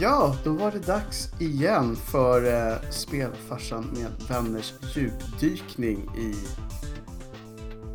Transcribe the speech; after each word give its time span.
Ja, 0.00 0.36
då 0.44 0.52
var 0.52 0.70
det 0.70 0.86
dags 0.86 1.40
igen 1.40 1.96
för 1.96 2.44
eh, 2.44 2.90
Spelfarsan 2.90 3.84
med 3.84 4.28
vänners 4.28 4.74
djupdykning 4.96 6.10
i... 6.16 6.34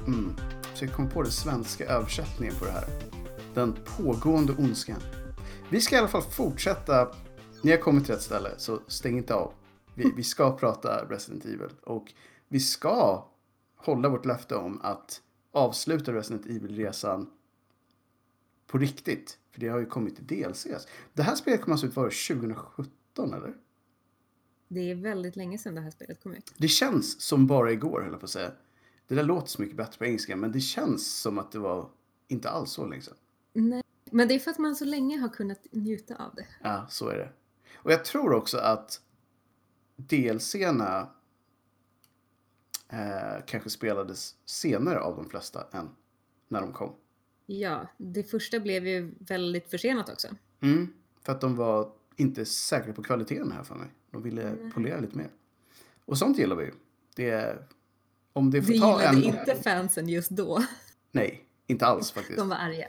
Mm, 0.08 0.36
försöker 0.62 0.94
komma 0.94 1.10
på 1.10 1.22
den 1.22 1.32
svenska 1.32 1.86
översättningen 1.86 2.56
på 2.56 2.66
det 2.66 2.72
här. 2.72 2.86
Den 3.54 3.78
pågående 3.98 4.54
ondskan. 4.54 5.02
Vi 5.70 5.82
ska 5.82 5.96
i 5.96 6.00
alla 6.00 6.08
fall 6.08 6.22
fortsätta. 6.22 7.12
Ni 7.62 7.72
har 7.72 7.78
kommit 7.78 8.06
till 8.06 8.14
rätt 8.14 8.24
ställe, 8.24 8.50
så 8.58 8.80
stäng 8.88 9.18
inte 9.18 9.36
av. 9.36 9.54
Vi, 9.94 10.12
vi 10.16 10.24
ska 10.24 10.58
prata 10.58 11.06
Resident 11.10 11.46
Evil 11.46 11.70
och 11.84 12.14
vi 12.48 12.60
ska 12.60 13.28
hålla 13.76 14.10
vårt 14.10 14.26
löfte 14.26 14.56
om 14.56 14.80
att 14.84 15.22
avsluta 15.52 16.14
Resident 16.14 16.46
Evil-resan 16.46 17.30
på 18.68 18.78
riktigt. 18.78 19.38
För 19.56 19.62
det 19.62 19.68
har 19.68 19.80
ju 19.80 19.86
kommit 19.86 20.16
till 20.16 20.28
DLCs. 20.28 20.88
Det 21.14 21.24
här 21.24 21.36
spelet 21.36 21.62
kom 21.62 21.72
alltså 21.72 21.88
ut 21.88 21.96
var 21.96 22.04
2017 22.36 23.34
eller? 23.34 23.56
Det 24.68 24.92
är 24.92 24.96
väldigt 24.96 25.36
länge 25.36 25.58
sedan 25.58 25.76
det 25.76 25.82
här 25.82 25.92
spelet 25.92 26.24
kom 26.24 26.34
ut. 26.34 26.54
Det 26.58 26.68
känns 26.68 27.22
som 27.22 27.48
bara 27.48 27.72
igår 27.72 28.02
höll 28.02 28.12
jag 28.12 28.20
på 28.20 28.26
att 28.26 28.30
säga. 28.30 28.52
Det 29.08 29.16
där 29.16 29.24
låter 29.24 29.48
så 29.48 29.62
mycket 29.62 29.78
bättre 29.78 29.98
på 29.98 30.06
engelska 30.06 30.36
men 30.36 30.52
det 30.52 30.60
känns 30.60 31.22
som 31.22 31.40
att 31.40 31.52
det 31.52 31.60
var 31.60 31.90
inte 32.28 32.50
alls 32.50 32.72
så 32.72 32.86
länge 32.86 33.02
sedan. 33.02 33.18
Nej. 33.54 33.84
Men 34.12 34.28
det 34.28 34.34
är 34.34 34.40
för 34.40 34.52
att 34.52 34.58
man 34.58 34.76
så 34.76 34.86
länge 34.86 35.18
har 35.18 35.30
kunnat 35.30 35.68
njuta 35.72 36.16
av 36.16 36.36
det. 36.36 36.48
Ja, 36.64 36.86
så 36.90 37.10
är 37.10 37.18
det. 37.18 37.30
Och 37.76 37.92
jag 37.92 38.06
tror 38.06 38.34
också 38.34 38.58
att 38.58 39.02
DLCerna 39.96 41.10
eh, 42.90 43.46
kanske 43.46 43.70
spelades 43.70 44.36
senare 44.46 45.00
av 45.00 45.16
de 45.16 45.30
flesta 45.30 45.68
än 45.72 45.90
när 46.48 46.62
de 46.62 46.74
kom. 46.74 46.96
Ja, 47.46 47.88
det 47.98 48.24
första 48.24 48.60
blev 48.60 48.88
ju 48.88 49.12
väldigt 49.20 49.70
försenat 49.70 50.10
också. 50.10 50.28
Mm, 50.62 50.94
för 51.22 51.32
att 51.32 51.42
de 51.42 51.56
var 51.56 51.92
inte 52.16 52.46
säkra 52.46 52.94
på 52.94 53.04
kvaliteten 53.04 53.52
här 53.52 53.64
för 53.64 53.76
mig. 53.76 53.88
De 54.12 54.24
ville 54.24 54.44
Nej. 54.54 54.72
polera 54.72 55.00
lite 55.00 55.18
mer. 55.18 55.30
Och 56.06 56.18
sånt 56.18 56.38
gillar 56.38 56.56
vi 56.56 56.66
ju. 56.66 56.74
Det 57.16 57.30
är, 57.30 57.68
om 58.34 58.52
det 58.52 58.62
får 58.62 58.74
Det 58.74 58.80
ta 58.80 59.02
en... 59.02 59.24
inte 59.24 59.56
fansen 59.56 60.10
just 60.10 60.30
då. 60.30 60.64
Nej, 61.12 61.46
inte 61.68 61.86
alls 61.86 62.12
faktiskt. 62.16 62.38
De 62.38 62.50
var 62.50 62.58
arga. 62.58 62.88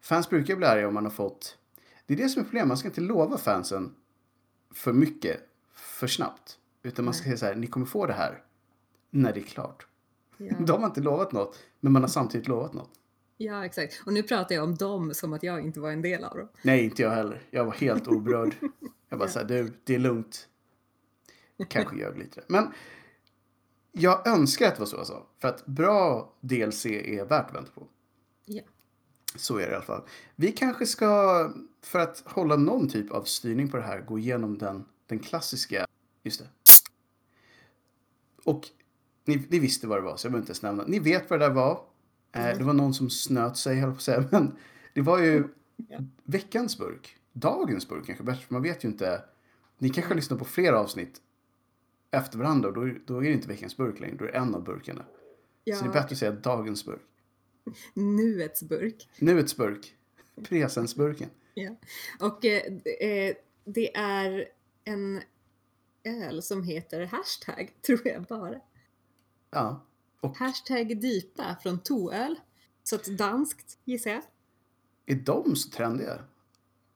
Fans 0.00 0.30
brukar 0.30 0.56
bli 0.56 0.66
arga 0.66 0.88
om 0.88 0.94
man 0.94 1.04
har 1.04 1.10
fått... 1.10 1.58
Det 2.06 2.14
är 2.14 2.18
det 2.18 2.28
som 2.28 2.40
är 2.40 2.44
problemet. 2.44 2.68
Man 2.68 2.76
ska 2.76 2.88
inte 2.88 3.00
lova 3.00 3.38
fansen 3.38 3.94
för 4.74 4.92
mycket 4.92 5.40
för 5.74 6.06
snabbt. 6.06 6.58
Utan 6.82 7.04
man 7.04 7.14
ska 7.14 7.24
säga 7.24 7.36
så 7.36 7.46
här, 7.46 7.54
ni 7.54 7.66
kommer 7.66 7.86
få 7.86 8.06
det 8.06 8.12
här 8.12 8.42
när 9.10 9.32
det 9.32 9.40
är 9.40 9.44
klart. 9.44 9.86
Ja. 10.36 10.56
Då 10.60 10.76
har 10.76 10.86
inte 10.86 11.00
lovat 11.00 11.32
något, 11.32 11.58
men 11.80 11.92
man 11.92 12.02
har 12.02 12.08
samtidigt 12.08 12.48
lovat 12.48 12.72
något. 12.72 12.90
Ja, 13.36 13.64
exakt. 13.64 14.02
Och 14.06 14.12
nu 14.12 14.22
pratar 14.22 14.54
jag 14.54 14.64
om 14.64 14.74
dem 14.74 15.14
som 15.14 15.32
att 15.32 15.42
jag 15.42 15.60
inte 15.60 15.80
var 15.80 15.90
en 15.90 16.02
del 16.02 16.24
av 16.24 16.36
dem. 16.36 16.48
Nej, 16.62 16.84
inte 16.84 17.02
jag 17.02 17.10
heller. 17.10 17.42
Jag 17.50 17.64
var 17.64 17.72
helt 17.72 18.08
oberörd. 18.08 18.54
Jag 19.08 19.18
bara 19.18 19.28
så 19.28 19.38
här, 19.38 19.46
du, 19.46 19.72
det 19.84 19.94
är 19.94 19.98
lugnt. 19.98 20.48
Kanske 21.68 21.96
ljög 21.96 22.18
lite. 22.18 22.44
Men 22.46 22.72
jag 23.92 24.26
önskar 24.26 24.68
att 24.68 24.74
det 24.74 24.80
var 24.80 24.86
så 24.86 25.04
sa. 25.04 25.26
För 25.38 25.48
att 25.48 25.66
bra 25.66 26.32
DLC 26.40 26.86
är 26.86 27.24
värt 27.24 27.48
att 27.48 27.54
vänta 27.54 27.70
på. 27.72 27.86
Ja. 28.44 28.62
Så 29.36 29.58
är 29.58 29.66
det 29.66 29.72
i 29.72 29.74
alla 29.74 29.84
fall. 29.84 30.02
Vi 30.36 30.52
kanske 30.52 30.86
ska, 30.86 31.52
för 31.82 31.98
att 31.98 32.22
hålla 32.26 32.56
någon 32.56 32.88
typ 32.88 33.10
av 33.10 33.22
styrning 33.22 33.68
på 33.68 33.76
det 33.76 33.82
här, 33.82 34.00
gå 34.00 34.18
igenom 34.18 34.58
den, 34.58 34.84
den 35.06 35.18
klassiska... 35.18 35.86
Just 36.22 36.40
det. 36.40 36.46
Och 38.44 38.68
ni, 39.24 39.46
ni 39.48 39.58
visste 39.58 39.86
vad 39.86 39.98
det 39.98 40.02
var, 40.02 40.16
så 40.16 40.26
jag 40.26 40.32
behöver 40.32 40.42
inte 40.42 40.50
ens 40.50 40.62
nämna. 40.62 40.84
Ni 40.86 40.98
vet 40.98 41.30
vad 41.30 41.40
det 41.40 41.46
där 41.46 41.54
var. 41.54 41.84
Eh, 42.32 42.58
det 42.58 42.64
var 42.64 42.72
någon 42.72 42.94
som 42.94 43.10
snöt 43.10 43.56
sig, 43.56 43.76
höll 43.76 43.90
på 43.90 43.96
att 43.96 44.02
säga. 44.02 44.28
Men 44.32 44.56
det 44.94 45.00
var 45.00 45.18
ju 45.18 45.44
veckans 46.24 46.78
burk. 46.78 47.16
Dagens 47.32 47.88
burk 47.88 48.06
kanske 48.06 48.24
bättre, 48.24 48.40
för 48.40 48.52
man 48.54 48.62
vet 48.62 48.84
ju 48.84 48.88
inte. 48.88 49.24
Ni 49.78 49.90
kanske 49.90 50.14
lyssnar 50.14 50.38
på 50.38 50.44
flera 50.44 50.80
avsnitt 50.80 51.20
efter 52.10 52.38
varandra 52.38 52.68
och 52.68 52.74
då, 52.74 52.94
då 53.06 53.16
är 53.16 53.22
det 53.22 53.32
inte 53.32 53.48
veckans 53.48 53.76
burk 53.76 54.00
längre, 54.00 54.16
då 54.16 54.24
är 54.24 54.32
det 54.32 54.38
en 54.38 54.54
av 54.54 54.64
burkarna. 54.64 55.04
Ja, 55.64 55.76
Så 55.76 55.84
det 55.84 55.90
är 55.90 55.92
bättre 55.92 56.12
att 56.12 56.18
säga 56.18 56.32
dagens 56.32 56.84
burk. 56.84 57.00
nuets 57.94 58.62
burk. 58.62 59.08
Nuets 59.18 59.56
burk. 59.56 59.94
Presensburken. 60.48 61.28
Ja. 61.54 61.76
Och 62.20 62.44
eh, 62.44 62.62
eh, 63.08 63.34
det 63.64 63.96
är 63.96 64.48
en 64.84 65.20
öl 66.04 66.42
som 66.42 66.62
heter 66.62 67.06
hashtag, 67.06 67.72
tror 67.86 68.00
jag 68.04 68.22
bara. 68.22 68.60
Ja. 69.50 69.80
Och 70.22 70.36
Hashtag 70.36 71.00
dypa 71.00 71.56
från 71.62 71.78
toöl. 71.78 72.36
Så 72.82 72.96
att 72.96 73.04
danskt 73.04 73.78
gissar 73.84 74.10
jag. 74.10 74.22
är 75.06 75.14
de 75.14 75.56
så 75.56 75.70
trendiga? 75.70 76.18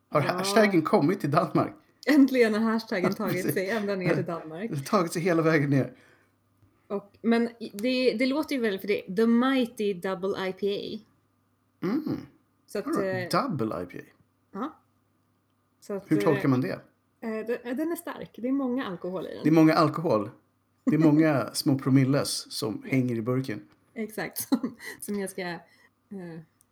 Har 0.08 0.22
Ja. 0.22 0.32
hashtaggen 0.32 0.82
kommit 0.82 1.20
till 1.20 1.30
Danmark? 1.30 1.74
Äntligen 2.06 2.54
har 2.54 2.60
hashtaggen 2.60 3.14
tagit 3.14 3.52
sig 3.54 3.70
ända 3.70 3.94
ner 3.96 4.14
till 4.14 4.24
Danmark. 4.24 4.70
Det 4.70 4.76
har 4.76 4.84
tagit 4.84 5.12
sig 5.12 5.22
hela 5.22 5.42
vägen 5.42 5.70
ner. 5.70 5.92
Och, 6.86 7.12
men 7.22 7.48
det, 7.72 8.12
det 8.14 8.26
låter 8.26 8.54
ju 8.54 8.60
väldigt 8.60 8.80
för 8.80 8.88
det. 8.88 9.16
The 9.16 9.26
Mighty 9.26 9.94
Double 9.94 10.48
IPA. 10.48 11.04
Mm. 11.82 12.26
Så 12.66 12.78
att, 12.78 12.86
eh, 12.86 12.92
Double 13.48 13.82
IPA. 13.82 14.04
ja. 14.52 14.76
Att, 15.88 16.04
Hur 16.10 16.18
eh, 16.18 16.24
tolkar 16.24 16.48
man 16.48 16.60
det? 16.60 16.80
eh, 17.20 17.74
den 17.76 17.92
är 17.92 17.96
stark. 17.96 18.30
Det 18.42 18.48
är 18.48 18.52
många 18.52 18.86
alkohol 18.86 19.26
i 19.26 19.34
den. 19.34 19.40
Det 19.42 19.48
är 19.48 19.52
många 19.52 19.74
alkohol. 19.74 20.30
Det 20.90 20.94
är 20.96 20.98
många 20.98 21.50
små 21.54 21.78
promilles 21.78 22.52
som 22.52 22.82
hänger 22.86 23.14
i 23.16 23.22
burken. 23.22 23.62
Exakt. 23.94 24.48
Som, 24.48 24.76
som 25.00 25.20
jag 25.20 25.30
ska... 25.30 25.42
Eh, 25.42 25.58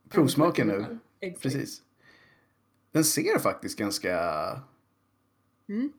Provsmaka 0.08 0.64
nu. 0.64 0.98
Exakt. 1.20 1.42
Precis. 1.42 1.82
Den 2.92 3.04
ser 3.04 3.38
faktiskt 3.38 3.78
ganska... 3.78 4.20
Mm. 5.68 5.92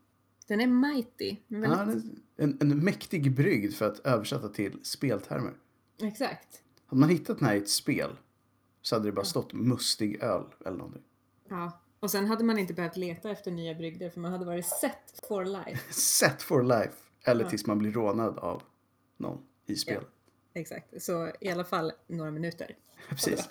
Den 0.48 0.62
är 0.62 0.68
mighty. 0.68 1.36
Ja, 1.48 1.60
väldigt, 1.60 2.04
den- 2.36 2.58
en, 2.62 2.72
en 2.72 2.80
mäktig 2.86 3.32
brygd 3.36 3.74
för 3.74 3.86
att 3.92 4.00
översätta 4.00 4.50
till 4.50 4.80
speltermer. 4.84 5.54
Exakt. 6.02 6.62
Hade 6.86 7.00
man 7.00 7.10
hittat 7.10 7.40
den 7.40 7.48
här 7.48 7.56
i 7.56 7.58
ett 7.58 7.70
spel 7.70 8.10
så 8.82 8.96
hade 8.96 9.08
det 9.08 9.12
bara 9.12 9.26
stått 9.26 9.54
mustig 9.54 10.24
öl 10.24 10.44
eller 10.66 10.78
någonting. 10.78 11.04
Ja. 11.50 11.80
Och 12.00 12.12
sen 12.12 12.26
hade 12.26 12.44
man 12.44 12.60
inte 12.60 12.74
behövt 12.74 12.98
leta 12.98 13.32
efter 13.32 13.52
nya 13.52 13.74
brygder 13.76 14.10
för 14.10 14.20
man 14.20 14.32
hade 14.32 14.46
varit 14.46 14.66
set 14.66 15.22
for 15.28 15.46
life. 15.46 15.94
Set 15.94 16.42
for 16.42 16.64
life. 16.64 16.94
Eller 17.26 17.44
Ja. 17.44 17.50
tills 17.50 17.66
man 17.68 17.78
blir 17.78 17.92
rånad 17.92 18.38
av 18.38 18.64
någon 19.18 19.38
i 19.66 19.76
spelet. 19.76 20.08
Exakt. 20.54 21.04
Så 21.04 21.32
i 21.42 21.50
alla 21.50 21.64
fall 21.64 21.92
några 22.08 22.32
minuter. 22.32 22.76
Precis. 23.10 23.50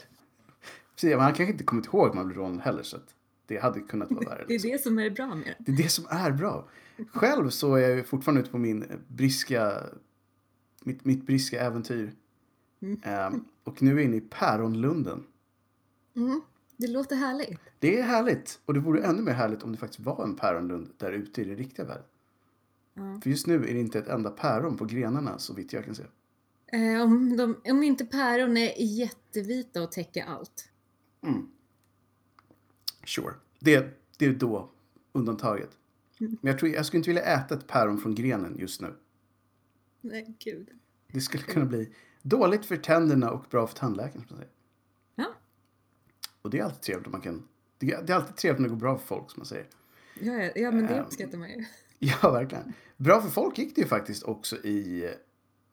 Precis. 0.95 1.17
Man 1.17 1.35
kanske 1.35 1.53
inte 1.53 1.65
kommit 1.65 1.87
ihåg 1.87 2.09
att 2.09 2.15
man 2.15 2.27
blev 2.27 2.39
rånad 2.39 2.61
heller 2.61 2.83
så 2.83 2.97
att 2.97 3.15
det 3.47 3.59
hade 3.59 3.81
kunnat 3.81 4.11
vara 4.11 4.29
värre. 4.29 4.45
Det 4.49 4.55
är 4.55 4.59
liksom. 4.59 4.71
det 4.71 4.79
som 4.79 4.99
är 4.99 5.11
bra 5.11 5.27
med 5.35 5.47
det. 5.47 5.55
Det 5.59 5.73
är 5.73 5.85
det 5.85 5.89
som 5.89 6.05
är 6.11 6.31
bra. 6.33 6.69
Själv 7.13 7.51
så 7.51 7.75
är 7.75 7.81
jag 7.81 7.97
ju 7.97 8.03
fortfarande 8.03 8.41
ute 8.41 8.51
på 8.51 8.59
min 8.59 8.85
briska, 9.09 9.83
mitt, 10.85 11.05
mitt 11.05 11.27
briska 11.27 11.61
äventyr. 11.61 12.13
Mm. 12.83 13.01
Ehm, 13.05 13.45
och 13.65 13.83
nu 13.83 13.91
är 13.91 13.95
jag 13.95 14.05
inne 14.05 14.17
i 14.17 14.21
Päronlunden. 14.21 15.27
Mm. 16.17 16.41
Det 16.77 16.87
låter 16.87 17.17
härligt. 17.17 17.61
Det 17.79 17.99
är 17.99 18.03
härligt. 18.03 18.61
Och 18.65 18.75
det 18.75 18.81
vore 18.81 19.03
ännu 19.03 19.23
mer 19.23 19.33
härligt 19.33 19.63
om 19.63 19.73
det 19.73 19.79
faktiskt 19.79 20.01
var 20.01 20.25
en 20.25 20.37
päronlund 20.37 20.93
där 20.99 21.13
ute 21.13 21.41
i 21.41 21.45
den 21.45 21.57
riktiga 21.57 21.85
världen. 21.85 22.05
Ja. 22.95 23.21
För 23.23 23.31
just 23.31 23.47
nu 23.47 23.55
är 23.55 23.75
det 23.75 23.81
inte 23.81 23.99
ett 23.99 24.09
enda 24.09 24.31
päron 24.31 24.77
på 24.77 24.85
grenarna 24.85 25.39
så 25.39 25.55
vitt 25.55 25.73
jag 25.73 25.85
kan 25.85 25.95
se. 25.95 26.03
Eh, 26.67 27.03
om, 27.03 27.37
de, 27.37 27.61
om 27.71 27.83
inte 27.83 28.05
päron 28.05 28.57
är 28.57 28.73
jättevita 28.83 29.83
och 29.83 29.93
täcker 29.93 30.25
allt. 30.25 30.69
Mm. 31.23 31.51
Sure. 33.07 33.35
Det, 33.61 34.01
det 34.19 34.27
är 34.27 34.33
då 34.35 34.71
undantaget. 35.13 35.71
Mm. 36.21 36.37
Men 36.43 36.51
jag, 36.51 36.59
tror, 36.59 36.71
jag 36.73 36.87
skulle 36.87 36.99
inte 36.99 37.11
vilja 37.11 37.23
äta 37.23 37.55
ett 37.55 37.67
päron 37.67 37.99
från 37.99 38.15
grenen 38.15 38.57
just 38.59 38.81
nu. 38.81 38.95
Nej, 40.01 40.37
gud. 40.39 40.69
Det 41.13 41.21
skulle 41.21 41.43
kunna 41.43 41.67
bli 41.67 41.95
dåligt 42.23 42.67
för 42.67 42.77
tänderna 42.77 43.31
och 43.31 43.45
bra 43.51 43.67
för 43.67 43.77
tandläkaren. 43.77 44.27
som 44.29 44.37
man 44.37 44.39
säger. 44.39 44.53
Ja. 45.15 45.35
Och 46.43 46.51
det 46.51 46.59
är 46.59 46.65
alltid 46.65 46.81
trevligt 46.83 47.07
om 47.07 47.13
man 47.13 47.21
kan... 47.21 47.49
Det 47.79 47.93
är, 47.93 48.03
det 48.03 48.13
är 48.13 48.17
alltid 48.17 48.37
trevligt 48.37 48.61
när 48.61 48.69
det 48.69 48.75
går 48.75 48.81
bra 48.81 48.99
för 48.99 49.07
folk 49.07 49.31
som 49.31 49.41
man 49.41 49.47
säger. 49.47 49.67
Ja, 50.21 50.33
ja, 50.33 50.51
ja 50.57 50.71
men 50.71 50.87
det 50.87 50.95
Ehm. 50.95 51.05
uppskattar 51.05 51.39
man 51.39 51.49
ju. 51.51 51.65
Ja, 52.23 52.31
verkligen. 52.31 52.73
Bra 52.97 53.21
för 53.23 53.29
folk 53.29 53.59
gick 53.59 53.75
det 53.75 53.81
ju 53.81 53.87
faktiskt 53.89 54.23
också 54.23 54.57
i 54.57 55.11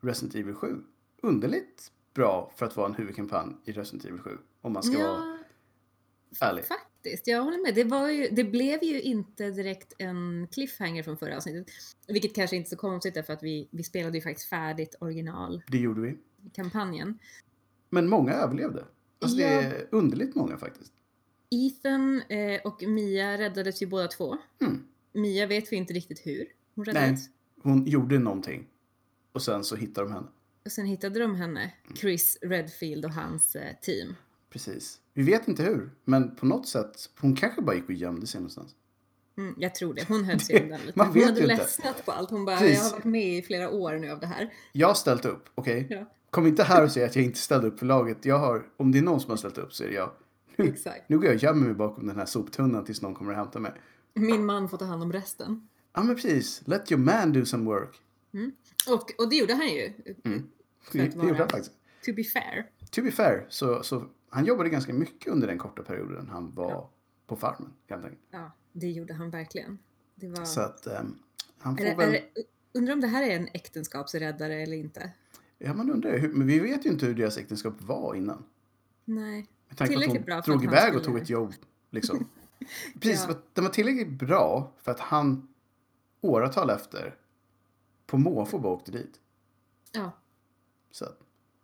Resident 0.00 0.34
Evil 0.34 0.54
7. 0.54 0.76
Underligt 1.22 1.92
bra 2.14 2.52
för 2.56 2.66
att 2.66 2.76
vara 2.76 2.86
en 2.86 2.94
huvudkampanj 2.94 3.56
i 3.64 3.72
Resident 3.72 4.04
Evil 4.04 4.20
7. 4.20 4.30
Om 4.60 4.72
man 4.72 4.82
ska 4.82 4.98
vara 4.98 5.38
Ja, 6.38 6.46
ärlig. 6.46 6.64
faktiskt. 6.64 7.26
Jag 7.26 7.42
håller 7.42 7.58
med. 7.58 7.74
Det, 7.74 8.12
ju, 8.12 8.28
det 8.30 8.44
blev 8.44 8.82
ju 8.84 9.02
inte 9.02 9.50
direkt 9.50 9.92
en 9.98 10.48
cliffhanger 10.52 11.02
från 11.02 11.16
förra 11.16 11.36
avsnittet. 11.36 11.74
Vilket 12.08 12.34
kanske 12.34 12.56
inte 12.56 12.66
är 12.68 12.70
så 12.70 12.76
konstigt 12.76 13.14
därför 13.14 13.32
att 13.32 13.42
vi, 13.42 13.68
vi 13.70 13.82
spelade 13.82 14.18
ju 14.18 14.22
faktiskt 14.22 14.48
färdigt 14.48 14.94
originalkampanjen. 15.00 15.62
Det 15.68 15.78
gjorde 15.78 16.00
vi. 16.00 16.18
Men 17.90 18.08
många 18.08 18.32
överlevde. 18.32 18.84
Alltså 19.20 19.36
det 19.36 19.42
Ja. 19.42 19.48
är 19.62 19.88
underligt 19.90 20.34
många 20.34 20.56
faktiskt. 20.58 20.92
Ethan 21.50 22.22
eh, 22.28 22.60
och 22.64 22.82
Mia 22.82 23.38
räddades 23.38 23.82
ju 23.82 23.86
båda 23.86 24.08
två. 24.08 24.36
Mm. 24.60 24.84
Mia 25.12 25.46
vet 25.46 25.72
vi 25.72 25.76
inte 25.76 25.92
riktigt 25.94 26.26
hur 26.26 26.46
hon 26.74 26.84
Nej. 26.86 26.94
räddades. 26.94 27.20
Hon 27.62 27.86
gjorde 27.86 28.18
någonting. 28.18 28.66
Och 29.32 29.42
sen 29.42 29.64
så 29.64 29.76
hittade 29.76 30.06
de 30.08 30.12
henne. 30.12 30.26
Och 30.64 30.72
sen 30.72 30.86
hittade 30.86 31.20
de 31.20 31.34
henne, 31.34 31.60
Mm. 31.84 31.96
Chris 31.96 32.38
Redfield 32.42 33.04
och 33.04 33.10
hans 33.12 33.56
eh, 33.56 33.76
team. 33.82 34.14
Precis. 34.50 35.00
Vi 35.14 35.22
vet 35.22 35.48
inte 35.48 35.62
hur. 35.62 35.90
Men 36.04 36.36
på 36.36 36.46
något 36.46 36.68
sätt. 36.68 37.10
Hon 37.20 37.36
kanske 37.36 37.62
bara 37.62 37.76
gick 37.76 37.84
och 37.88 37.92
gömde 37.94 38.26
sig 38.26 38.40
någonstans. 38.40 38.74
Mm, 39.38 39.54
jag 39.58 39.74
tror 39.74 39.94
det. 39.94 40.08
Hon 40.08 40.24
höll 40.24 40.40
sig 40.40 40.62
undan 40.62 40.80
lite. 40.80 40.92
man 40.98 41.06
Hon 41.06 41.14
vet 41.14 41.24
hade 41.24 41.36
ju 41.40 41.42
inte. 41.44 41.56
ledsnat 41.56 42.04
på 42.06 42.12
allt. 42.12 42.30
Hon 42.30 42.44
bara, 42.44 42.56
Precis. 42.56 42.76
jag 42.78 42.84
har 42.84 42.90
varit 42.90 43.04
med 43.04 43.38
i 43.38 43.42
flera 43.42 43.70
år 43.70 43.92
nu 43.98 44.10
av 44.10 44.20
det 44.20 44.26
här. 44.26 44.52
Jag 44.72 44.86
har 44.88 44.94
ställt 44.94 45.24
upp, 45.24 45.48
okej? 45.54 45.86
Ja, 45.90 46.06
Kom 46.30 46.46
inte 46.46 46.62
här 46.62 46.84
och 46.84 46.90
säg 46.92 47.04
att 47.04 47.16
jag 47.16 47.24
inte 47.24 47.38
ställde 47.38 47.66
upp 47.68 47.78
för 47.78 47.86
laget. 47.86 48.24
Jag 48.24 48.38
har, 48.38 48.66
om 48.76 48.92
det 48.92 48.98
är 48.98 49.02
någon 49.02 49.20
som 49.20 49.30
har 49.30 49.36
ställt 49.36 49.58
upp 49.58 49.72
så 49.72 49.84
är 49.84 49.88
det 49.88 49.94
jag. 49.94 50.10
exakt. 50.56 51.08
Nu 51.08 51.16
går 51.16 51.24
jag 51.26 51.34
och 51.34 51.42
gömmer 51.42 51.66
mig 51.66 51.74
bakom 51.74 52.06
den 52.06 52.16
här 52.16 52.26
soptunnan 52.26 52.84
tills 52.84 53.02
någon 53.02 53.14
kommer 53.14 53.30
och 53.30 53.36
hämtar 53.38 53.60
mig. 53.60 53.72
Min 54.14 54.44
man 54.44 54.68
får 54.68 54.78
ta 54.78 54.84
hand 54.84 55.02
om 55.02 55.12
resten. 55.12 55.68
Ja 55.94 56.02
men 56.02 56.14
precis, 56.14 56.62
let 56.64 56.92
your 56.92 57.02
man 57.02 57.32
do 57.32 57.44
some 57.44 57.64
work. 57.64 58.00
Och, 58.88 59.10
och 59.18 59.30
det 59.30 59.36
gjorde 59.36 59.54
han 59.54 59.68
ju. 59.68 59.92
Mm. 60.24 60.48
Det, 60.92 60.98
det 60.98 61.26
gjorde 61.26 61.38
han 61.38 61.48
faktiskt. 61.48 61.72
To 62.04 62.12
be 62.12 62.24
fair. 62.24 62.70
To 62.90 63.02
be 63.02 63.10
fair, 63.10 63.46
så, 63.48 63.82
så 63.82 64.04
han 64.28 64.44
jobbade 64.44 64.68
ganska 64.68 64.92
mycket 64.92 65.32
under 65.32 65.48
den 65.48 65.58
korta 65.58 65.82
perioden 65.82 66.28
han 66.28 66.54
var 66.54 66.70
Ja. 66.70 66.90
på 67.26 67.36
farmen. 67.36 67.72
Helt 67.88 68.04
enkelt. 68.04 68.22
Ja, 68.30 68.52
det 68.72 68.90
gjorde 68.90 69.14
han 69.14 69.30
verkligen. 69.30 69.78
Det 70.14 70.28
var... 70.28 70.44
Så 70.44 70.60
att 70.60 70.86
ehm, 70.86 71.18
han 71.58 71.76
får 71.76 71.84
är 71.84 71.96
väl... 71.96 72.14
är 72.14 72.22
undrar 72.72 72.94
om 72.94 73.00
det 73.00 73.06
här 73.06 73.22
är 73.22 73.36
en 73.36 73.48
äktenskapsräddare 73.52 74.62
eller 74.62 74.76
inte? 74.76 75.12
Ja 75.58 75.74
man 75.74 75.90
undrar 75.90 76.18
hur, 76.18 76.28
men 76.28 76.46
vi 76.46 76.58
vet 76.58 76.86
ju 76.86 76.90
inte 76.90 77.06
hur 77.06 77.14
deras 77.14 77.38
äktenskap 77.38 77.74
var 77.78 78.14
innan. 78.14 78.44
Nej. 79.04 79.46
Med 79.68 79.78
tanke 79.78 79.94
på 79.94 80.34
att 80.34 80.46
hon 80.46 80.58
drog 80.58 80.64
iväg 80.64 80.96
och 80.96 81.04
tog 81.04 81.18
ett 81.18 81.30
jobb. 81.30 81.54
Liksom. 81.90 82.28
Precis, 83.00 83.24
Ja. 83.28 83.34
den 83.52 83.64
var 83.64 83.70
tillräckligt 83.70 84.08
bra 84.18 84.72
för 84.82 84.90
att 84.92 85.00
han 85.00 85.48
åratal 86.20 86.70
efter 86.70 87.14
på 88.06 88.18
måfå 88.18 88.58
bara 88.58 88.72
åkte 88.72 88.92
dit. 88.92 89.20
Ja, 89.92 90.12
Så 90.90 91.06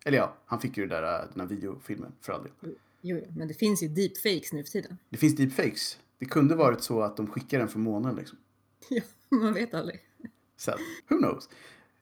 eller 0.04 0.18
ja, 0.18 0.34
han 0.46 0.60
fick 0.60 0.76
ju 0.76 0.86
det 0.86 1.00
där, 1.00 1.28
den 1.32 1.40
här 1.40 1.46
videofilmen 1.46 2.12
för 2.20 2.32
all 2.32 2.42
del. 2.42 2.52
jo, 2.60 2.74
jo, 3.00 3.20
men 3.36 3.48
det 3.48 3.54
finns 3.54 3.82
ju 3.82 3.88
deepfakes 3.88 4.52
nu 4.52 4.64
för 4.64 4.70
tiden. 4.70 4.98
Det 5.08 5.16
finns 5.16 5.36
deepfakes. 5.36 5.98
Det 6.18 6.24
kunde 6.26 6.54
varit 6.54 6.82
så 6.82 7.02
att 7.02 7.16
de 7.16 7.26
skickar 7.26 7.58
den 7.58 7.68
från 7.68 7.82
månen 7.82 8.16
liksom. 8.16 8.38
Ja, 8.88 9.02
man 9.28 9.54
vet 9.54 9.74
aldrig. 9.74 10.00
Så 10.56 10.70
who 11.08 11.16
knows? 11.18 11.48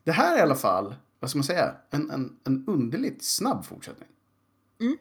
Det 0.04 0.12
här 0.12 0.34
är 0.34 0.38
i 0.38 0.42
alla 0.42 0.54
fall, 0.56 0.94
vad 1.20 1.30
ska 1.30 1.38
man 1.38 1.44
säga, 1.44 1.74
en, 1.90 2.10
en, 2.10 2.36
en 2.44 2.64
underligt 2.68 3.22
snabb 3.24 3.64
fortsättning. 3.64 4.08
Mm. 4.80 4.96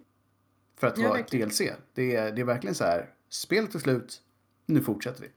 För 0.75 0.87
att 0.87 0.97
Ja, 0.97 1.09
vara 1.09 1.19
ett 1.19 1.31
DLC. 1.31 1.61
Det 1.93 2.15
är, 2.15 2.31
det 2.31 2.41
är 2.41 2.45
verkligen 2.45 2.75
så 2.75 2.83
här, 2.83 3.13
spelet 3.41 3.75
är 3.75 3.79
slut, 3.79 4.21
nu 4.65 4.81
fortsätter 4.81 5.21
vi. 5.21 5.29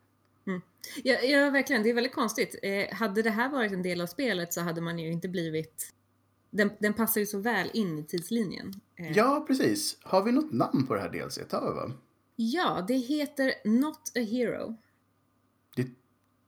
Ja, 1.05 1.21
ja, 1.21 1.51
verkligen. 1.51 1.83
Det 1.83 1.91
är 1.91 1.95
väldigt 1.95 2.15
konstigt. 2.15 2.59
Eh, 2.63 2.95
hade 2.97 3.23
det 3.23 3.31
här 3.31 3.49
varit 3.49 3.73
en 3.73 3.83
del 3.83 4.01
av 4.01 4.07
spelet 4.07 4.53
så 4.53 4.61
hade 4.61 4.81
man 4.81 4.99
ju 4.99 5.13
inte 5.13 5.29
blivit... 5.29 5.95
Den, 6.51 6.71
den 6.79 6.95
passar 6.95 7.21
ju 7.21 7.27
så 7.27 7.39
väl 7.39 7.71
in 7.75 7.99
i 7.99 8.05
tidslinjen. 8.05 8.73
Eh, 8.97 9.13
Ja, 9.13 9.45
precis. 9.47 9.99
Har 10.03 10.23
vi 10.23 10.33
något 10.33 10.53
namn 10.53 10.87
på 10.87 10.95
det 10.95 11.01
här 11.01 11.09
DLC? 11.09 11.39
Det 11.51 11.53
har 11.53 11.73
vi 11.73 11.77
va? 11.77 11.93
ja, 12.37 12.85
det 12.89 12.95
heter 12.95 13.55
Not 13.65 14.13
a 14.17 14.21
Hero. 14.21 14.77
Det 15.77 15.89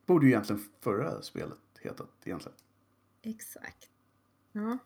borde 0.06 0.26
ju 0.26 0.32
egentligen 0.32 0.62
förra 0.80 1.22
spelet 1.22 1.58
hetat 1.80 2.10
egentligen. 2.24 2.56
Exakt. 3.22 3.88
Ja. 4.52 4.60
Om 4.70 4.78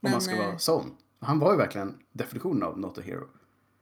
Men, 0.00 0.12
man 0.12 0.20
ska 0.20 0.36
vara 0.36 0.48
eh, 0.52 0.56
sån. 0.56 0.96
Han 1.18 1.38
var 1.38 1.52
ju 1.52 1.58
verkligen 1.58 1.98
definitionen 2.12 2.62
av 2.62 2.78
not 2.78 2.98
a 2.98 3.00
hero. 3.00 3.28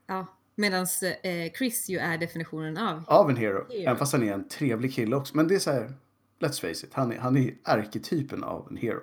Ja, 0.07 0.25
medan 0.55 0.87
eh, 1.23 1.51
Chris 1.57 1.89
ju 1.89 1.97
är 1.97 2.17
definitionen 2.17 2.77
av... 2.77 3.03
Av 3.07 3.29
en 3.29 3.35
hero. 3.37 3.65
Hero. 3.69 3.81
Även 3.81 3.97
fast 3.97 4.13
han 4.13 4.23
är 4.23 4.33
en 4.33 4.47
trevlig 4.47 4.93
kille 4.93 5.15
också. 5.15 5.37
Men 5.37 5.47
det 5.47 5.55
är 5.55 5.59
så 5.59 5.71
här, 5.71 5.93
let's 6.39 6.61
face 6.61 6.85
it. 6.87 6.93
Han 6.93 7.11
är, 7.11 7.17
han 7.17 7.37
är 7.37 7.57
arketypen 7.63 8.43
av 8.43 8.67
en 8.69 8.77
hero. 8.77 9.01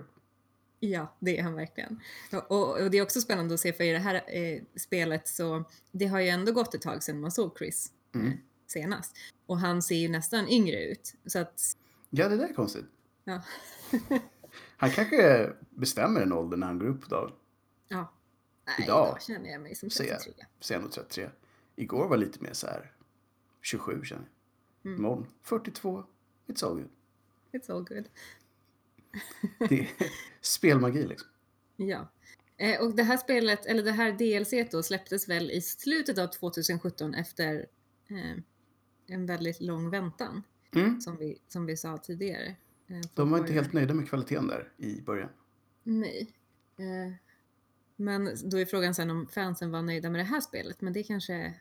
Ja, 0.80 1.16
det 1.18 1.38
är 1.38 1.42
han 1.42 1.54
verkligen. 1.54 2.00
Och, 2.48 2.80
och, 2.82 2.90
det 2.90 2.98
är 2.98 3.02
också 3.02 3.20
spännande 3.20 3.54
att 3.54 3.60
se 3.60 3.72
för 3.72 3.84
i 3.84 3.92
det 3.92 3.98
här 3.98 4.14
eh, 4.14 4.62
spelet 4.76 5.28
så 5.28 5.64
det 5.92 6.06
har 6.06 6.20
ju 6.20 6.28
ändå 6.28 6.52
gått 6.52 6.74
ett 6.74 6.82
tag 6.82 7.02
sedan 7.02 7.20
man 7.20 7.30
såg 7.32 7.58
Chris 7.58 7.92
Mm. 8.14 8.26
eh, 8.28 8.32
senast. 8.66 9.16
Och 9.46 9.58
han 9.58 9.82
ser 9.82 9.94
ju 9.96 10.08
nästan 10.08 10.48
yngre 10.48 10.84
ut. 10.84 11.14
Så 11.26 11.38
att, 11.38 11.60
Ja, 12.10 12.28
det 12.28 12.36
där 12.36 12.48
är 12.48 12.52
konstigt. 12.54 12.84
ja. 13.24 13.42
Han 14.76 14.90
kanske 14.90 15.50
bestämmer 15.70 16.20
en 16.20 16.32
ålder 16.32 16.56
när 16.56 16.66
han 16.66 16.78
går 16.78 16.86
upp 16.86 17.02
på 17.02 17.08
dagen. 17.08 17.32
Nej, 18.68 18.86
Idag 18.86 19.08
idag 19.08 19.22
känner 19.22 19.50
jag 19.50 19.60
mig 19.60 19.74
som 19.74 19.90
ser 19.90 20.04
jag. 20.04 20.20
33. 20.20 20.44
Så 20.60 20.72
är 20.72 20.76
jag 20.76 20.82
nog 20.82 20.92
33. 20.92 21.30
Igår 21.76 22.08
var 22.08 22.16
lite 22.16 22.42
mer 22.42 22.52
så 22.52 22.66
här 22.66 22.92
27 23.62 24.04
känner 24.04 24.28
jag. 24.82 24.90
Mm. 24.90 24.98
Imorgon 25.04 25.26
42. 25.42 26.04
It's 26.46 26.64
all 26.66 26.74
good. 26.74 26.90
It's 27.52 27.72
all 27.72 27.84
good. 27.84 28.08
Det 29.68 29.80
är 29.80 29.88
spelmagi 30.40 31.06
liksom. 31.06 31.28
Ja. 31.76 32.08
Eh, 32.56 32.80
och 32.80 32.96
det 32.96 33.02
här 33.02 33.16
spelet, 33.16 33.66
eller 33.66 33.82
det 33.82 33.92
här 33.92 34.12
DLC 34.12 34.70
då 34.70 34.82
släpptes 34.82 35.28
väl 35.28 35.50
i 35.50 35.60
slutet 35.60 36.18
av 36.18 36.26
2017 36.26 37.14
efter 37.14 37.66
eh, 38.08 38.38
en 39.06 39.26
väldigt 39.26 39.60
lång 39.60 39.90
väntan. 39.90 40.42
Mm. 40.74 41.00
Som 41.00 41.16
vi, 41.16 41.38
som 41.48 41.66
vi 41.66 41.76
sa 41.76 41.98
tidigare. 41.98 42.56
Eh, 42.86 43.00
De 43.14 43.30
var 43.30 43.38
inte 43.38 43.52
helt 43.52 43.72
nöjda 43.72 43.94
med 43.94 44.08
kvaliteten 44.08 44.46
där 44.46 44.72
i 44.76 45.00
början. 45.00 45.30
Nej. 45.82 46.34
Men 48.00 48.36
då 48.44 48.58
är 48.58 48.64
frågan 48.66 48.94
sen 48.94 49.10
om 49.10 49.26
fansen 49.26 49.70
var 49.70 49.82
nöjda 49.82 50.10
med 50.10 50.20
det 50.20 50.24
här 50.24 50.40
spelet. 50.40 50.80
Men 50.80 50.92
det 50.92 51.02
kanske... 51.02 51.54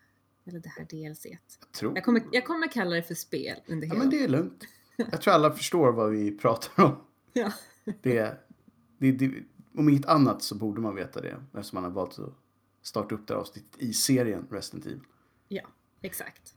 Eller 0.45 0.59
det 0.59 0.69
här 0.69 0.85
DLC. 0.85 1.25
Jag 1.25 1.39
tror. 1.71 1.95
Jag 1.95 2.05
kommer, 2.05 2.23
jag 2.31 2.45
kommer 2.45 2.67
kalla 2.71 2.95
det 2.95 3.03
för 3.03 3.15
spel 3.15 3.59
under 3.67 3.87
Ja, 3.87 3.93
hela. 3.93 4.03
men 4.03 4.09
det 4.09 4.23
är 4.23 4.27
lugnt. 4.27 4.63
Jag 4.95 5.21
tror 5.21 5.33
alla 5.33 5.51
förstår 5.53 5.91
vad 5.91 6.11
vi 6.11 6.31
pratar 6.37 6.83
om. 6.83 6.95
Ja. 7.33 7.51
Det, 8.01 8.37
det, 8.97 9.11
det, 9.11 9.31
om 9.75 9.89
inget 9.89 10.05
annat 10.05 10.43
så 10.43 10.55
borde 10.55 10.81
man 10.81 10.95
veta 10.95 11.21
det 11.21 11.37
eftersom 11.53 11.75
man 11.77 11.83
har 11.83 11.91
valt 11.91 12.19
att 12.19 12.33
starta 12.81 13.15
upp 13.15 13.27
det 13.27 13.33
här 13.33 13.41
avsnittet 13.41 13.81
i 13.81 13.93
serien 13.93 14.47
Resident 14.51 14.85
Evil. 14.85 14.99
ja, 15.47 15.61
exakt. 16.01 16.53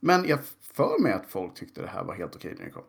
Men 0.00 0.24
jag 0.28 0.38
för 0.60 1.02
mig 1.02 1.12
att 1.12 1.26
folk 1.26 1.54
tyckte 1.54 1.80
det 1.80 1.86
här 1.88 2.04
var 2.04 2.14
helt 2.14 2.36
okej 2.36 2.54
när 2.58 2.64
det 2.64 2.70
kom. 2.70 2.84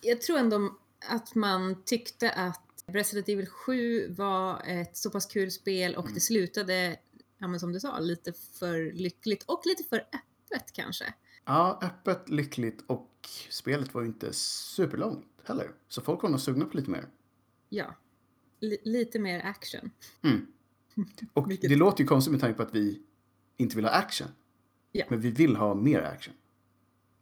Jag 0.00 0.20
tror 0.20 0.38
ändå 0.38 0.74
att 1.08 1.34
man 1.34 1.82
tyckte 1.84 2.30
att 2.30 2.61
Resident 2.86 3.28
Evil 3.28 3.46
7 3.46 4.08
var 4.14 4.62
ett 4.66 4.96
så 4.96 5.10
pass 5.10 5.26
kul 5.26 5.50
spel 5.50 5.94
och 5.96 6.08
det 6.14 6.20
slutade, 6.20 6.96
ja 7.38 7.48
men 7.48 7.60
som 7.60 7.72
du 7.72 7.80
sa, 7.80 7.98
lite 7.98 8.32
för 8.32 8.92
lyckligt 8.92 9.42
och 9.42 9.62
lite 9.66 9.84
för 9.84 9.96
öppet 9.98 10.72
kanske. 10.72 11.14
Ja, 11.44 11.78
öppet, 11.82 12.28
lyckligt 12.28 12.84
och 12.86 13.10
spelet 13.50 13.94
var 13.94 14.00
ju 14.02 14.06
inte 14.08 14.32
superlångt 14.32 15.26
heller. 15.44 15.70
Så 15.88 16.00
folk 16.00 16.22
var 16.22 16.30
nog 16.30 16.40
sugna 16.40 16.64
på 16.64 16.76
lite 16.76 16.90
mer. 16.90 17.08
Ja, 17.68 17.94
Li- 18.60 18.80
lite 18.84 19.18
mer 19.18 19.40
action. 19.44 19.90
Mm. 20.22 20.46
Och 21.32 21.50
Vilket- 21.50 21.70
det 21.70 21.76
låter 21.76 22.00
ju 22.02 22.06
konstigt 22.08 22.32
med 22.32 22.40
tanke 22.40 22.56
på 22.56 22.62
att 22.62 22.74
vi 22.74 23.02
inte 23.56 23.76
vill 23.76 23.84
ha 23.84 23.92
action. 23.92 24.28
Ja. 24.92 25.04
Men 25.08 25.20
vi 25.20 25.30
vill 25.30 25.56
ha 25.56 25.74
mer 25.74 26.00
action. 26.02 26.34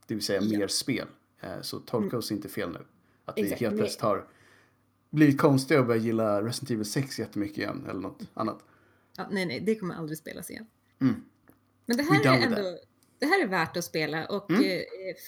Det 0.06 0.14
vill 0.14 0.24
säga 0.24 0.40
Ja. 0.42 0.58
mer 0.58 0.68
spel. 0.68 1.08
Eh, 1.40 1.60
Så 1.62 1.78
tolka 1.78 2.18
oss 2.18 2.32
inte 2.32 2.48
fel 2.48 2.70
nu. 2.70 2.86
Att 3.24 3.36
vi 3.38 3.42
Exakt. 3.42 3.60
helt 3.60 3.76
plötsligt 3.76 4.00
har 4.02 4.28
blivit 5.10 5.38
konstiga 5.40 5.80
och 5.80 5.86
börjat 5.86 6.04
gilla 6.04 6.42
Resident 6.42 6.70
Evil 6.70 6.84
6 6.84 7.18
jättemycket 7.18 7.58
igen. 7.58 7.86
Eller 7.88 8.00
något 8.00 8.22
annat. 8.34 8.64
Ja, 9.16 9.26
nej, 9.30 9.46
nej, 9.46 9.60
det 9.60 9.74
kommer 9.74 9.94
aldrig 9.94 10.18
spelas 10.18 10.50
igen. 10.50 10.66
Mm. 11.00 11.14
Men 11.86 11.96
det 11.96 12.02
här 12.02 12.26
är 12.26 12.46
ändå, 12.46 12.78
det 13.18 13.26
här 13.26 13.44
är 13.44 13.48
värt 13.48 13.76
att 13.76 13.84
spela 13.84 14.26
och 14.26 14.50
Mm. 14.50 14.62
eh, 14.64 14.80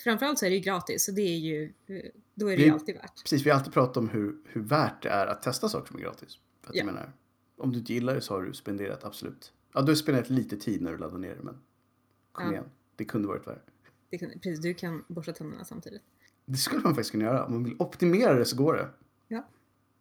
framförallt 0.04 0.38
så 0.38 0.46
är 0.46 0.50
det 0.50 0.56
ju 0.56 0.62
gratis 0.62 1.04
så 1.04 1.12
det 1.12 1.22
är 1.22 1.38
ju, 1.38 1.64
eh, 1.86 2.02
då 2.34 2.46
är 2.46 2.50
det 2.50 2.56
Vi- 2.56 2.64
ju 2.64 2.70
alltid 2.72 2.94
värt. 2.94 3.22
Precis, 3.22 3.46
vi 3.46 3.50
har 3.50 3.58
alltid 3.58 3.72
pratat 3.72 3.96
om 3.96 4.08
hur, 4.08 4.36
hur 4.48 4.60
värt 4.62 5.02
det 5.02 5.08
är 5.08 5.26
att 5.26 5.42
testa 5.42 5.68
saker 5.68 5.86
som 5.88 5.96
är 5.96 6.02
gratis. 6.02 6.38
För 6.62 6.70
att 6.70 6.74
Ja. 6.76 6.78
jag 6.78 6.86
menar, 6.86 7.12
om 7.56 7.72
du 7.72 7.78
inte 7.78 7.92
gillar 7.92 8.14
det 8.14 8.20
så 8.20 8.34
har 8.34 8.42
du 8.42 8.52
spenderat 8.54 9.04
absolut. 9.04 9.52
Ja, 9.74 9.80
du 9.82 9.90
har 9.90 9.94
spenderat 9.96 10.30
lite 10.30 10.56
tid 10.56 10.82
när 10.82 10.92
du 10.92 10.98
laddar 10.98 11.18
ner 11.18 11.34
det, 11.34 11.42
men 11.42 11.58
kom 12.32 12.46
Ja. 12.46 12.52
igen. 12.52 12.64
Det 12.96 13.04
kunde 13.04 13.28
varit 13.28 13.46
värre. 13.46 13.62
Det 14.10 14.18
kan, 14.18 14.30
precis, 14.30 14.60
du 14.60 14.74
kan 14.74 15.04
borsta 15.08 15.32
tänderna 15.32 15.64
samtidigt. 15.64 16.02
Det 16.44 16.56
skulle 16.56 16.80
man 16.82 16.94
faktiskt 16.94 17.10
kunna 17.10 17.24
göra. 17.24 17.44
Om 17.46 17.52
man 17.52 17.64
vill 17.64 17.76
optimera 17.78 18.34
det 18.34 18.44
så 18.44 18.56
går 18.56 18.74
det. 18.74 18.88
Ja. 19.28 19.48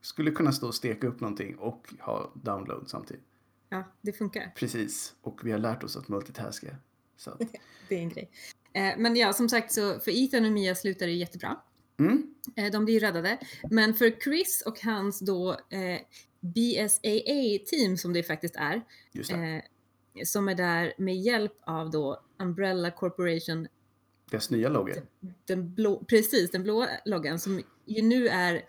Skulle 0.02 0.32
kunna 0.32 0.52
stå 0.52 0.68
och 0.68 0.76
steka 0.76 1.08
upp 1.08 1.20
någonting 1.20 1.56
och 1.56 1.94
ha 2.00 2.32
download 2.36 2.84
samtidigt. 2.90 3.24
Ja, 3.70 3.84
det 4.02 4.14
funkar. 4.14 4.52
Precis. 4.56 5.14
Och 5.22 5.40
vi 5.44 5.52
har 5.52 5.60
lärt 5.60 5.84
oss 5.84 5.98
att 5.98 6.08
multitaska. 6.08 6.76
Så 7.18 7.38
Det 7.90 7.96
är 7.96 8.00
en 8.00 8.10
grej. 8.10 8.32
Eh, 8.74 8.94
men 8.98 9.16
ja, 9.16 9.34
som 9.34 9.50
sagt 9.50 9.72
så 9.72 10.00
för 10.00 10.12
Ethan 10.24 10.46
och 10.46 10.52
Mia 10.52 10.76
slutar 10.76 11.06
det 11.06 11.12
jättebra. 11.14 11.62
mm, 12.00 12.34
Eh, 12.56 12.72
de 12.72 12.86
blir 12.86 12.94
ju 12.94 13.00
räddade. 13.00 13.38
Men 13.70 13.94
för 13.94 14.20
Chris 14.24 14.64
och 14.66 14.80
hans 14.84 15.20
då 15.20 15.52
eh, 15.52 16.00
BSAA-team 16.40 17.98
som 17.98 18.14
det 18.14 18.24
faktiskt 18.24 18.56
är, 18.56 18.82
det. 19.14 19.34
eh, 19.34 19.62
som 20.26 20.50
är 20.50 20.56
där 20.56 20.94
med 20.98 21.16
hjälp 21.16 21.54
av 21.66 21.92
då 21.92 22.24
Umbrella 22.40 22.92
Corporation 22.92 23.68
Deras 24.32 24.50
nya 24.50 24.70
logga. 24.70 24.96
den 25.46 25.74
blå, 25.74 26.04
precis 26.10 26.52
den 26.52 26.64
blå 26.64 26.88
loggan 27.06 27.40
som 27.40 27.62
ju 27.86 28.02
nu 28.02 28.28
är 28.28 28.62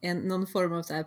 en, 0.00 0.18
någon 0.18 0.46
form 0.46 0.72
av 0.72 0.82
så 0.82 0.94
här 0.94 1.06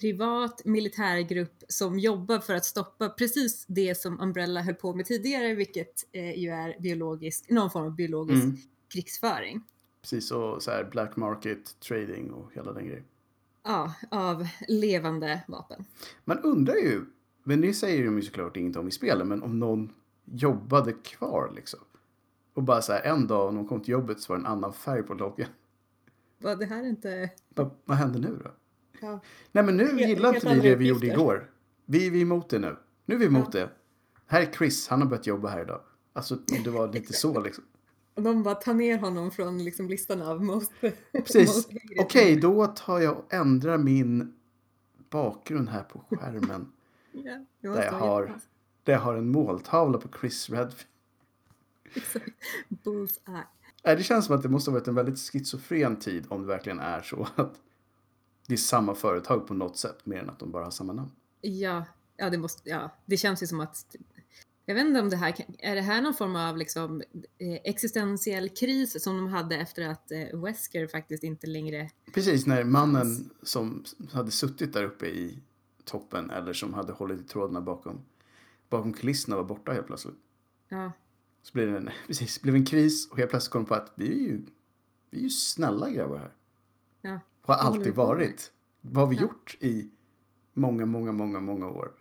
privat 0.00 0.64
militärgrupp 0.64 1.62
som 1.68 1.98
jobbar 1.98 2.38
för 2.38 2.54
att 2.54 2.64
stoppa 2.64 3.08
precis 3.08 3.64
det 3.68 3.94
som 3.94 4.20
Umbrella 4.20 4.60
höll 4.62 4.74
på 4.74 4.94
med 4.94 5.06
tidigare, 5.06 5.54
vilket 5.54 6.08
eh, 6.12 6.38
ju 6.38 6.50
är 6.50 6.80
biologisk, 6.80 7.50
någon 7.50 7.70
form 7.70 7.84
av 7.86 7.94
biologisk 7.94 8.44
Mm. 8.44 8.56
krigsföring. 8.88 9.62
Precis, 10.02 10.30
och 10.30 10.62
så 10.62 10.70
här 10.70 10.84
black 10.84 11.16
market 11.16 11.80
trading 11.80 12.30
och 12.30 12.50
hela 12.54 12.72
den 12.72 12.86
grejen. 12.86 13.04
Ja, 13.64 13.94
av 14.10 14.48
levande 14.68 15.40
vapen. 15.48 15.84
Man 16.24 16.38
undrar 16.38 16.74
ju, 16.74 17.04
men 17.44 17.60
det 17.60 17.72
säger 17.74 18.04
de 18.04 18.16
ju 18.16 18.22
såklart 18.22 18.56
inget 18.56 18.76
om 18.76 18.88
i 18.88 18.90
spelet, 18.90 19.26
men 19.26 19.42
om 19.42 19.58
någon 19.58 19.92
jobbade 20.24 20.92
kvar 20.92 21.52
liksom. 21.56 21.80
Och 22.54 22.62
bara 22.62 22.82
så 22.82 22.92
här, 22.92 23.02
en 23.02 23.26
dag 23.26 23.54
när 23.54 23.60
de 23.60 23.68
kom 23.68 23.80
till 23.80 23.92
jobbet 23.92 24.20
så 24.20 24.32
var 24.32 24.38
det 24.38 24.42
en 24.42 24.52
annan 24.52 24.72
färg 24.72 25.02
på 25.02 25.14
loggan. 25.14 25.48
Vad 26.38 26.58
det 26.58 26.66
här 26.66 26.82
är 26.82 26.88
inte... 26.88 27.30
Vad, 27.48 27.70
vad 27.84 27.96
händer 27.96 28.20
nu 28.20 28.40
då? 28.44 28.50
Ja. 29.00 29.20
Nej 29.52 29.64
men 29.64 29.76
nu 29.76 29.84
Helt- 29.86 30.00
gillar 30.08 30.34
inte 30.34 30.54
vi 30.54 30.60
det 30.60 30.76
vi 30.76 30.86
gjorde 30.88 31.06
igår. 31.06 31.50
Vi, 31.84 32.10
vi 32.10 32.18
är 32.18 32.22
emot 32.22 32.50
det 32.50 32.58
nu. 32.58 32.76
Nu 33.04 33.14
är 33.14 33.18
vi 33.18 33.26
emot 33.26 33.52
det. 33.52 33.70
Här 34.26 34.42
är 34.42 34.52
Chris, 34.52 34.88
han 34.88 35.00
har 35.02 35.08
börjat 35.08 35.26
jobba 35.26 35.48
här 35.48 35.62
idag. 35.62 35.80
Alltså 36.12 36.34
om 36.34 36.62
det 36.64 36.70
var 36.70 36.92
lite 36.92 37.12
så 37.12 37.40
liksom. 37.40 37.64
Och 38.14 38.22
de 38.22 38.42
bara 38.42 38.54
tar 38.54 38.74
ner 38.74 38.98
honom 38.98 39.30
från 39.30 39.64
liksom 39.64 39.88
listan 39.88 40.22
av 40.22 40.44
most... 40.44 40.72
Precis. 41.12 41.68
Okej, 42.00 42.36
då 42.40 42.66
tar 42.66 42.98
jag 43.00 43.16
och 43.18 43.34
ändrar 43.34 43.78
min 43.78 44.34
bakgrund 45.10 45.68
här 45.68 45.82
på 45.82 45.98
skärmen. 46.10 46.72
Ja, 47.12 47.44
det 47.60 47.68
Där 47.68 47.84
jag 47.84 47.92
har, 47.92 48.20
jättebra. 48.22 48.40
där 48.84 48.92
jag 48.92 49.00
har 49.00 49.14
en 49.14 49.28
måltavla 49.28 49.98
på 49.98 50.08
Chris 50.20 50.50
Redfield. 50.50 50.86
Bullseye. 52.68 53.44
Det 53.94 54.02
känns 54.02 54.26
som 54.26 54.36
att 54.36 54.42
det 54.42 54.48
måste 54.48 54.70
ha 54.70 54.78
varit 54.78 54.88
en 54.88 54.94
väldigt 54.94 55.18
schizofren 55.18 55.96
tid 55.96 56.26
om 56.28 56.40
det 56.40 56.46
verkligen 56.46 56.78
är 56.78 57.02
så 57.02 57.28
att 57.34 57.54
det 58.46 58.54
är 58.54 58.58
samma 58.58 58.94
företag 58.94 59.46
på 59.46 59.54
något 59.54 59.76
sätt 59.76 60.06
mer 60.06 60.18
än 60.18 60.30
att 60.30 60.38
de 60.38 60.50
bara 60.50 60.64
har 60.64 60.70
samma 60.70 60.92
namn. 60.92 61.10
Ja, 61.40 61.84
ja, 62.16 62.30
det 62.30 62.38
måste, 62.38 62.70
ja, 62.70 62.96
det 63.06 63.16
känns 63.16 63.42
ju 63.42 63.46
som 63.46 63.60
att 63.60 63.96
jag 64.66 64.74
vet 64.74 64.86
inte 64.86 65.00
om 65.00 65.10
det 65.10 65.16
här 65.16 65.34
är 65.58 65.74
det 65.74 65.80
här 65.80 66.02
någon 66.02 66.14
form 66.14 66.36
av 66.36 66.56
liksom 66.56 67.02
eh, 67.38 67.60
existentiell 67.64 68.48
kris 68.48 69.02
som 69.02 69.16
de 69.16 69.26
hade 69.26 69.56
efter 69.56 69.88
att 69.88 70.12
eh, 70.12 70.40
Wesker 70.42 70.86
faktiskt 70.86 71.24
inte 71.24 71.46
längre 71.46 71.90
Precis 72.14 72.46
när 72.46 72.64
mannen 72.64 73.30
som 73.42 73.84
hade 74.12 74.30
suttit 74.30 74.72
där 74.72 74.84
uppe 74.84 75.06
i 75.06 75.38
toppen 75.84 76.30
eller 76.30 76.52
som 76.52 76.74
hade 76.74 76.92
hållit 76.92 77.20
i 77.20 77.24
trådarna 77.24 77.60
bakom, 77.60 78.00
bakom 78.68 78.92
kulisserna 78.92 79.36
var 79.36 79.44
borta 79.44 79.72
helt 79.72 79.86
plötsligt. 79.86 80.16
ja, 80.68 80.92
Så 81.46 81.52
blev 81.52 81.70
det 81.72 81.76
en, 81.78 81.90
precis, 82.06 82.42
blev 82.42 82.54
en 82.54 82.64
kris 82.66 83.10
och 83.10 83.18
helt 83.18 83.30
plötsligt 83.30 83.52
kom 83.52 83.62
de 83.62 83.68
på 83.68 83.74
att 83.74 83.92
vi 83.94 84.06
är 84.08 84.28
ju, 84.28 84.42
vi 85.10 85.18
är 85.18 85.22
ju 85.22 85.30
snälla 85.30 85.90
grabbar 85.90 86.16
här. 86.18 86.32
ja, 87.00 87.20
Har 87.42 87.54
alltid 87.54 87.94
varit. 87.94 88.52
Vad 88.80 89.04
har 89.04 89.10
vi 89.10 89.16
Ja. 89.16 89.22
gjort 89.22 89.56
i 89.60 89.90
många, 90.52 90.86
många, 90.86 91.12
många, 91.12 91.40
många 91.40 91.66
år? 91.68 91.92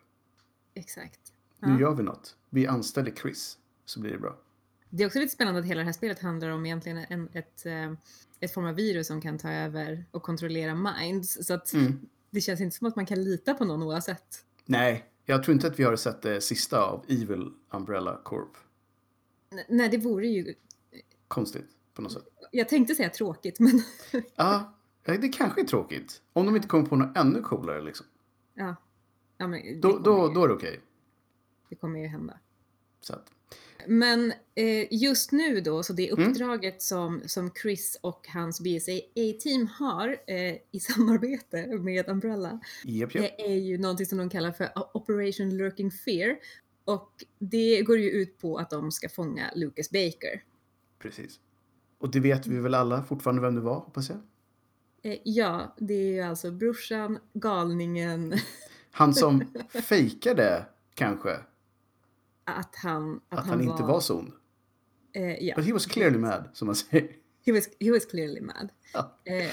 exakt. 0.74 1.20
Nu 1.60 1.72
Ja. 1.74 1.80
gör 1.80 1.94
vi 1.96 2.04
något. 2.04 2.36
Vi 2.50 2.68
anställer 2.68 3.12
Chris 3.12 3.58
så 3.86 4.00
blir 4.00 4.12
det 4.12 4.18
bra. 4.18 4.38
Det 4.90 5.04
är 5.04 5.08
också 5.08 5.20
lite 5.20 5.34
spännande 5.34 5.60
att 5.60 5.66
hela 5.66 5.80
det 5.80 5.86
här 5.86 5.94
spelet 5.94 6.20
handlar 6.20 6.50
om 6.50 6.66
egentligen 6.66 6.98
en, 7.10 7.30
ett, 7.34 7.66
eh, 7.66 7.92
ett 8.40 8.54
form 8.54 8.66
av 8.66 8.76
virus 8.76 9.08
som 9.08 9.22
kan 9.22 9.38
ta 9.38 9.52
över 9.52 10.06
och 10.12 10.24
kontrollera 10.24 10.76
minds. 10.76 11.46
Så 11.48 11.54
att 11.54 11.74
Mm. 11.74 12.00
det 12.30 12.42
känns 12.42 12.62
inte 12.62 12.78
som 12.78 12.88
att 12.88 12.96
man 12.96 13.06
kan 13.06 13.24
lita 13.24 13.54
på 13.54 13.66
någon 13.66 13.84
oavsett. 13.84 14.46
Nej, 14.66 15.06
jag 15.26 15.44
tror 15.44 15.54
inte 15.56 15.68
att 15.68 15.80
vi 15.80 15.84
har 15.84 15.96
sett 15.96 16.22
det 16.22 16.42
sista 16.42 16.82
av 16.82 17.06
Evil 17.08 17.52
Umbrella 17.72 18.22
Corp. 18.24 18.58
Nej, 19.70 19.90
det 19.90 19.98
vore 19.98 20.28
ju... 20.28 20.54
Konstigt 21.28 21.66
på 21.94 22.02
något 22.02 22.12
sätt. 22.12 22.24
Jag 22.52 22.70
tänkte 22.70 22.96
säga 22.96 23.10
tråkigt, 23.10 23.60
men 23.60 23.82
Ja, 24.36 24.74
det 25.04 25.30
kanske 25.30 25.62
är 25.62 25.66
tråkigt. 25.66 26.22
Om 26.34 26.46
de 26.46 26.56
inte 26.56 26.68
kommer 26.68 26.86
på 26.86 26.96
något 26.96 27.18
ännu 27.18 27.42
coolare 27.42 27.82
liksom. 27.82 28.06
ja. 28.54 28.76
ja 29.38 29.48
men 29.48 29.82
Då, 29.82 29.98
då, 30.00 30.28
ju, 30.28 30.34
då 30.34 30.44
är 30.44 30.48
det 30.48 30.54
okej. 30.54 30.80
det 31.70 31.76
kommer 31.76 32.00
ju 32.00 32.08
hända. 32.08 32.40
Så 33.02 33.14
att, 33.14 33.32
Men 33.88 34.34
eh, 34.56 34.94
just 34.94 35.32
nu 35.32 35.62
då, 35.62 35.84
så 35.84 35.94
det 35.94 36.10
Mm. 36.12 36.30
uppdraget 36.30 36.82
som, 36.82 37.22
som 37.26 37.52
Chris 37.62 37.98
och 38.02 38.28
hans 38.28 38.62
BSA-team 38.62 39.68
har 39.68 40.18
eh, 40.28 40.56
i 40.72 40.80
samarbete 40.82 41.68
med 41.68 42.10
Umbrella, 42.10 42.60
japp, 42.84 43.16
japp. 43.16 43.24
det 43.24 43.46
är 43.46 43.56
ju 43.56 43.78
någonting 43.78 44.06
som 44.06 44.18
de 44.18 44.30
kallar 44.30 44.52
för 44.52 44.70
Operation 44.98 45.58
Lurking 45.58 45.92
Fear. 45.92 46.38
Och 46.86 47.24
det 47.40 47.82
går 47.82 47.98
ju 47.98 48.10
ut 48.10 48.38
på 48.38 48.58
att 48.58 48.70
de 48.70 48.92
ska 48.92 49.10
fånga 49.10 49.52
Lucas 49.56 49.90
Baker. 49.90 50.44
Precis. 51.00 51.40
Och 51.98 52.12
det 52.12 52.20
vet 52.20 52.48
vi 52.48 52.60
väl 52.60 52.74
alla 52.74 53.04
fortfarande 53.04 53.42
vem 53.42 53.56
det 53.56 53.62
var, 53.62 53.76
hoppas 53.76 54.10
jag. 54.10 54.20
Eh, 55.02 55.20
ja, 55.24 55.76
det 55.78 55.94
är 55.94 56.14
ju 56.14 56.22
alltså 56.22 56.52
brorsan, 56.52 57.20
galningen, 57.34 58.34
Han 58.92 59.14
som 59.14 59.44
fejkade 59.70 60.66
kanske 60.94 61.40
att 62.46 62.76
han... 62.76 63.22
att, 63.30 63.48
han, 63.48 63.62
inte 63.62 63.84
var 63.84 64.00
så 64.00 64.20
ond. 64.20 64.32
Eh, 65.14 65.44
ja. 65.44 65.56
But 65.56 65.66
he 65.66 65.74
was 65.74 65.86
clearly 65.86 66.18
mad, 66.18 66.50
som 66.54 66.66
man 66.66 66.76
säger. 66.76 67.10
He 67.46 67.52
was, 67.52 67.70
he 67.80 67.92
was 67.92 68.06
clearly 68.06 68.42
mad. 68.42 68.70
Ja. 68.94 69.18
Eh, 69.24 69.52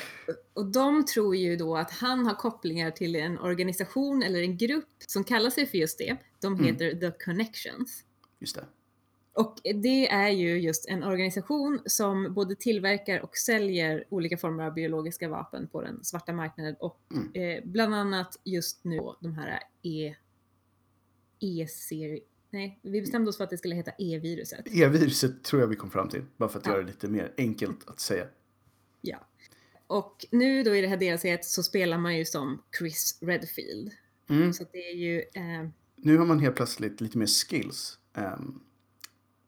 och 0.55 0.67
de 0.67 1.05
tror 1.07 1.37
ju 1.37 1.57
då 1.57 1.77
att 1.77 1.91
han 1.91 2.27
har 2.27 2.35
kopplingar 2.35 2.91
till 2.91 3.17
en 3.17 3.39
organisation 3.39 4.23
eller 4.23 4.43
en 4.43 4.57
grupp 4.57 4.89
som 5.07 5.25
kallar 5.25 5.51
sig 5.51 5.67
för 5.67 5.79
just 5.79 5.99
det. 5.99 6.17
De 6.41 6.55
Mm. 6.55 6.67
heter 6.67 6.95
The 7.11 7.25
Connections. 7.25 8.05
Just 8.39 8.55
det. 8.57 8.65
Och 9.35 9.59
det 9.83 10.09
är 10.11 10.29
ju 10.29 10.61
just 10.61 10.89
en 10.89 11.03
organisation 11.03 11.81
som 11.87 12.35
både 12.35 12.55
tillverkar 12.55 13.21
och 13.21 13.37
säljer 13.37 14.05
olika 14.09 14.37
former 14.39 14.65
av 14.67 14.75
biologiska 14.75 15.29
vapen 15.29 15.69
på 15.69 15.83
den 15.83 16.05
svarta 16.05 16.33
marknaden 16.33 16.77
och 16.81 17.01
Mm. 17.15 17.33
eh, 17.35 17.65
bland 17.65 17.95
annat 17.95 18.41
just 18.45 18.85
nu 18.85 19.01
de 19.21 19.35
här 19.35 19.61
E... 19.83 20.15
E-serie... 21.41 22.21
Nej, 22.53 22.79
vi 22.83 23.01
bestämde 23.01 23.29
oss 23.31 23.37
för 23.37 23.45
att 23.45 23.51
det 23.51 23.59
skulle 23.59 23.75
heta 23.75 23.91
E-viruset. 23.99 24.61
E-viruset 24.67 25.45
tror 25.45 25.61
jag 25.63 25.69
vi 25.69 25.77
kom 25.77 25.91
fram 25.91 26.09
till. 26.09 26.23
Bara 26.37 26.49
för 26.49 26.59
att 26.59 26.67
Ja. 26.67 26.73
göra 26.73 26.83
det 26.83 26.87
lite 26.89 27.09
mer 27.09 27.33
enkelt 27.37 27.89
att 27.89 28.01
säga. 28.01 28.27
Ja. 29.01 29.19
Och 29.87 30.27
nu 30.31 30.63
då 30.63 30.77
i 30.77 30.81
det 30.81 30.87
här 30.89 30.97
delset 30.97 31.45
så 31.45 31.63
spelar 31.63 31.99
man 31.99 32.17
ju 32.19 32.25
som 32.25 32.63
Chris 32.79 33.19
Redfield. 33.23 33.91
Mm. 34.29 34.53
Så 34.53 34.65
det 34.73 34.79
är 34.79 34.95
ju... 34.95 35.19
Eh, 35.21 35.69
Nu 35.97 36.17
har 36.19 36.27
man 36.27 36.39
helt 36.41 36.57
plötsligt 36.57 37.01
lite 37.01 37.19
mer 37.19 37.27
skills. 37.27 37.99
ehm, 38.15 38.61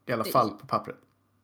I 0.07 0.13
alla 0.13 0.25
fall 0.25 0.51
på 0.51 0.67
pappret. 0.67 0.97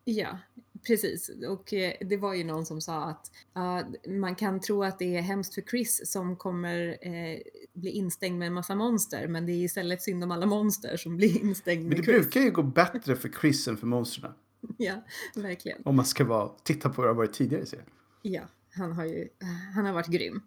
ja, 0.04 0.38
precis. 0.86 1.30
Och 1.48 1.72
eh, 1.74 1.92
det 2.00 2.16
var 2.16 2.34
ju 2.34 2.44
någon 2.44 2.66
som 2.66 2.80
sa 2.80 3.04
att 3.04 3.30
ja, 3.54 3.82
man 4.08 4.34
kan 4.34 4.60
tro 4.60 4.84
att 4.84 4.98
det 4.98 5.16
är 5.16 5.20
hemskt 5.20 5.54
för 5.54 5.62
Chris 5.62 6.00
som 6.12 6.36
kommer 6.36 6.88
eh, 7.02 7.38
bli 7.72 7.90
instängd 7.90 8.38
med 8.38 8.46
en 8.46 8.54
massa 8.54 8.74
monster. 8.74 9.28
Men 9.28 9.46
det 9.46 9.52
är 9.52 9.64
istället 9.64 10.02
synd 10.02 10.24
om 10.24 10.30
alla 10.30 10.46
monster 10.46 10.96
som 10.96 11.16
blir 11.16 11.40
instängd 11.42 11.80
Men 11.80 11.88
med 11.88 11.98
det 11.98 12.02
Chris. 12.04 12.16
brukar 12.22 12.40
ju 12.40 12.50
gå 12.50 12.62
bättre 12.62 13.16
för 13.16 13.28
Chris 13.40 13.68
än 13.68 13.76
för 13.76 13.86
monstren. 13.86 14.32
Ja, 14.76 14.94
verkligen. 15.34 15.82
Om 15.84 15.96
man 15.96 16.04
ska 16.04 16.24
vara, 16.24 16.50
titta 16.62 16.88
på 16.88 16.94
hur 17.02 17.02
det 17.02 17.08
har 17.08 17.16
varit 17.16 17.32
tidigare 17.32 17.62
i 17.62 17.66
serien. 17.66 17.86
Ja, 18.22 18.42
han 18.74 18.92
har 18.92 19.04
ju 19.04 19.28
han 19.74 19.86
har 19.86 19.92
varit 19.92 20.06
grym. 20.06 20.42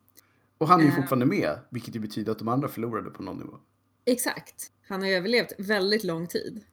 Och 0.57 0.67
han 0.67 0.79
är 0.79 0.83
ju 0.83 0.89
Eh. 0.89 0.95
fortfarande 0.95 1.25
med, 1.25 1.59
vilket 1.69 1.95
ju 1.95 1.99
betyder 1.99 2.31
att 2.31 2.39
de 2.39 2.47
andra 2.47 2.67
förlorade 2.67 3.09
på 3.09 3.23
någon 3.23 3.37
nivå. 3.37 3.57
Exakt. 4.05 4.71
Han 4.87 5.01
har 5.01 5.09
överlevt 5.09 5.53
väldigt 5.57 6.03
lång 6.03 6.27
tid. 6.27 6.63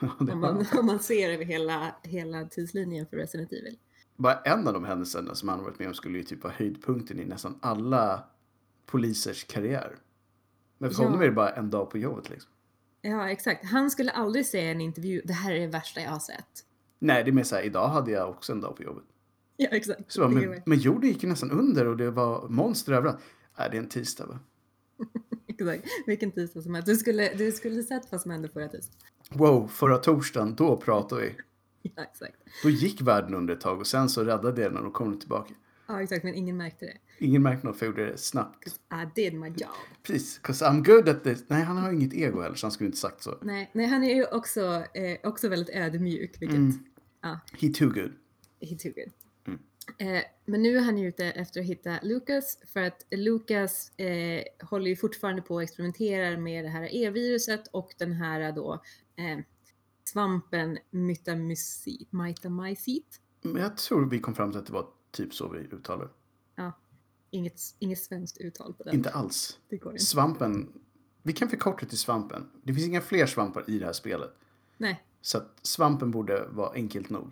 Om 0.18 0.40
man, 0.40 0.66
om 0.78 0.86
man 0.86 0.98
ser 0.98 1.30
över 1.30 1.44
hela, 1.44 1.94
hela 2.02 2.44
tidslinjen 2.44 3.06
för 3.06 3.16
Resident 3.16 3.52
Evil. 3.52 3.78
Bara 4.16 4.34
en 4.40 4.66
av 4.68 4.74
de 4.74 4.84
händelserna 4.84 5.34
som 5.34 5.48
han 5.48 5.64
varit 5.64 5.78
med 5.78 5.88
om 5.88 5.94
skulle 5.94 6.18
ju 6.18 6.24
typ 6.24 6.42
vara 6.42 6.52
höjdpunkten 6.56 7.20
i 7.20 7.24
nästan 7.24 7.58
alla 7.62 8.24
polisers 8.86 9.44
karriär. 9.44 9.96
Men 10.78 10.90
för 10.90 11.02
Ja. 11.02 11.06
honom 11.08 11.22
är 11.22 11.26
det 11.26 11.32
bara 11.32 11.50
en 11.50 11.70
dag 11.70 11.90
på 11.90 11.98
jobbet 11.98 12.30
liksom. 12.30 12.50
Ja, 13.02 13.30
exakt. 13.30 13.64
Han 13.64 13.90
skulle 13.90 14.10
aldrig 14.10 14.46
säga 14.46 14.68
i 14.68 14.70
en 14.72 14.80
intervju, 14.80 15.22
det 15.24 15.32
här 15.32 15.52
är 15.52 15.60
det 15.60 15.66
värsta 15.66 16.00
jag 16.00 16.10
har 16.10 16.18
sett. 16.18 16.64
Nej, 16.98 17.24
det 17.24 17.30
är 17.30 17.32
mer 17.32 17.42
såhär, 17.42 17.62
idag 17.62 17.88
hade 17.88 18.10
jag 18.10 18.30
också 18.30 18.52
en 18.52 18.60
dag 18.60 18.76
på 18.76 18.82
jobbet. 18.82 19.04
Ja, 19.56 19.68
exakt. 19.70 20.12
Så 20.12 20.28
men, 20.28 20.62
men 20.66 20.78
jorden 20.78 21.08
gick 21.08 21.22
ju 21.22 21.28
nästan 21.28 21.50
under 21.50 21.86
och 21.86 21.96
det 21.96 22.10
var 22.10 22.48
monster 22.48 22.92
överallt. 22.92 23.18
Nej, 23.58 23.68
det 23.70 23.76
är 23.76 23.80
en 23.82 23.88
tisdag 23.88 24.26
va? 24.26 24.38
Exakt. 25.46 25.84
Vilken 26.06 26.32
tisdag 26.32 26.62
som 26.62 26.74
helst. 26.74 26.86
Du 26.86 26.96
skulle, 26.96 27.34
du 27.34 27.52
skulle 27.52 27.82
sett 27.82 28.12
vad 28.12 28.20
som 28.20 28.30
hände 28.30 28.48
förra 28.48 28.68
tisdagen. 28.68 29.00
Wow, 29.34 29.68
förra 29.68 29.98
torsdagen, 29.98 30.54
då 30.54 30.76
pratade 30.76 31.22
vi. 31.22 31.34
Ja, 31.96 32.02
exakt. 32.02 32.36
Då 32.62 32.70
gick 32.70 33.00
världen 33.02 33.34
under 33.34 33.54
ett 33.54 33.60
tag 33.60 33.80
och 33.80 33.86
sen 33.86 34.08
så 34.08 34.24
räddade 34.24 34.62
det 34.62 34.70
när 34.70 34.82
de 34.82 34.92
kom 34.92 35.18
tillbaka. 35.18 35.54
Ja, 35.88 36.02
exakt. 36.02 36.24
Men 36.24 36.34
ingen 36.34 36.56
märkte 36.56 36.84
det. 36.86 36.96
Ingen 37.24 37.42
märkte 37.42 37.66
något 37.66 37.76
för 37.78 37.86
jag 37.86 37.98
gjorde 37.98 38.10
det 38.10 38.18
snabbt. 38.18 38.66
I 38.68 39.20
did 39.20 39.34
my 39.34 39.48
job. 39.48 39.68
Precis, 40.02 40.40
'cause 40.42 40.64
I'm 40.64 40.84
good 40.84 41.08
at 41.08 41.24
this. 41.24 41.44
Nej, 41.48 41.62
han 41.62 41.76
har 41.76 41.92
inget 41.92 42.14
ego 42.14 42.40
heller 42.40 42.54
så 42.56 42.66
han 42.66 42.72
skulle 42.72 42.86
inte 42.86 42.98
sagt 42.98 43.22
så. 43.22 43.38
Nej, 43.42 43.70
nej 43.72 43.86
han 43.86 44.04
är 44.04 44.14
ju 44.14 44.24
också, 44.26 44.84
eh, 44.94 45.18
också 45.28 45.48
väldigt 45.48 45.74
ödmjuk, 45.76 46.36
vilket 46.42 46.56
Mm. 46.56 46.84
ja, 47.22 47.40
He 47.60 47.68
too 47.68 47.88
good. 47.88 48.12
he 48.60 48.76
too 48.76 48.92
good. 48.92 49.12
Mm. 49.46 49.60
Eh, 50.16 50.22
men 50.44 50.62
nu 50.62 50.76
är 50.76 50.80
han 50.80 50.98
ute 50.98 51.24
efter 51.26 51.60
att 51.60 51.66
hitta 51.66 51.98
Lucas 52.02 52.58
för 52.72 52.80
att 52.82 53.06
Lucas 53.10 53.98
eh, 53.98 54.42
håller 54.70 54.86
ju 54.86 54.96
fortfarande 54.96 55.42
på 55.42 55.54
och 55.54 55.62
experimenterar 55.62 56.36
med 56.36 56.64
det 56.64 56.68
här 56.68 56.94
E-viruset 56.94 57.66
och 57.72 57.90
den 57.98 58.12
här 58.12 58.52
då 58.52 58.82
eh, 59.16 59.38
svampen 60.04 60.78
mytamycet. 60.90 62.08
Men 63.42 63.62
jag 63.62 63.76
tror 63.76 64.06
vi 64.10 64.20
kom 64.20 64.34
fram 64.34 64.50
till 64.50 64.60
att 64.60 64.66
det 64.66 64.72
var 64.72 64.86
typ 65.10 65.34
så 65.34 65.48
vi 65.48 65.58
uttalar 65.58 66.04
det. 66.04 66.10
Ja, 66.54 66.72
inget, 67.30 67.60
inget 67.78 67.98
svenskt 67.98 68.38
uttal 68.38 68.74
på 68.74 68.82
den. 68.82 68.94
Inte 68.94 69.10
alls. 69.10 69.58
Det 69.68 69.76
går 69.76 69.92
inte. 69.92 70.04
Svampen. 70.04 70.72
Vi 71.22 71.32
kan 71.32 71.48
förkorta 71.48 71.86
till 71.86 71.98
svampen. 71.98 72.50
Det 72.62 72.74
finns 72.74 72.86
inga 72.86 73.00
fler 73.00 73.26
svampar 73.26 73.70
i 73.70 73.78
det 73.78 73.86
här 73.86 73.92
spelet. 73.92 74.30
Nej, 74.76 75.04
Så 75.20 75.38
att 75.38 75.58
svampen 75.62 76.10
borde 76.10 76.48
vara 76.48 76.72
enkelt 76.72 77.10
nog. 77.10 77.30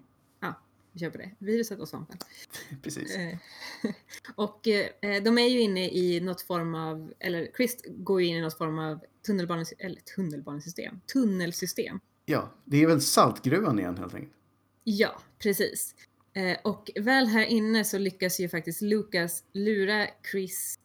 Vi 0.99 1.05
kör 1.05 1.11
på 1.11 1.19
det. 1.19 1.31
Viruset 1.39 1.79
och 1.79 1.89
svampen. 1.89 2.19
Precis. 2.83 3.17
Eh, 3.17 3.39
och 4.35 4.69
eh, 4.69 5.23
de 5.23 5.39
är 5.39 5.49
ju 5.49 5.61
inne 5.61 5.91
i 5.91 6.21
något 6.21 6.43
form 6.43 6.75
av, 6.75 7.13
eller 7.19 7.49
Chris 7.57 7.77
går 7.87 8.23
ju 8.23 8.27
in 8.29 8.37
i 8.37 8.41
något 8.41 8.59
form 8.59 8.79
av 8.79 9.01
tunnelbanes, 9.27 9.73
eller 9.79 10.01
tunnelbanesystem, 10.01 11.01
tunnelsystem. 11.13 12.01
Ja, 12.25 12.53
det 12.65 12.83
är 12.83 12.87
väl 12.87 13.01
saltgruvan 13.01 13.79
igen 13.79 13.97
helt 13.99 14.15
enkelt. 14.15 14.35
Ja, 14.85 15.21
precis. 15.39 15.95
Eh, 16.33 16.57
och 16.65 16.91
väl 16.97 17.27
här 17.27 17.45
inne 17.45 17.85
så 17.85 17.99
lyckas 17.99 18.41
ju 18.41 18.49
faktiskt 18.49 18.83
Lucas 18.83 19.45
lura 19.53 20.07
Chris 20.31 20.79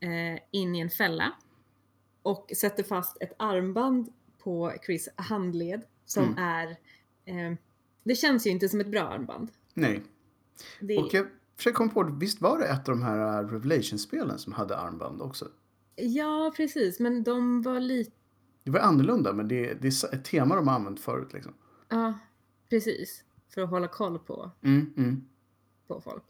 in 0.52 0.76
i 0.76 0.80
en 0.80 0.90
fälla 0.90 1.32
och 2.24 2.52
sätter 2.56 2.84
fast 2.84 3.18
ett 3.22 3.34
armband 3.38 4.14
på 4.44 4.74
Chris 4.86 5.10
handled 5.16 5.82
som 6.06 6.24
Mm. 6.24 6.38
är... 6.38 6.68
Eh, 7.26 7.56
det 8.04 8.16
känns 8.16 8.48
ju 8.48 8.50
inte 8.50 8.70
som 8.70 8.80
ett 8.80 8.88
bra 8.88 9.02
armband. 9.02 9.52
Nej. 9.74 10.04
Det, 10.80 10.98
Och 10.98 11.14
jag 11.14 11.28
försöker 11.58 11.76
komma 11.76 11.92
på, 11.92 12.04
visst 12.04 12.42
var 12.42 12.60
det 12.60 12.66
ett 12.66 12.90
av 12.90 12.96
de 12.96 13.04
här 13.04 13.44
uh, 13.44 13.50
Revelation-spelen 13.50 14.40
som 14.40 14.54
hade 14.54 14.78
armband 14.78 15.22
också? 15.22 15.48
Ja, 15.96 16.54
precis. 16.58 17.00
Men 17.00 17.24
de 17.24 17.62
var 17.62 17.80
lite... 17.80 18.12
Det 18.64 18.72
var 18.72 18.80
annorlunda, 18.80 19.34
men 19.34 19.48
det, 19.48 19.74
det 19.74 19.88
är 19.88 20.16
ett 20.16 20.26
tema 20.26 20.56
de 20.56 20.68
har 20.68 20.76
använt 20.76 21.00
förut 21.00 21.34
liksom. 21.34 21.54
Ja, 21.90 22.20
precis. 22.70 23.24
För 23.54 23.62
att 23.62 23.70
hålla 23.70 23.88
koll 23.88 24.20
på, 24.20 24.52
Mm, 24.62 24.94
mm. 24.98 25.26
på 25.88 26.02
folk. 26.02 26.24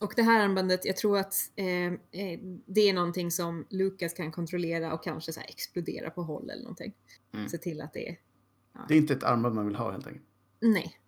Och 0.00 0.12
det 0.16 0.22
här 0.22 0.44
armbandet, 0.44 0.84
jag 0.84 0.96
tror 0.96 1.18
att 1.18 1.34
eh, 1.56 1.86
eh, 1.86 2.40
det 2.66 2.80
är 2.80 2.92
någonting 2.92 3.30
som 3.30 3.66
Lucas 3.70 4.14
kan 4.14 4.32
kontrollera 4.32 4.94
och 4.94 5.04
kanske 5.04 5.32
så 5.32 5.40
explodera 5.40 6.10
på 6.10 6.22
håll 6.22 6.50
eller 6.50 6.62
någonting. 6.62 6.94
Mm. 7.34 7.48
Se 7.48 7.58
till 7.58 7.80
att 7.80 7.92
det 7.92 8.08
är... 8.08 8.18
Det 8.88 8.94
är 8.94 8.98
inte 8.98 9.14
ett 9.14 9.24
armband 9.24 9.54
man 9.54 9.66
vill 9.66 9.76
ha 9.76 9.90
helt 9.90 10.06
enkelt. 10.06 10.26
Nej. 10.60 10.98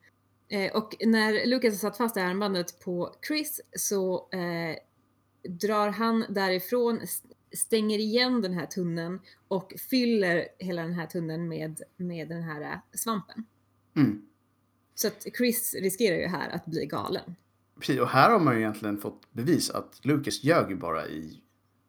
Eh, 0.51 0.73
och 0.73 0.95
när 1.01 1.47
Lucas 1.47 1.83
har 1.83 1.91
satt 1.91 1.97
fast 1.97 2.15
det 2.15 2.21
här 2.21 2.31
armbandet 2.31 2.81
på 2.81 3.15
Chris 3.27 3.61
så 3.77 4.29
eh, 4.33 4.77
drar 5.49 5.89
han 5.89 6.25
därifrån, 6.29 7.01
stänger 7.53 7.99
igen 7.99 8.43
den 8.43 8.53
här 8.53 8.67
tunneln 8.67 9.21
och 9.49 9.73
fyller 9.91 10.49
hela 10.59 10.83
den 10.83 10.93
här 10.93 11.07
tunneln 11.07 11.49
med, 11.49 11.83
med 11.97 12.29
den 12.29 12.43
här 12.43 12.61
eh, 12.61 12.79
svampen. 12.93 13.45
Mm. 13.97 14.23
Så 14.95 15.09
att 15.09 15.27
Chris 15.37 15.75
riskerar 15.75 16.17
ju 16.17 16.27
här 16.27 16.51
att 16.51 16.67
bli 16.67 16.87
galen. 16.87 17.37
Precis, 17.79 18.01
och 18.01 18.09
här 18.09 18.31
har 18.31 18.41
man 18.41 18.55
ju 18.55 18.61
egentligen 18.61 18.99
fått 18.99 19.33
bevis 19.33 19.71
att 19.71 20.01
Lucas 20.03 20.45
ljög 20.45 20.71
ju 20.71 20.77
bara 20.77 21.09
i 21.09 21.41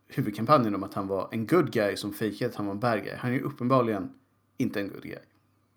huvudkampanjen 0.07 0.75
om 0.75 0.83
att 0.83 0.93
han 0.93 1.07
var 1.07 1.29
en 1.31 1.47
good 1.47 1.73
guy 1.73 1.95
som 1.95 2.13
fejkade 2.13 2.49
att 2.49 2.55
han 2.55 2.65
var 2.65 2.73
en 2.73 2.79
bad 2.79 3.03
guy. 3.03 3.13
Han 3.17 3.31
är 3.31 3.35
ju 3.35 3.41
uppenbarligen 3.41 4.13
inte 4.57 4.79
en 4.79 4.89
good 4.89 5.03
guy. 5.03 5.19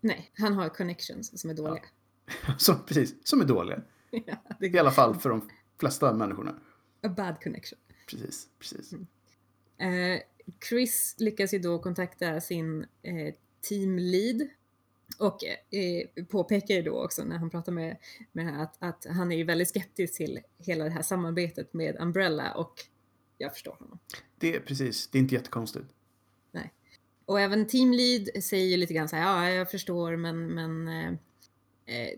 Nej, 0.01 0.31
han 0.37 0.53
har 0.53 0.69
connections 0.69 1.41
som 1.41 1.49
är 1.49 1.53
dåliga. 1.53 1.83
Som, 2.57 2.85
precis, 2.85 3.15
som 3.23 3.41
är 3.41 3.45
dåliga. 3.45 3.81
Ja. 4.11 4.35
det 4.59 4.67
I 4.67 4.79
alla 4.79 4.91
fall 4.91 5.15
för 5.15 5.29
de 5.29 5.49
flesta 5.79 6.13
människorna. 6.13 6.55
a 7.03 7.09
bad 7.09 7.43
connection. 7.43 7.79
Precis, 8.07 8.47
precis. 8.59 8.93
Eh, 9.77 10.19
Chris 10.69 11.15
lyckas 11.17 11.53
ju 11.53 11.59
då 11.59 11.79
kontakta 11.79 12.41
sin 12.41 12.85
eh, 13.01 13.33
teamlead 13.69 14.47
och 15.19 15.43
eh, 15.75 16.25
påpekar 16.25 16.75
ju 16.75 16.81
då 16.81 17.03
också 17.03 17.23
när 17.23 17.37
han 17.37 17.49
pratar 17.49 17.71
med, 17.71 17.97
med 18.31 18.45
här 18.45 18.63
att, 18.63 18.75
att 18.79 19.05
han 19.09 19.31
är 19.31 19.35
ju 19.35 19.43
väldigt 19.43 19.69
skeptisk 19.69 20.17
till 20.17 20.39
hela 20.57 20.83
det 20.83 20.89
här 20.89 21.01
samarbetet 21.01 21.73
med 21.73 21.97
Umbrella 21.99 22.53
och 22.53 22.73
jag 23.37 23.53
förstår 23.53 23.75
honom. 23.79 23.99
Det 24.37 24.55
är 24.55 24.59
precis, 24.59 25.07
det 25.07 25.17
är 25.17 25.19
inte 25.19 25.35
jättekonstigt. 25.35 25.95
Och 27.25 27.39
även 27.39 27.67
teamlead 27.67 28.43
säger 28.43 28.65
ju 28.65 28.77
lite 28.77 28.93
grann 28.93 29.09
så 29.09 29.15
här, 29.15 29.23
ja 29.23 29.49
jag 29.49 29.71
förstår 29.71 30.15
men, 30.15 30.47
men 30.47 30.87
eh, 30.87 31.13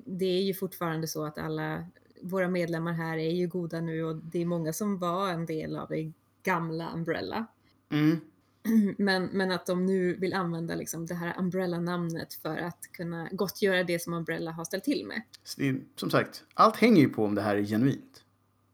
det 0.06 0.26
är 0.26 0.42
ju 0.42 0.54
fortfarande 0.54 1.08
så 1.08 1.26
att 1.26 1.38
alla 1.38 1.86
våra 2.22 2.48
medlemmar 2.48 2.94
här 2.94 3.18
är 3.18 3.32
ju 3.32 3.48
goda 3.48 3.82
nu 3.82 4.04
och 4.04 4.16
det 4.16 4.42
är 4.42 4.46
många 4.46 4.74
som 4.74 4.98
var 4.98 5.30
en 5.30 5.46
del 5.46 5.76
av 5.76 5.90
det 5.90 6.12
gamla 6.44 6.92
Umbrella. 6.94 7.46
Mm. 7.92 8.20
Men, 8.98 9.26
men 9.26 9.52
att 9.52 9.66
de 9.66 9.86
nu 9.86 10.14
vill 10.14 10.34
använda 10.34 10.76
liksom 10.76 11.06
det 11.06 11.16
här 11.16 11.36
Umbrella-namnet 11.40 12.34
för 12.34 12.58
att 12.58 12.92
kunna 12.92 13.30
gottgöra 13.32 13.84
det 13.84 14.00
som 14.00 14.14
Umbrella 14.14 14.52
har 14.52 14.66
ställt 14.66 14.84
till 14.84 15.06
med. 15.06 15.22
Är, 15.58 15.82
som 15.96 16.10
sagt, 16.10 16.44
allt 16.54 16.76
hänger 16.76 17.02
ju 17.02 17.10
på 17.10 17.26
om 17.26 17.36
det 17.36 17.42
här 17.42 17.56
är 17.56 17.64
genuint. 17.64 18.24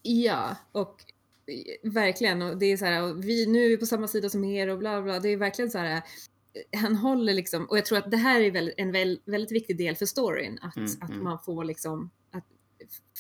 Ja, 0.02 0.58
och 0.72 1.04
eh, 1.46 1.92
verkligen. 1.92 2.42
Och 2.42 2.58
det 2.58 2.66
är 2.66 2.78
så 2.78 2.86
här, 2.86 3.14
vi, 3.14 3.46
nu 3.46 3.66
är 3.66 3.70
vi 3.70 3.78
på 3.78 3.86
samma 3.86 4.08
sida 4.08 4.30
som 4.30 4.44
er 4.44 4.68
och 4.68 4.78
bla 4.78 5.02
bla. 5.02 5.20
Det 5.20 5.30
är 5.30 5.38
verkligen 5.38 5.72
så 5.72 5.78
här, 5.78 5.96
eh, 5.96 6.04
han 6.78 6.96
håller 6.96 7.34
liksom, 7.34 7.66
och 7.66 7.78
jag 7.78 7.86
tror 7.86 7.98
att 7.98 8.12
det 8.12 8.18
här 8.18 8.42
är 8.42 8.74
en 8.78 8.92
väl, 8.92 9.20
väldigt 9.26 9.52
viktig 9.52 9.78
del 9.78 9.96
för 9.96 10.06
storyn. 10.06 10.60
Att, 10.62 10.78
Mm, 10.78 10.92
att 11.02 11.10
mm. 11.10 11.24
man 11.24 11.40
får 11.40 11.64
liksom, 11.64 12.10
att, 12.32 12.44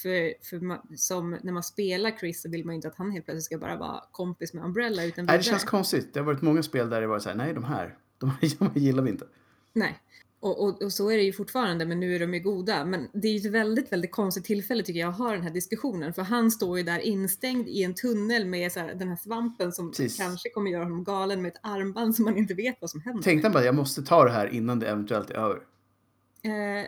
för, 0.02 0.46
för 0.50 0.60
man, 0.60 0.98
som 0.98 1.38
när 1.44 1.54
man 1.54 1.64
spelar 1.64 2.18
Chris 2.20 2.42
så 2.42 2.50
vill 2.50 2.66
man 2.66 2.74
ju 2.74 2.76
inte 2.76 2.88
att 2.88 2.96
han 2.96 3.12
helt 3.12 3.26
plötsligt 3.26 3.44
ska 3.44 3.58
bara 3.58 3.78
vara 3.78 4.04
kompis 4.12 4.54
med 4.54 4.64
Umbrella 4.66 5.04
utan 5.04 5.26
Nej, 5.26 5.38
det 5.38 5.44
känns 5.44 5.64
konstigt. 5.64 6.14
Det 6.14 6.20
har 6.20 6.26
varit 6.26 6.42
många 6.42 6.64
spel 6.64 6.90
där 6.90 7.02
det 7.02 7.08
var 7.08 7.20
så 7.20 7.30
här, 7.30 7.36
nej 7.36 7.54
de 7.54 7.64
här, 7.64 7.98
de 8.18 8.30
här 8.30 8.72
gillar 8.80 9.04
vi 9.04 9.10
inte. 9.10 9.26
Nej. 9.74 10.00
Och, 10.44 10.64
och, 10.64 10.82
och 10.82 10.94
så 10.94 11.12
är 11.12 11.18
det 11.18 11.24
ju 11.24 11.34
fortfarande, 11.34 11.86
men 11.86 12.00
nu 12.00 12.16
är 12.16 12.20
de 12.20 12.34
ju 12.34 12.40
goda. 12.40 12.86
Men 12.86 13.10
det 13.14 13.28
är 13.28 13.32
ju 13.32 13.38
ett 13.38 13.54
väldigt, 13.54 13.92
väldigt 13.92 14.12
konstigt 14.12 14.46
tillfälle 14.46 14.84
tycker 14.84 15.00
jag 15.00 15.10
att 15.10 15.18
ha 15.18 15.32
den 15.32 15.42
här 15.42 15.50
diskussionen. 15.50 16.14
För 16.14 16.22
han 16.22 16.52
står 16.52 16.78
ju 16.78 16.84
där 16.84 17.00
instängd 17.00 17.68
i 17.68 17.84
en 17.84 17.94
tunnel 17.94 18.46
med 18.46 18.72
så 18.72 18.80
här, 18.80 18.96
den 18.96 19.08
här 19.08 19.16
svampen 19.16 19.72
som 19.72 19.92
Precis. 19.92 20.18
kanske 20.18 20.50
kommer 20.50 20.72
göra 20.72 20.84
honom 20.84 21.04
galen 21.04 21.42
med 21.42 21.52
ett 21.52 21.60
armband 21.62 22.16
som 22.16 22.26
man 22.26 22.38
inte 22.38 22.54
vet 22.54 22.78
vad 22.82 22.90
som 22.90 23.02
händer. 23.02 23.24
Tänkte 23.24 23.48
han 23.48 23.54
bara, 23.54 23.64
jag 23.64 23.76
måste 23.76 24.04
ta 24.04 24.24
det 24.26 24.32
här 24.32 24.48
innan 24.48 24.80
det 24.80 24.88
eventuellt 24.88 25.30
är 25.30 25.36
över. 25.36 25.62
Eh, 26.42 26.88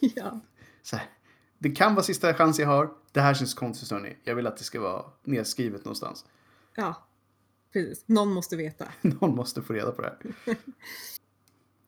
ja, 0.16 0.40
Så 0.82 0.96
här, 0.96 1.06
det 1.58 1.70
kan 1.70 1.94
vara 1.94 2.04
sista 2.04 2.34
chans 2.34 2.58
jag 2.58 2.66
har. 2.66 2.90
Det 3.12 3.20
här 3.20 3.34
känns 3.34 3.54
konstigt 3.54 3.90
hörni. 3.90 4.16
Jag 4.24 4.34
vill 4.34 4.46
att 4.46 4.56
det 4.56 4.64
ska 4.64 4.80
vara 4.80 5.04
nedskrivet 5.24 5.84
någonstans. 5.84 6.24
ja, 6.76 7.06
precis. 7.72 8.02
Någon 8.06 8.32
måste 8.32 8.56
veta. 8.56 8.88
Någon 9.00 9.34
måste 9.34 9.62
få 9.62 9.72
reda 9.72 9.92
på 9.92 10.02
det 10.02 10.08
här. 10.08 10.56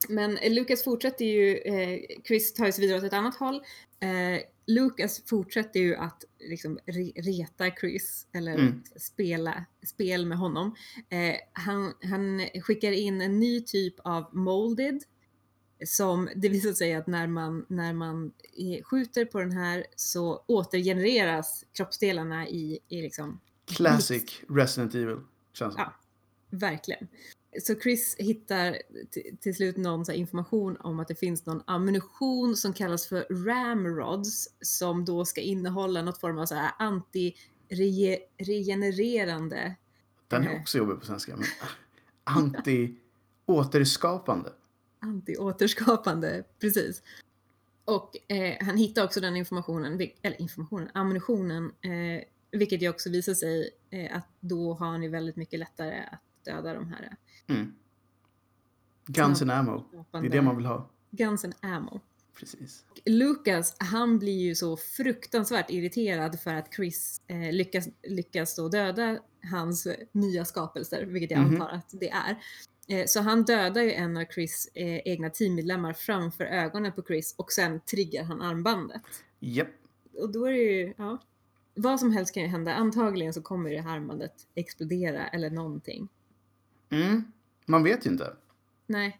Men 0.08 0.36
eh, 0.38 0.52
Lucas 0.52 0.84
fortsätter 0.84 1.24
ju, 1.24 1.56
eh, 1.56 2.00
Chris 2.26 2.54
tar 2.54 2.70
sig 2.70 2.80
vidare 2.80 2.98
åt 2.98 3.04
ett 3.04 3.12
annat 3.12 3.36
håll. 3.36 3.54
Eh, 4.00 4.40
Lucas 4.66 5.22
fortsätter 5.26 5.80
ju 5.80 5.96
att 5.96 6.24
liksom 6.40 6.78
re 6.86 7.12
reta 7.16 7.70
Chris, 7.80 8.26
eller 8.32 8.54
Mm. 8.54 8.82
spela 8.96 9.64
spel 9.86 10.26
med 10.26 10.38
honom. 10.38 10.74
Eh, 11.08 11.34
han, 11.52 11.94
han 12.02 12.40
skickar 12.62 12.92
in 12.92 13.20
en 13.20 13.40
ny 13.40 13.60
typ 13.60 13.94
av 14.04 14.36
molded 14.36 15.02
som 15.86 16.28
det 16.36 16.48
visar 16.48 16.72
sig 16.72 16.94
att 16.94 17.06
när 17.06 17.26
man, 17.26 17.66
när 17.68 17.92
man 17.92 18.32
skjuter 18.84 19.24
på 19.24 19.40
den 19.40 19.52
här 19.52 19.86
så 19.96 20.44
återgenereras 20.46 21.64
kroppsdelarna 21.72 22.48
i, 22.48 22.78
i 22.88 23.02
liksom 23.02 23.40
Classic 23.66 24.40
Resident 24.48 24.94
Evil. 24.94 25.16
Känns 25.52 25.74
som. 25.74 25.82
Ja. 25.82 25.94
Verkligen. 26.50 27.08
Så 27.60 27.74
Chris 27.74 28.16
hittar 28.18 28.78
till 29.40 29.54
slut 29.54 29.76
någon 29.76 30.12
information 30.12 30.76
om 30.76 31.00
att 31.00 31.08
det 31.08 31.14
finns 31.14 31.46
någon 31.46 31.62
ammunition 31.66 32.56
som 32.56 32.72
kallas 32.72 33.06
för 33.06 33.44
ramrods 33.44 34.48
som 34.60 35.04
då 35.04 35.24
ska 35.24 35.40
innehålla 35.40 36.02
något 36.02 36.20
form 36.20 36.38
av 36.38 36.46
så 36.46 36.54
här 36.54 36.72
anti-regenererande. 36.78 39.74
Den 40.28 40.42
är 40.42 40.48
Nej. 40.48 40.60
också 40.60 40.78
jobbig 40.78 41.00
på 41.00 41.06
svenska. 41.06 41.36
Men 41.36 41.46
anti-återskapande. 42.24 44.52
Anti-återskapande, 45.00 46.44
precis. 46.60 47.02
Och 47.84 48.32
eh, 48.32 48.56
han 48.60 48.76
hittar 48.76 49.04
också 49.04 49.20
den 49.20 49.36
informationen, 49.36 50.00
eller 50.22 50.40
informationen, 50.40 50.90
ammunitionen, 50.94 51.72
eh, 51.80 52.22
vilket 52.50 52.82
ju 52.82 52.88
också 52.88 53.10
visar 53.10 53.34
sig 53.34 53.70
eh, 53.90 54.16
att 54.16 54.28
då 54.40 54.74
har 54.74 54.86
han 54.86 55.02
ju 55.02 55.08
väldigt 55.08 55.36
mycket 55.36 55.60
lättare 55.60 56.02
att 56.12 56.20
döda 56.44 56.74
de 56.74 56.88
här 56.88 57.16
Mm. 57.56 57.74
Guns 59.06 59.42
and 59.42 59.50
ammo. 59.50 59.84
Det 60.12 60.18
är 60.18 60.30
det 60.30 60.42
man 60.42 60.56
vill 60.56 60.66
ha. 60.66 60.90
Guns 61.10 61.44
and 61.44 61.54
ammo. 61.60 62.00
Precis. 62.38 62.84
Lucas, 63.04 63.76
han 63.78 64.18
blir 64.18 64.40
ju 64.40 64.54
så 64.54 64.76
fruktansvärt 64.76 65.70
irriterad 65.70 66.40
för 66.40 66.54
att 66.54 66.74
Chris 66.74 67.20
eh, 67.26 67.52
lyckas, 67.52 67.88
lyckas 68.02 68.56
då 68.56 68.68
döda 68.68 69.18
hans 69.50 69.86
nya 70.12 70.44
skapelser, 70.44 71.02
vilket 71.06 71.30
jag 71.30 71.40
Mhm. 71.40 71.54
antar 71.54 71.68
att 71.74 71.88
det 72.00 72.10
är. 72.10 72.36
Eh, 72.88 73.06
så 73.06 73.20
han 73.20 73.42
dödar 73.44 73.82
ju 73.82 73.92
en 73.92 74.16
av 74.16 74.24
Chris 74.34 74.68
eh, 74.74 74.98
egna 74.98 75.30
teammedlemmar 75.30 75.92
framför 75.92 76.44
ögonen 76.44 76.92
på 76.92 77.02
Chris 77.02 77.34
och 77.38 77.52
sen 77.52 77.80
triggar 77.80 78.24
han 78.24 78.42
armbandet. 78.42 79.02
Japp. 79.40 79.68
Och 80.18 80.32
då 80.32 80.44
är 80.44 80.52
det 80.52 80.58
ju, 80.58 80.94
ja, 80.96 81.18
vad 81.74 82.00
som 82.00 82.12
helst 82.12 82.34
kan 82.34 82.42
ju 82.42 82.48
hända. 82.48 82.74
Antagligen 82.74 83.32
så 83.32 83.42
kommer 83.42 83.70
det 83.70 83.80
här 83.80 83.96
armbandet 83.96 84.32
explodera 84.54 85.26
eller 85.28 85.50
någonting. 85.50 86.08
Mm. 86.90 87.32
Man 87.66 87.82
vet 87.82 88.06
ju 88.06 88.10
inte. 88.10 88.36
Nej, 88.86 89.18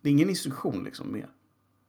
Det 0.00 0.08
är 0.08 0.12
ingen 0.12 0.30
instruktion 0.30 0.84
liksom 0.84 1.12
med. 1.12 1.26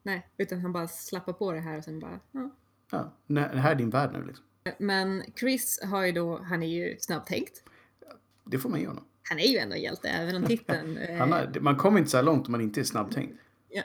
nej, 0.04 0.28
utan 0.38 0.60
han 0.62 0.74
bara 0.74 0.88
slappar 0.88 1.34
på 1.34 1.52
det 1.52 1.60
här 1.60 1.78
och 1.78 1.84
sen 1.84 2.00
bara, 2.00 2.20
ja. 2.32 2.50
Ja, 2.92 3.14
det 3.28 3.42
här 3.42 3.72
är 3.72 3.76
din 3.76 3.90
värld 3.90 4.10
nu 4.14 4.26
liksom. 4.26 4.46
Men 4.80 5.24
Chris 5.40 5.80
har 5.84 6.06
ju 6.06 6.12
då, 6.12 6.38
han 6.38 6.64
är 6.64 6.68
ju 6.68 6.98
snabbtänkt. 7.00 7.64
Det 8.46 8.60
får 8.60 8.70
man 8.70 8.80
ge 8.80 8.88
honom. 8.88 9.04
Han 9.30 9.40
är 9.40 9.48
ju 9.48 9.58
ändå 9.58 9.76
en 9.76 9.82
hjälte, 9.82 10.10
även 10.10 10.36
om 10.36 10.44
titeln... 10.46 10.98
eh, 11.10 11.18
Han 11.18 11.32
har, 11.32 11.60
man 11.60 11.76
kommer 11.76 12.00
inte 12.00 12.12
så 12.12 12.18
här 12.18 12.24
långt 12.24 12.46
om 12.48 12.52
man 12.52 12.62
inte 12.62 12.80
är 12.80 12.84
snabbtänkt. 12.84 13.40
ja. 13.70 13.84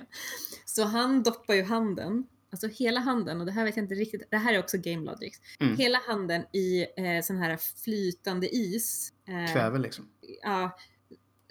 Så 0.65 0.85
han 0.85 1.23
doppar 1.23 1.55
ju 1.55 1.63
handen, 1.63 2.27
alltså 2.51 2.67
hela 2.69 3.01
handen, 3.01 3.41
och 3.41 3.47
det 3.47 3.53
här 3.53 3.65
vet 3.65 3.77
jag 3.77 3.85
inte 3.85 3.95
riktigt, 3.95 4.23
det 4.31 4.37
här 4.37 4.55
är 4.55 4.59
också 4.59 4.79
game 4.79 5.05
logic. 5.05 5.41
Mm. 5.61 5.77
Hela 5.77 5.99
handen 6.07 6.43
i 6.53 6.83
eh, 6.97 7.23
sån 7.23 7.37
här 7.37 7.57
flytande 7.85 8.49
is. 8.57 9.13
Eh, 9.29 9.53
Kväve 9.53 9.79
liksom. 9.79 10.09
Ja, 10.43 10.79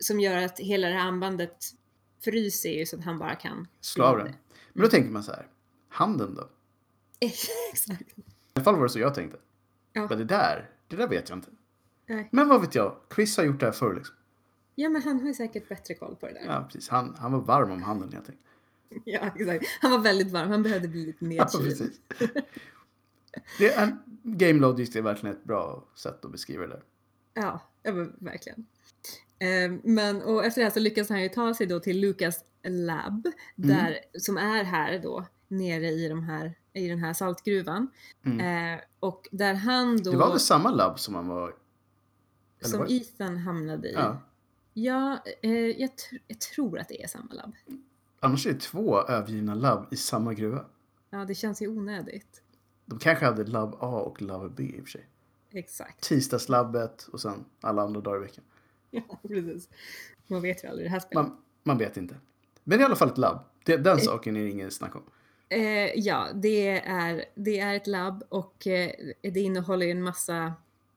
som 0.02 0.20
gör 0.20 0.38
att 0.38 0.60
hela 0.60 0.88
det 0.88 0.94
här 0.94 1.08
armbandet 1.08 1.58
fryser 2.20 2.70
ju 2.70 2.86
så 2.86 2.98
att 2.98 3.04
han 3.04 3.20
bara 3.20 3.36
kan 3.36 3.68
Slå 3.82 4.06
av 4.06 4.18
den. 4.18 4.36
Men 4.74 4.84
då 4.84 4.90
tänker 4.90 5.10
man 5.12 5.24
så 5.24 5.32
här. 5.32 5.48
Handen 5.90 6.36
då? 6.36 6.50
Exakt. 7.20 8.02
I 8.02 8.24
alla 8.54 8.64
fall 8.64 8.76
var 8.76 8.84
det 8.84 8.90
så 8.90 9.00
jag 9.00 9.16
tänkte. 9.16 9.38
Ja. 9.94 10.08
Men 10.10 10.18
det 10.18 10.26
där, 10.26 10.70
det 10.88 10.96
där 10.96 11.08
vet 11.08 11.30
jag 11.30 11.38
inte. 11.38 11.50
Nej. 12.06 12.30
Men 12.32 12.48
vad 12.48 12.62
vet 12.62 12.76
jag? 12.76 12.96
Chris 13.16 13.38
har 13.38 13.44
gjort 13.44 13.60
det 13.60 13.66
här 13.66 13.74
förr 13.74 13.96
liksom. 13.96 14.16
Ja, 14.76 14.90
men 14.90 15.02
han 15.02 15.20
har 15.20 15.28
ju 15.28 15.34
säkert 15.34 15.70
bättre 15.70 15.94
koll 15.94 16.16
på 16.16 16.28
det 16.28 16.34
där. 16.34 16.46
Ja, 16.46 16.64
precis. 16.64 16.90
Han, 16.90 17.16
han 17.20 17.32
var 17.32 17.40
varm 17.40 17.72
om 17.72 17.84
handen 17.84 18.12
helt 18.14 18.30
enkelt. 18.30 18.46
Ja, 19.06 19.30
exakt. 19.36 19.66
Han 19.82 19.92
var 19.92 20.00
väldigt 20.00 20.32
varm. 20.32 20.50
Han 20.50 20.64
behövde 20.64 20.88
bli 20.88 21.06
lite 21.06 21.26
Ja, 21.26 21.44
nedkyld. 21.44 21.64
precis. 21.64 22.00
Det 23.58 23.74
är, 23.74 23.98
Game 24.24 24.60
Logic 24.60 24.96
är 24.96 25.02
verkligen 25.02 25.36
ett 25.36 25.44
bra 25.44 25.84
sätt 25.96 26.26
att 26.26 26.32
beskriva 26.32 26.62
det 26.68 26.74
där. 26.74 26.84
Ja, 27.34 27.60
ja 27.84 27.92
verkligen. 28.20 28.66
Eh, 29.42 29.72
men 29.84 30.22
och 30.22 30.46
efter 30.46 30.62
det 30.62 30.66
här 30.66 30.74
så 30.74 30.80
lyckas 30.80 31.10
han 31.10 31.22
ju 31.22 31.30
ta 31.30 31.54
sig 31.54 31.68
då 31.68 31.80
till 31.80 32.00
Lucas 32.00 32.44
Lab, 32.64 33.28
där, 33.56 34.00
som 34.20 34.38
är 34.38 34.64
här 34.64 35.00
då 35.00 35.26
nere 35.48 35.88
i, 35.88 36.08
de 36.08 36.24
här, 36.24 36.54
i 36.74 36.88
den 36.88 37.00
här 37.00 37.14
saltgruvan. 37.14 37.88
Mm. 38.26 38.74
Eh, 38.74 38.84
och 39.00 39.28
där 39.32 39.54
han 39.54 39.98
då, 39.98 40.12
Det 40.12 40.18
var 40.18 40.30
väl 40.30 40.40
samma 40.40 40.72
labb 40.72 41.00
som 41.00 41.16
han 41.16 41.28
var... 41.28 41.54
eller 42.60 42.70
som 42.70 42.80
var 42.80 42.92
Ethan 42.92 43.38
hamnade 43.38 43.90
i. 43.90 43.94
Ja. 43.94 44.22
Ja, 44.74 45.24
eh, 45.42 45.52
jag, 45.52 45.90
jag 46.28 46.40
tror 46.40 46.80
att 46.80 46.88
det 46.88 47.04
är 47.04 47.08
samma 47.08 47.34
labb. 47.34 47.56
Annars 48.20 48.48
är 48.48 48.54
det 48.54 48.60
två 48.60 49.02
övergivna 49.02 49.56
labb 49.56 49.88
i 49.92 49.96
samma 49.96 50.34
gruva. 50.34 50.66
Ja, 51.10 51.26
det 51.26 51.36
känns 51.36 51.62
ju 51.62 51.68
onödigt. 51.68 52.42
De 52.86 53.00
kanske 53.00 53.26
hade 53.26 53.44
labb 53.44 53.76
A 53.80 54.02
och 54.02 54.22
labb 54.22 54.56
B 54.56 54.64
i 54.64 54.82
och 54.82 54.84
för 54.84 54.92
sig. 54.92 55.08
Exakt. 55.52 56.02
Tisdagslabbet 56.02 57.08
och 57.12 57.22
sen 57.22 57.46
alla 57.62 57.82
andra 57.82 58.02
dagar 58.02 58.18
i 58.18 58.22
veckan. 58.22 58.44
Ja, 59.10 59.20
precis. 59.28 59.70
Man 60.28 60.42
vet 60.42 60.64
ju 60.64 60.68
aldrig 60.68 60.86
det 60.86 60.92
här 60.92 61.00
spelet. 61.00 61.28
Man, 61.28 61.38
man 61.64 61.78
vet 61.78 61.98
inte. 61.98 62.16
Men 62.64 62.78
det 62.78 62.82
är 62.82 62.86
i 62.86 62.86
alla 62.86 62.96
fall 62.96 63.10
ett 63.10 63.18
labb. 63.18 63.40
Det, 63.66 63.78
den 63.78 64.00
saken 64.00 64.36
är 64.36 64.44
det 64.44 64.50
ingen 64.50 64.72
snack 64.72 64.96
om. 64.96 65.04
Eh, 65.50 65.92
ja, 65.96 66.28
det 66.34 66.68
är, 66.78 67.26
det 67.36 67.60
är 67.60 67.76
ett 67.76 67.88
labb 67.88 68.24
och 68.30 68.68
eh, 68.68 68.92
det 69.22 69.40
innehåller 69.40 69.86
ju 69.86 69.92
en 69.92 70.04
massa 70.04 70.54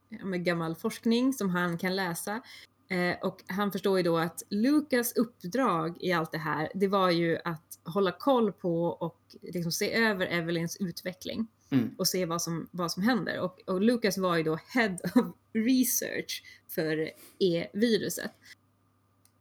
med 0.09 0.45
gammal 0.45 0.75
forskning 0.75 1.33
som 1.33 1.51
han 1.51 1.79
kan 1.79 1.97
läsa. 1.97 2.41
Eh, 2.89 3.17
och 3.23 3.43
han 3.47 3.73
förstår 3.73 3.97
ju 3.97 4.03
då 4.03 4.19
att 4.19 4.43
Lukas 4.51 5.13
uppdrag 5.13 5.97
i 6.01 6.13
allt 6.13 6.33
det 6.33 6.39
här, 6.39 6.69
det 6.75 6.89
var 6.89 7.11
ju 7.11 7.39
att 7.45 7.79
hålla 7.85 8.13
koll 8.13 8.53
på 8.53 8.85
och 8.85 9.21
liksom 9.43 9.73
se 9.73 9.95
över 9.95 10.27
Evelyns 10.27 10.77
utveckling 10.81 11.47
Mm. 11.71 11.95
och 11.99 12.09
se 12.09 12.27
vad 12.27 12.43
som, 12.43 12.69
vad 12.71 12.93
som 12.93 13.03
händer. 13.03 13.41
Och, 13.41 13.61
och 13.67 13.81
Lukas 13.81 14.19
var 14.19 14.37
ju 14.37 14.43
då 14.43 14.59
Head 14.69 14.97
of 15.15 15.27
Research 15.53 16.43
för 16.69 17.11
E-viruset. 17.39 18.31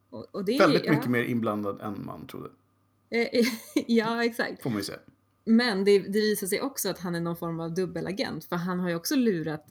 Och, 0.09 0.25
och 0.31 0.45
det 0.45 0.55
är, 0.55 0.59
Väldigt 0.59 0.85
ja, 0.85 0.91
mycket 0.91 1.09
mer 1.09 1.23
inblandad 1.23 1.81
än 1.81 2.05
man 2.05 2.27
trodde. 2.27 2.49
Eh, 3.09 3.45
ja, 3.87 4.25
exakt. 4.25 4.63
Får 4.63 4.69
man 4.69 4.79
ju 4.79 4.83
säga. 4.83 4.99
Men 5.45 5.85
det, 5.85 5.99
det 5.99 6.19
visar 6.19 6.47
sig 6.47 6.61
också 6.61 6.89
att 6.89 6.99
han 6.99 7.15
är 7.15 7.21
någon 7.21 7.37
form 7.37 7.59
av 7.59 7.73
dubbelagent 7.73 8.45
för 8.45 8.55
han 8.55 8.79
har 8.79 8.89
ju 8.89 8.95
också 8.95 9.15
lurat 9.15 9.67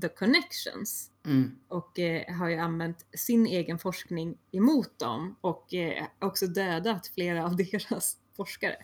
the 0.00 0.08
connections 0.08 1.10
Mm. 1.26 1.50
och 1.68 1.98
eh, 1.98 2.34
har 2.34 2.48
ju 2.48 2.56
använt 2.56 3.06
sin 3.12 3.46
egen 3.46 3.78
forskning 3.78 4.38
emot 4.52 4.98
dem 4.98 5.36
och 5.40 5.74
eh, 5.74 6.04
också 6.18 6.46
dödat 6.46 7.06
flera 7.06 7.44
av 7.44 7.56
deras 7.72 8.16
forskare. 8.36 8.76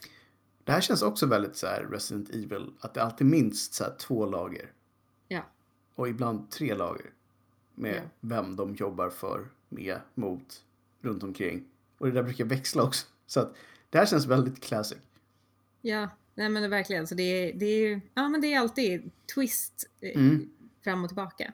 Det 0.70 0.74
här 0.74 0.80
känns 0.80 1.02
också 1.02 1.26
väldigt 1.26 1.56
så 1.56 1.66
här 1.66 1.86
Resident 1.90 2.30
Evil. 2.30 2.70
Att 2.80 2.94
det 2.94 3.02
alltid 3.02 3.26
minst 3.26 3.74
så 3.74 3.84
två 3.98 4.26
lager. 4.26 4.72
Ja, 5.28 5.42
Och 5.94 6.08
ibland 6.08 6.50
tre 6.50 6.74
lager. 6.74 7.10
Med 7.74 7.94
Ja. 7.94 8.00
vem 8.20 8.56
de 8.56 8.74
jobbar 8.74 9.10
för, 9.10 9.48
med, 9.68 10.00
mot, 10.14 10.64
runt 11.00 11.22
omkring. 11.22 11.64
Och 11.98 12.06
det 12.06 12.12
där 12.12 12.22
brukar 12.22 12.44
växla 12.44 12.82
också. 12.82 13.06
Så 13.26 13.40
att 13.40 13.54
det 13.90 13.98
här 13.98 14.06
känns 14.06 14.26
väldigt 14.26 14.60
classic. 14.60 14.98
ja, 15.80 16.08
nej 16.34 16.48
men 16.48 16.62
det 16.62 16.68
verkligen 16.68 17.06
så 17.06 17.14
det 17.14 17.22
är, 17.22 17.52
det 17.52 17.66
är 17.66 18.00
ja 18.14 18.28
men 18.28 18.40
det 18.40 18.54
är 18.54 18.58
alltid 18.60 19.10
twist 19.34 19.88
eh, 20.00 20.16
Mm. 20.20 20.50
fram 20.84 21.04
och 21.04 21.08
tillbaka. 21.10 21.52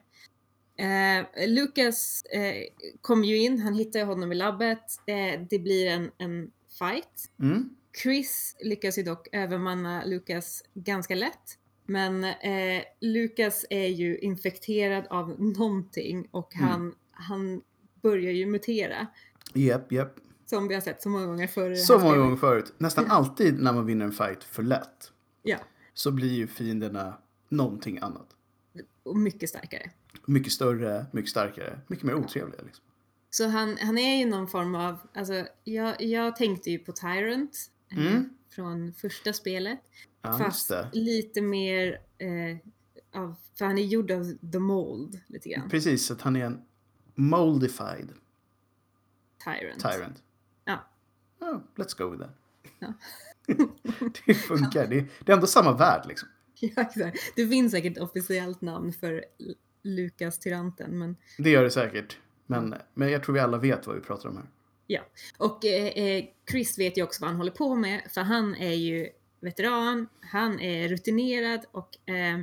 Eh, 0.75 1.47
Lucas 1.47 2.23
eh, 2.25 2.63
kom 3.01 3.23
ju 3.23 3.37
in, 3.37 3.59
han 3.59 3.73
hittar 3.73 4.05
honom 4.05 4.31
i 4.31 4.35
labbet, 4.35 5.01
eh, 5.05 5.41
det 5.49 5.59
blir 5.59 5.87
en, 5.87 6.11
en 6.17 6.51
fight 6.79 7.31
Mm. 7.39 7.69
Chris 8.03 8.55
lyckas 8.59 8.97
ju 8.97 9.03
dock 9.03 9.27
övermanna 9.31 10.03
Lucas 10.05 10.63
ganska 10.73 11.15
lätt. 11.15 11.57
Men 11.85 12.23
eh, 12.23 12.83
Lucas 13.01 13.65
är 13.69 13.87
ju 13.87 14.17
infekterad 14.17 15.07
av 15.09 15.41
någonting 15.41 16.27
och 16.31 16.55
Mm. 16.55 16.67
han, 16.69 16.95
han 17.11 17.61
börjar 18.01 18.31
ju 18.31 18.45
mutera. 18.45 19.07
Japp, 19.53 19.91
japp. 19.91 20.15
Som 20.45 20.67
vi 20.67 20.73
har 20.73 20.81
sett 20.81 21.01
så 21.01 21.09
många 21.09 21.25
gånger 21.25 21.69
det 21.69 21.75
Så 21.75 21.99
många 21.99 22.17
gånger 22.17 22.35
förut. 22.35 22.73
Nästan 22.77 23.05
Ja. 23.07 23.13
alltid 23.13 23.61
när 23.61 23.73
man 23.73 23.85
vinner 23.85 24.05
en 24.05 24.11
fight 24.11 24.43
för 24.43 24.63
lätt. 24.63 25.11
Ja, 25.43 25.57
Så 25.93 26.11
blir 26.11 26.33
ju 26.33 26.47
fienderna 26.47 27.17
någonting 27.49 27.97
annat. 28.01 28.27
och 29.03 29.17
mycket 29.17 29.49
starkare. 29.49 29.91
Mycket 30.25 30.51
större, 30.53 31.05
mycket 31.11 31.29
starkare, 31.31 31.79
mycket 31.87 32.05
mer 32.05 32.15
otrevliga. 32.15 32.61
Liksom. 32.61 32.83
Så 33.29 33.47
han, 33.47 33.77
han 33.81 33.97
är 33.97 34.17
ju 34.19 34.25
någon 34.25 34.47
form 34.47 34.75
av, 34.75 34.97
alltså 35.13 35.45
jag, 35.63 36.01
jag 36.01 36.35
tänkte 36.35 36.71
ju 36.71 36.79
på 36.79 36.91
Tyrant 36.91 37.71
Mm. 37.91 38.29
från 38.49 38.93
första 38.93 39.33
spelet. 39.33 39.79
Ja, 40.21 40.37
fast 40.37 40.71
lite 40.93 41.41
mer 41.41 42.01
av, 43.13 43.35
för 43.57 43.65
han 43.65 43.77
är 43.77 43.83
gjord 43.83 44.11
av 44.11 44.37
the 44.51 44.59
mold 44.59 45.21
lite 45.27 45.49
grann. 45.49 45.69
Precis, 45.69 46.11
att 46.11 46.21
han 46.21 46.35
är 46.35 46.45
en 46.45 46.61
moldified 47.15 48.09
Tyrant. 49.43 49.79
tyrant. 49.81 50.23
Ja. 50.65 50.87
Oh, 51.39 51.59
let's 51.75 51.97
go 51.97 52.09
with 52.09 52.23
that. 52.23 52.35
Ja. 52.79 52.93
det 54.25 54.33
funkar. 54.33 54.87
Det, 54.87 55.05
det 55.25 55.31
är 55.31 55.33
ändå 55.35 55.47
samma 55.47 55.77
värld 55.77 56.05
liksom. 56.07 56.29
Ja, 56.59 56.81
exakt. 56.81 57.17
Det 57.35 57.47
finns 57.47 57.71
säkert 57.71 57.97
officiellt 57.97 58.61
namn 58.61 58.93
för 58.93 59.25
Lukas 59.81 60.39
Tyranten, 60.39 60.97
men 60.97 61.15
Det 61.37 61.49
gör 61.49 61.63
det 61.63 61.71
säkert. 61.71 62.17
Men, 62.45 62.75
men 62.93 63.11
jag 63.11 63.23
tror 63.23 63.33
vi 63.33 63.39
alla 63.39 63.57
vet 63.57 63.87
vad 63.87 63.95
vi 63.95 64.01
pratar 64.01 64.29
om 64.29 64.37
här. 64.37 64.45
Ja. 64.87 65.01
Och 65.37 65.65
eh, 65.65 65.87
eh, 65.87 66.25
Chris 66.51 66.79
vet 66.79 66.97
ju 66.97 67.03
också 67.03 67.21
vad 67.21 67.29
han 67.29 67.37
håller 67.37 67.51
på 67.51 67.75
med, 67.75 68.01
för 68.09 68.21
han 68.21 68.55
är 68.55 68.73
ju 68.73 69.09
veteran, 69.39 70.07
han 70.21 70.59
är 70.59 70.87
rutinerad 70.87 71.65
och 71.71 72.09
eh, 72.09 72.39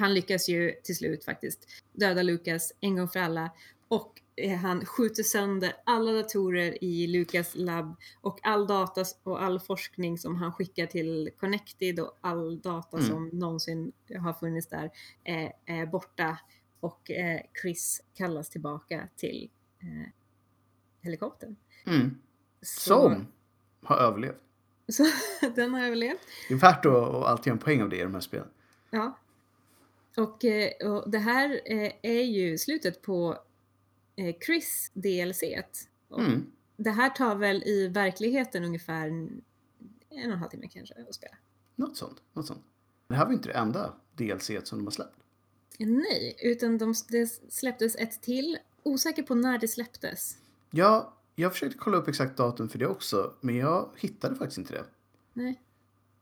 han 0.00 0.14
lyckas 0.14 0.48
ju 0.48 0.72
till 0.82 0.96
slut 0.96 1.24
faktiskt 1.24 1.68
döda 1.92 2.22
Lukas 2.22 2.72
en 2.80 2.96
gång 2.96 3.08
för 3.08 3.20
alla 3.20 3.50
och 3.88 4.20
eh, 4.36 4.58
han 4.58 4.86
skjuter 4.86 5.22
sönder 5.22 5.72
alla 5.84 6.12
datorer 6.12 6.84
i 6.84 7.06
Lukas 7.06 7.52
labb 7.54 7.96
och 8.20 8.38
all 8.42 8.66
data 8.66 9.04
och 9.22 9.42
all 9.42 9.60
forskning 9.60 10.18
som 10.18 10.36
han 10.36 10.52
skickar 10.52 10.86
till 10.86 11.30
Connected 11.40 12.00
och 12.00 12.18
all 12.20 12.60
data 12.60 12.96
Mm. 12.96 13.08
som 13.08 13.28
någonsin 13.28 13.92
har 14.18 14.32
funnits 14.32 14.66
där 14.68 14.90
är, 15.24 15.52
är 15.66 15.86
borta 15.86 16.38
och 16.80 17.10
eh, 17.10 17.40
Chris 17.62 18.02
kallas 18.14 18.50
tillbaka 18.50 19.08
till 19.16 19.50
eh, 19.82 20.08
helikoptern. 21.02 21.56
Mm. 21.86 22.18
Som 22.62 23.26
har 23.82 23.96
överlevt. 23.96 24.40
så 24.88 25.06
den 25.54 25.74
har 25.74 25.80
överlevt. 25.80 26.20
Det 26.48 26.54
är 26.54 26.58
värt 26.58 26.86
att, 26.86 26.94
att 26.94 27.24
alltid 27.24 27.46
göra 27.46 27.54
en 27.54 27.64
poäng 27.64 27.82
av 27.82 27.88
det 27.88 27.96
i 27.96 28.02
de 28.02 28.14
här 28.14 28.20
spelen. 28.20 28.48
Ja. 28.90 29.18
Och, 30.16 30.44
eh, 30.44 30.92
och 30.92 31.10
det 31.10 31.18
här 31.18 31.60
eh, 31.64 31.92
är 32.02 32.22
ju 32.22 32.58
slutet 32.58 33.02
på 33.02 33.38
eh, 34.16 34.36
Chris 34.46 34.90
DLC. 34.94 35.42
Mm. 36.18 36.46
Det 36.76 36.90
här 36.90 37.10
tar 37.10 37.34
väl 37.34 37.62
i 37.62 37.88
verkligheten 37.88 38.64
ungefär 38.64 39.08
en, 39.08 39.42
en 40.08 40.26
och 40.26 40.32
en 40.32 40.38
halv 40.38 40.50
timme 40.50 40.68
kanske 40.68 40.94
att 41.08 41.14
spela. 41.14 41.36
Något 41.76 41.96
sånt. 41.96 42.22
Något 42.32 42.46
sånt. 42.46 42.64
Det 43.08 43.14
här 43.14 43.26
var 43.26 43.32
inte 43.32 43.48
det 43.48 43.54
enda 43.54 43.94
DLC 44.16 44.50
som 44.64 44.78
de 44.78 44.84
har 44.84 44.90
släppt. 44.90 45.16
Nej, 45.78 46.36
utan 46.42 46.78
de, 46.78 46.94
det 47.08 47.26
släpptes 47.48 47.96
ett 47.96 48.22
till. 48.22 48.58
Osäker 48.82 49.22
på 49.22 49.34
när 49.34 49.58
det 49.58 49.68
släpptes. 49.68 50.38
Ja, 50.72 51.14
jag 51.34 51.52
försökte 51.52 51.78
kolla 51.78 51.96
upp 51.96 52.08
exakt 52.08 52.36
datum 52.36 52.68
för 52.68 52.78
det 52.78 52.86
också, 52.86 53.34
men 53.40 53.56
jag 53.56 53.88
hittade 53.96 54.36
faktiskt 54.36 54.58
inte 54.58 54.72
det. 54.72 54.84
Nej, 55.32 55.60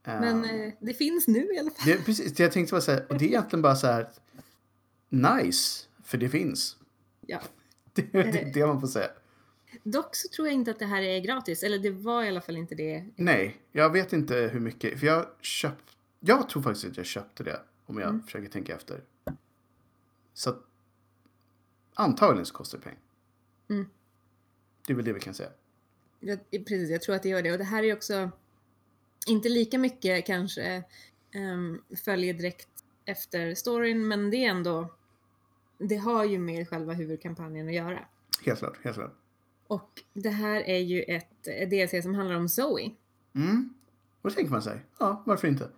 men 0.05 0.45
Ehm, 0.45 0.45
eh, 0.45 0.73
det 0.81 0.95
finns 0.95 1.29
nu 1.29 1.39
i 1.55 1.59
alla 1.59 1.71
fall. 1.71 1.87
det, 1.87 2.05
precis, 2.05 2.35
det 2.35 2.43
jag 2.43 2.53
tänkte 2.53 2.73
bara 2.73 2.81
säga, 2.81 3.03
och 3.09 3.19
det 3.19 3.25
är 3.25 3.29
egentligen 3.29 3.63
bara 3.63 3.77
så 3.77 3.87
här 3.87 4.09
nice, 5.09 5.87
för 6.05 6.19
det 6.19 6.29
finns. 6.29 6.77
Ja. 7.27 7.41
Det 7.93 8.15
är 8.15 8.33
det, 8.33 8.51
det 8.55 8.67
man 8.67 8.81
får 8.81 8.89
säga. 8.89 9.11
Dock 9.83 10.17
så 10.17 10.29
tror 10.29 10.49
jag 10.49 10.55
inte 10.55 10.71
att 10.71 10.79
det 10.79 10.87
här 10.87 11.03
är 11.03 11.21
gratis, 11.21 11.63
eller 11.63 11.79
det 11.79 11.91
var 11.91 12.25
i 12.25 12.29
alla 12.29 12.41
fall 12.41 12.57
inte 12.57 12.75
det. 12.75 13.05
Nej, 13.17 13.61
jag 13.73 13.91
vet 13.93 14.13
inte 14.13 14.35
hur 14.35 14.61
mycket, 14.61 15.01
för 15.01 15.07
jag 15.07 15.27
köpt, 15.41 15.97
jag 16.21 16.49
tror 16.49 16.63
faktiskt 16.63 16.87
att 16.87 16.97
jag 16.97 17.07
köpte 17.07 17.45
det, 17.45 17.61
om 17.87 17.99
jag 17.99 18.09
Mm. 18.09 18.23
försöker 18.23 18.49
tänka 18.49 18.75
efter. 18.77 19.01
Så 20.35 20.51
att, 20.51 20.63
antagligen 21.95 22.47
så 22.47 22.55
kostar 22.55 22.79
det 22.79 22.85
pengar. 22.85 23.01
Mm. 23.71 23.87
Det 24.90 24.94
är 24.94 24.96
väl 24.96 25.05
det 25.05 25.12
vi 25.12 25.20
kan 25.20 25.35
säga. 25.35 25.48
Jag, 26.20 26.38
precis, 26.50 26.90
jag 26.90 27.03
tror 27.03 27.14
att 27.14 27.22
det 27.22 27.29
gör 27.29 27.42
det. 27.42 27.53
Och 27.53 27.59
det 27.59 27.64
här 27.64 27.83
är 27.83 27.94
också 27.94 28.31
inte 29.26 29.48
lika 29.48 29.79
mycket 29.79 30.26
kanske 30.26 30.85
um, 31.35 31.83
följer 32.05 32.35
direkt 32.35 32.68
efter 33.05 33.55
storyn, 33.55 34.09
men 34.09 34.31
det 34.31 34.37
är 34.37 34.50
ändå, 34.50 34.94
det 35.79 35.96
har 35.96 36.24
ju 36.24 36.38
med 36.38 36.68
själva 36.68 36.92
huvudkampanjen 36.92 37.68
att 37.68 37.74
göra. 37.74 37.98
Helt 38.44 38.59
klart, 38.59 38.79
helt 38.85 38.96
klart. 38.96 39.14
Och 39.66 40.03
det 40.12 40.31
här 40.31 40.61
är 40.61 40.79
ju 40.79 41.03
ett 41.03 41.70
DLC 41.70 42.03
som 42.03 42.14
handlar 42.14 42.37
om 42.37 42.48
Zoe. 42.48 42.90
Mm. 43.35 43.74
Och 44.22 44.31
då 44.31 44.35
tänker 44.35 44.53
man 44.53 44.62
sig, 44.62 44.81
ja, 44.98 45.22
varför 45.26 45.48
inte? 45.48 45.68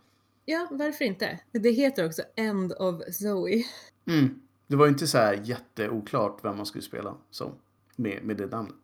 Ja, 0.44 0.68
varför 0.70 1.04
inte? 1.04 1.38
Det 1.50 1.70
heter 1.70 2.06
också 2.06 2.22
End 2.34 2.72
of 2.72 3.14
Zoe. 3.14 3.64
Mm. 4.06 4.40
Det 4.66 4.76
var 4.76 4.86
ju 4.86 4.92
inte 4.92 5.06
så 5.06 5.18
här 5.18 5.40
jätteoklart 5.44 6.44
vem 6.44 6.56
man 6.56 6.66
skulle 6.66 6.82
spela 6.82 7.16
som 7.30 7.52
med, 7.96 8.24
med 8.24 8.36
det 8.36 8.46
namnet. 8.46 8.74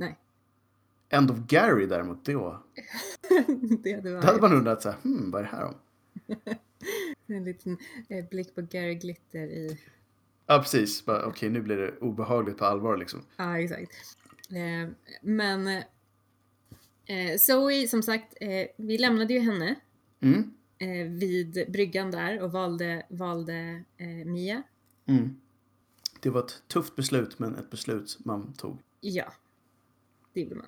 Nej. 0.00 0.18
End 1.08 1.30
of 1.30 1.38
Gary 1.46 1.86
däremot, 1.86 2.24
det 2.24 2.34
var... 2.34 2.62
det 3.82 3.92
hade 3.92 4.08
Då 4.10 4.14
varit 4.14 4.24
hade 4.24 4.40
man 4.40 4.52
undrat 4.52 4.82
så 4.82 4.90
här, 4.90 4.98
hmm, 5.02 5.30
vad 5.30 5.40
är 5.40 5.44
det 5.44 5.50
här 5.50 5.64
om? 5.64 5.74
en 7.36 7.44
liten 7.44 7.78
eh, 8.08 8.24
blick 8.28 8.54
på 8.54 8.62
Gary 8.62 8.94
Glitter 8.94 9.46
i... 9.46 9.78
Ja, 10.46 10.58
precis. 10.58 11.04
Okej, 11.06 11.50
nu 11.50 11.60
blir 11.62 11.76
det 11.76 11.98
obehagligt 11.98 12.56
på 12.58 12.64
allvar 12.64 12.96
liksom. 12.96 13.22
Ja, 13.36 13.58
exakt. 13.58 13.92
Eh, 14.50 14.90
men 15.22 15.66
eh, 17.06 17.36
Zoe, 17.38 17.88
som 17.88 18.02
sagt, 18.02 18.34
eh, 18.40 18.66
vi 18.76 18.98
lämnade 18.98 19.32
ju 19.34 19.40
henne 19.40 19.74
Mm. 20.22 20.54
eh, 20.78 21.06
vid 21.10 21.64
bryggan 21.68 22.10
där 22.10 22.42
och 22.42 22.52
valde, 22.52 23.06
valde 23.08 23.84
eh, 23.96 24.06
Mia. 24.06 24.62
Mm. 25.06 25.40
Det 26.20 26.30
var 26.30 26.40
ett 26.40 26.62
tufft 26.68 26.96
beslut, 26.96 27.38
men 27.38 27.54
ett 27.56 27.70
beslut 27.70 28.18
man 28.24 28.52
tog. 28.52 28.78
Ja, 29.00 29.32
det 30.32 30.40
gjorde 30.40 30.54
man. 30.54 30.66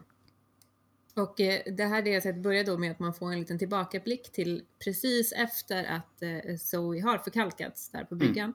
Och 1.15 1.41
eh, 1.41 1.63
det 1.73 1.85
här 1.85 2.03
delset 2.03 2.37
börjar 2.37 2.65
då 2.65 2.79
med 2.79 2.91
att 2.91 2.99
man 2.99 3.15
får 3.15 3.33
en 3.33 3.41
liten 3.41 3.59
tillbakablick 3.59 4.33
till 4.33 4.65
precis 4.85 5.33
efter 5.33 5.85
att 5.85 6.23
eh, 6.23 6.57
Zoe 6.59 7.01
har 7.01 7.19
förkalkats 7.19 7.89
där 7.89 8.05
på 8.05 8.15
bryggan. 8.15 8.55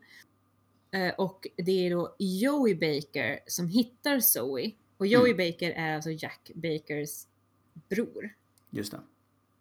Eh, 0.92 1.14
och 1.14 1.48
det 1.56 1.72
är 1.88 1.90
då 1.92 2.16
Joey 2.20 2.76
Baker 2.76 3.40
som 3.48 3.68
hittar 3.68 4.20
Zoe. 4.20 4.72
Och 4.98 5.08
Joey 5.08 5.34
Baker 5.34 5.72
är 5.72 5.96
alltså 5.96 6.10
Jack 6.12 6.52
Bakers 6.56 7.26
bror 7.90 8.36
Just 8.70 8.92
det. 8.92 9.02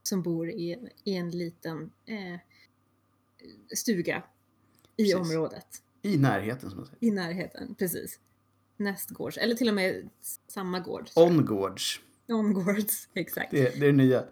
som 0.02 0.22
bor 0.22 0.50
i 0.50 0.72
en, 0.72 0.88
i 1.04 1.14
en 1.14 1.30
liten 1.30 1.90
eh, 2.06 2.38
stuga 3.74 4.22
i 4.96 5.02
Precis. 5.02 5.14
området. 5.14 5.82
I 6.02 6.16
närheten, 6.16 6.70
som 6.70 6.78
man 6.78 6.86
säger. 6.86 7.04
I 7.04 7.10
närheten, 7.10 7.74
precis. 7.74 8.20
Nästgårds, 8.76 9.36
eller 9.38 9.54
till 9.54 9.68
och 9.68 9.74
med 9.74 10.08
samma 10.48 10.80
gård. 10.80 11.10
Ongårds. 11.14 12.00
Omgårds, 12.28 13.08
exakt. 13.14 13.50
Det, 13.50 13.80
det 13.80 13.86
är 13.86 13.92
nya. 13.92 14.24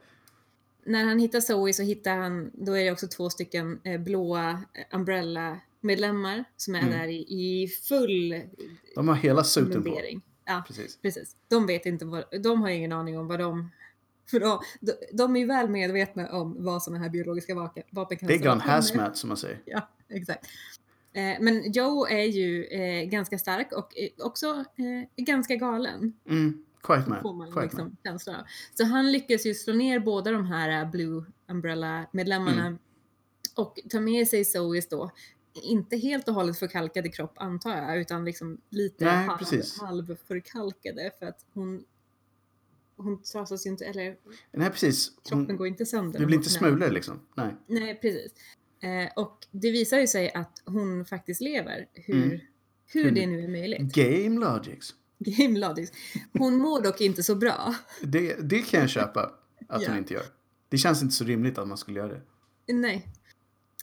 När 0.86 1.04
han 1.04 1.18
hittar 1.18 1.40
Zoe 1.40 1.72
så 1.72 1.82
hittar 1.82 2.16
han, 2.16 2.50
då 2.54 2.72
är 2.72 2.84
det 2.84 2.92
också 2.92 3.06
två 3.08 3.30
stycken 3.30 3.80
eh, 3.84 4.00
blåa 4.00 4.50
eh, 4.50 4.96
Umbrella-medlemmar 4.98 6.44
som 6.56 6.74
är 6.74 6.78
Mm. 6.82 6.92
där 6.92 7.08
i, 7.08 7.16
i 7.16 7.68
full 7.68 8.42
De 8.94 9.08
har 9.08 9.14
hela 9.14 9.44
suten 9.44 9.82
på. 9.84 10.00
Ja, 10.46 10.62
Precis. 10.66 10.96
precis. 11.02 11.36
De 11.48 11.66
vet 11.66 11.86
inte 11.86 12.04
vad, 12.04 12.24
de 12.42 12.62
har 12.62 12.68
ingen 12.68 12.92
aning 12.92 13.18
om 13.18 13.26
vad 13.28 13.38
de, 13.38 13.70
för 14.30 14.40
de, 14.40 14.60
de, 14.80 14.92
de 15.12 15.36
är 15.36 15.40
ju 15.40 15.46
väl 15.46 15.68
medvetna 15.68 16.28
om 16.32 16.64
vad 16.64 16.82
sådana 16.82 17.02
här 17.02 17.10
biologiska 17.10 17.54
vapen, 17.54 18.16
kan 18.18 18.28
Det 18.28 18.34
är 18.34 18.38
Gun. 18.38 18.60
Hazmat, 18.60 19.16
som 19.16 19.28
man 19.28 19.36
säger. 19.36 19.60
Ja, 19.64 19.88
exakt. 20.08 20.46
Eh, 21.14 21.36
men 21.40 21.72
Joe 21.72 22.06
är 22.06 22.24
ju 22.24 22.64
eh, 22.64 23.04
ganska 23.04 23.38
stark 23.38 23.72
och 23.72 23.94
också 24.18 24.64
eh, 24.76 25.24
ganska 25.24 25.56
galen. 25.56 26.12
Mm. 26.28 26.64
Quite 26.82 27.02
får 27.02 27.10
man. 27.10 27.36
man 27.38 27.46
Quite 27.46 27.76
man. 27.76 27.96
liksom 28.04 28.34
av. 28.34 28.42
Så 28.74 28.84
han 28.84 29.12
lyckas 29.12 29.46
ju 29.46 29.54
slå 29.54 29.74
ner 29.74 29.98
båda 29.98 30.30
de 30.30 30.46
här 30.46 30.86
Blue 30.86 31.24
Umbrella-medlemmarna 31.48 32.66
Mm. 32.66 32.78
och 33.56 33.78
ta 33.90 34.00
med 34.00 34.28
sig 34.28 34.44
Zoes 34.44 34.88
då, 34.88 35.10
inte 35.62 35.96
helt 35.96 36.28
och 36.28 36.34
hållet 36.34 36.58
förkalkade 36.58 37.08
kropp 37.08 37.32
antar 37.36 37.76
jag, 37.76 37.98
utan 38.00 38.24
liksom 38.24 38.60
lite 38.70 39.04
Nej, 39.04 39.26
halv, 39.26 39.62
halvförkalkade 39.80 41.10
för 41.18 41.26
att 41.26 41.44
hon 41.54 41.84
hon 42.96 43.22
trasas 43.22 43.66
ju 43.66 43.70
inte, 43.70 43.84
eller 43.84 44.16
Nej, 44.52 44.70
precis. 44.70 45.12
kroppen 45.24 45.46
Hon, 45.46 45.56
går 45.56 45.66
inte 45.66 45.86
sönder. 45.86 46.20
det 46.20 46.26
blir 46.26 46.36
inte 46.36 46.50
smulor 46.50 46.90
liksom. 46.90 47.20
Nej. 47.34 47.54
Nej, 47.66 47.98
precis. 48.02 48.32
Eh, 48.84 49.08
och 49.16 49.38
det 49.50 49.70
visar 49.70 49.98
ju 49.98 50.06
sig 50.06 50.32
att 50.32 50.62
hon 50.64 51.04
faktiskt 51.04 51.40
lever, 51.40 51.86
hur, 51.94 52.24
Mm. 52.24 52.40
hur 52.92 53.10
det 53.10 53.26
nu 53.26 53.44
är 53.44 53.48
möjligt. 53.48 53.94
Game 53.94 54.40
Logics. 54.40 54.94
Game 55.18 55.58
Logic. 55.58 55.92
Hon 56.32 56.56
mår 56.56 56.80
dock 56.82 57.00
inte 57.00 57.22
så 57.22 57.34
bra. 57.34 57.74
Det, 58.02 58.36
det 58.48 58.62
kan 58.62 58.80
jag 58.80 58.90
köpa 58.90 59.20
att 59.68 59.82
Ja. 59.82 59.88
hon 59.88 59.98
inte 59.98 60.14
gör. 60.14 60.22
Det 60.68 60.78
känns 60.78 61.02
inte 61.02 61.14
så 61.14 61.24
rimligt 61.24 61.58
att 61.58 61.68
man 61.68 61.78
skulle 61.78 61.98
göra 62.00 62.12
det. 62.12 62.22
Nej. 62.72 63.06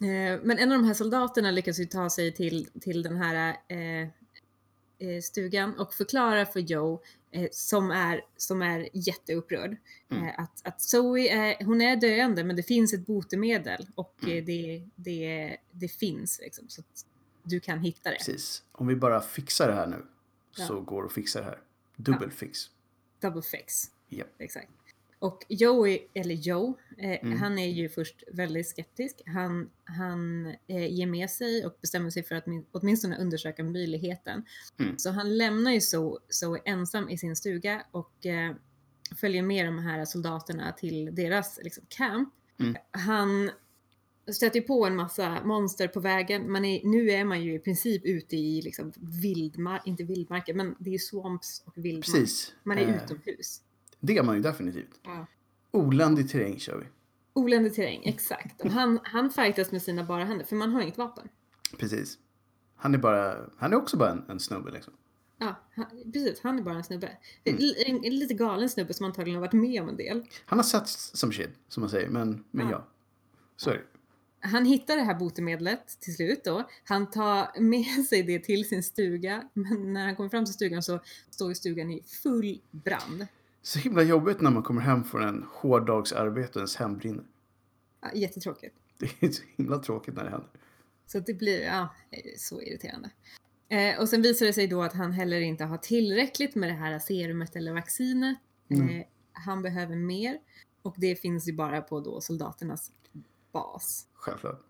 Eh, 0.02 0.40
men 0.44 0.58
en 0.58 0.72
av 0.72 0.78
de 0.78 0.86
här 0.88 0.94
soldaterna 0.94 1.52
lyckas 1.52 1.80
ju 1.80 1.86
ta 1.86 2.10
sig 2.10 2.34
till, 2.34 2.68
till 2.82 3.04
den 3.04 3.18
här 3.18 3.50
eh, 3.68 4.08
stugan 5.24 5.80
och 5.80 5.94
förklara 5.94 6.46
för 6.46 6.60
Joe, 6.60 7.02
eh, 7.32 7.48
som, 7.52 7.92
är, 7.92 8.22
som 8.38 8.62
är 8.62 8.90
jätteupprörd, 8.94 9.78
Mm. 10.12 10.24
eh, 10.28 10.40
att, 10.40 10.68
att 10.68 10.82
Zoe 10.82 11.28
är, 11.30 11.66
hon 11.66 11.82
är 11.82 11.96
döende 11.96 12.44
men 12.44 12.56
det 12.56 12.64
finns 12.64 12.94
ett 12.94 13.06
botemedel 13.06 13.88
och 13.96 14.16
Mm. 14.24 14.38
eh, 14.38 14.44
det, 14.46 14.88
det, 14.96 15.58
det 15.72 15.88
finns 15.88 16.40
liksom, 16.44 16.70
så 16.70 16.82
att 16.82 17.06
du 17.44 17.60
kan 17.60 17.80
hitta 17.80 18.10
det. 18.10 18.16
Precis. 18.16 18.64
Om 18.72 18.88
vi 18.88 18.96
bara 18.96 19.22
fixar 19.22 19.68
det 19.68 19.74
här 19.74 19.88
nu 19.88 20.06
Ja. 20.58 20.66
så 20.66 20.82
går 20.82 21.02
det 21.02 21.06
att 21.08 21.14
fixa 21.14 21.40
det 21.40 21.46
här. 21.46 21.60
Dubbelfix. 21.96 22.60
Double 23.20 23.42
fix. 23.42 23.92
Ja. 24.10 24.26
Exakt. 24.38 24.72
Och 25.22 25.46
Joey, 25.50 26.00
eller 26.14 26.36
Joe, 26.36 26.78
eh, 26.98 27.20
Mm. 27.26 27.40
han 27.40 27.60
är 27.60 27.68
ju 27.68 27.90
först 27.90 28.24
väldigt 28.32 28.68
skeptisk. 28.68 29.22
Han, 29.26 29.70
han 29.84 30.48
eh, 30.68 30.94
ger 30.94 31.08
med 31.08 31.30
sig 31.30 31.66
och 31.66 31.78
bestämmer 31.82 32.10
sig 32.10 32.24
för 32.24 32.36
att 32.36 32.46
min, 32.48 32.66
åtminstone 32.72 33.18
undersöka 33.18 33.64
möjligheten. 33.64 34.46
Mm. 34.80 34.98
Så 34.98 35.10
han 35.12 35.38
lämnar 35.38 35.72
ju 35.72 35.82
så, 35.82 36.20
så 36.30 36.58
ensam 36.66 37.10
i 37.10 37.18
sin 37.18 37.36
stuga 37.36 37.86
och 37.92 38.26
eh, 38.26 38.56
följer 39.16 39.44
med 39.44 39.66
de 39.66 39.80
här 39.80 40.06
soldaterna 40.06 40.72
till 40.72 41.16
deras 41.16 41.60
liksom, 41.64 41.84
camp. 41.88 42.34
Mm. 42.60 42.76
Han 42.92 43.52
stöter 44.34 44.60
ju 44.60 44.66
på 44.66 44.86
en 44.86 44.96
massa 44.96 45.44
monster 45.44 45.88
på 45.88 46.00
vägen. 46.00 46.52
Man 46.52 46.66
är, 46.66 46.82
nu 46.84 47.10
är 47.12 47.26
man 47.26 47.44
ju 47.44 47.54
i 47.56 47.60
princip 47.60 48.06
ute 48.06 48.36
i 48.36 48.62
liksom 48.62 48.94
vildmark, 49.22 49.88
inte 49.88 50.04
vildmarker, 50.04 50.54
men 50.54 50.76
det 50.80 50.90
är 50.90 50.94
ju 50.94 51.00
swamps 51.00 51.64
och 51.66 51.74
vildmark. 51.86 52.06
Precis. 52.06 52.54
Man 52.64 52.78
är 52.78 52.88
Eh, 52.88 53.04
utomhus. 53.04 53.62
Det 54.02 54.18
är 54.18 54.24
man 54.24 54.36
ju 54.36 54.42
definitivt. 54.42 55.00
Ja. 55.04 55.26
Oländig 55.72 56.30
terräng 56.30 56.60
kör 56.60 56.78
vi. 56.78 56.86
Oländig 57.34 57.74
terräng, 57.74 58.02
exakt. 58.04 58.62
Och 58.62 58.72
han, 58.72 59.00
han 59.04 59.32
fightas 59.32 59.72
med 59.72 59.82
sina 59.82 60.04
bara 60.04 60.24
händer, 60.24 60.46
för 60.46 60.56
man 60.56 60.72
har 60.72 60.82
inget 60.82 60.98
vapen. 60.98 61.30
Precis. 61.78 62.18
Han 62.76 62.94
är 62.94 62.98
bara, 62.98 63.38
han 63.58 63.74
är 63.74 63.78
också 63.78 63.98
bara 63.98 64.12
en, 64.12 64.26
en 64.30 64.40
snubbe 64.40 64.72
liksom. 64.72 64.94
Ja, 65.38 65.56
han, 65.76 65.86
precis. 66.14 66.40
Han 66.44 66.60
är 66.60 66.64
bara 66.64 66.76
en 66.76 66.84
snubbe. 66.84 67.18
Mm. 67.44 67.60
En, 67.88 68.06
en, 68.06 68.16
lite 68.16 68.34
galen 68.34 68.70
snubbe 68.70 68.94
som 68.94 69.06
antagligen 69.06 69.36
har 69.36 69.42
varit 69.42 69.54
med 69.54 69.82
om 69.82 69.90
en 69.90 69.98
del. 69.98 70.26
Han 70.46 70.60
har 70.60 70.64
sett 70.64 70.88
som 70.90 71.32
shit, 71.32 71.50
som 71.68 71.82
man 71.82 71.90
säger, 71.90 72.10
men, 72.10 72.44
men 72.52 72.66
Ja. 72.66 72.72
ja. 72.72 72.88
Så 73.56 73.70
är 73.70 73.74
det. 73.74 73.84
Han 74.44 74.66
hittar 74.66 74.96
det 74.96 75.04
här 75.04 75.16
botemedlet 75.16 76.00
till 76.00 76.16
slut 76.16 76.44
då. 76.44 76.70
Han 76.84 77.10
tar 77.12 77.60
med 77.60 78.06
sig 78.10 78.24
det 78.24 78.40
till 78.40 78.70
sin 78.70 78.84
stuga, 78.84 79.50
men 79.54 79.94
när 79.94 80.06
han 80.06 80.16
kommer 80.16 80.30
fram 80.30 80.46
till 80.46 80.54
stugan 80.54 80.84
så 80.84 81.00
står 81.30 81.54
stugan 81.54 81.92
i 81.92 82.04
full 82.24 82.62
brand. 82.72 83.28
Så 83.62 83.80
himla 83.80 84.04
jobbigt 84.04 84.42
när 84.42 84.52
man 84.52 84.64
kommer 84.64 84.82
hem 84.82 85.04
från 85.04 85.24
en 85.24 85.46
hård 85.52 85.86
dags 85.86 86.14
arbete 86.14 86.52
och 86.52 86.58
ens 86.58 86.76
hem 86.76 86.98
brinner. 86.98 87.24
Ja, 88.02 88.14
jättetråkigt. 88.14 88.76
Det 88.98 89.28
är 89.28 89.32
så 89.32 89.44
himla 89.56 89.80
tråkigt 89.80 90.16
när 90.16 90.24
det 90.24 90.30
händer. 90.30 90.50
Så 91.06 91.20
det 91.20 91.34
blir, 91.34 91.62
ja, 91.62 91.96
så 92.38 92.62
irriterande. 92.62 93.10
Eh, 93.70 94.00
och 94.00 94.10
sen 94.10 94.22
visar 94.22 94.46
det 94.46 94.54
sig 94.54 94.68
då 94.68 94.84
att 94.84 94.94
han 94.94 95.12
heller 95.12 95.42
inte 95.42 95.64
har 95.64 95.78
tillräckligt 95.78 96.56
med 96.56 96.70
det 96.70 96.74
här 96.74 97.00
serumet 97.00 97.56
eller 97.56 97.74
vaccinet. 97.74 98.38
Mm. 98.70 98.90
Eh, 98.90 99.06
han 99.32 99.62
behöver 99.62 99.96
mer. 99.96 100.40
Och 100.82 100.96
det 100.98 101.16
finns 101.16 101.48
ju 101.48 101.54
bara 101.54 101.82
på 101.82 102.00
då 102.00 102.22
soldaternas 102.22 102.92
bas. 103.52 104.08
Självklart. 104.14 104.66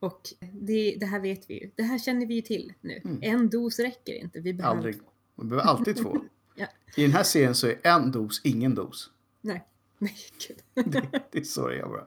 Och 0.00 0.20
det, 0.52 0.96
det 1.00 1.06
här 1.06 1.20
vet 1.20 1.50
vi 1.50 1.54
ju. 1.54 1.70
Det 1.74 1.82
här 1.82 1.98
känner 1.98 2.26
vi 2.26 2.34
ju 2.34 2.42
till 2.42 2.72
nu. 2.80 3.00
Mm. 3.04 3.18
En 3.22 3.50
dos 3.50 3.78
räcker 3.78 4.14
inte. 4.14 4.40
Vi 4.40 4.54
behöver... 4.54 4.76
Aldrig. 4.76 5.00
Man 5.34 5.48
behöver 5.48 5.68
alltid 5.68 5.96
två. 5.96 6.16
Ja. 6.54 6.66
I 6.96 7.02
den 7.02 7.12
här 7.12 7.22
serien 7.22 7.54
så 7.54 7.66
är 7.66 7.76
en 7.82 8.10
dos 8.12 8.40
ingen 8.44 8.74
dos. 8.74 9.10
Nej, 9.40 9.66
nej 9.98 10.16
gud. 10.48 10.86
Det, 10.92 11.08
det 11.32 11.38
är 11.38 11.44
så 11.44 11.68
det 11.68 11.78
är 11.78 11.86
bara. 11.86 12.06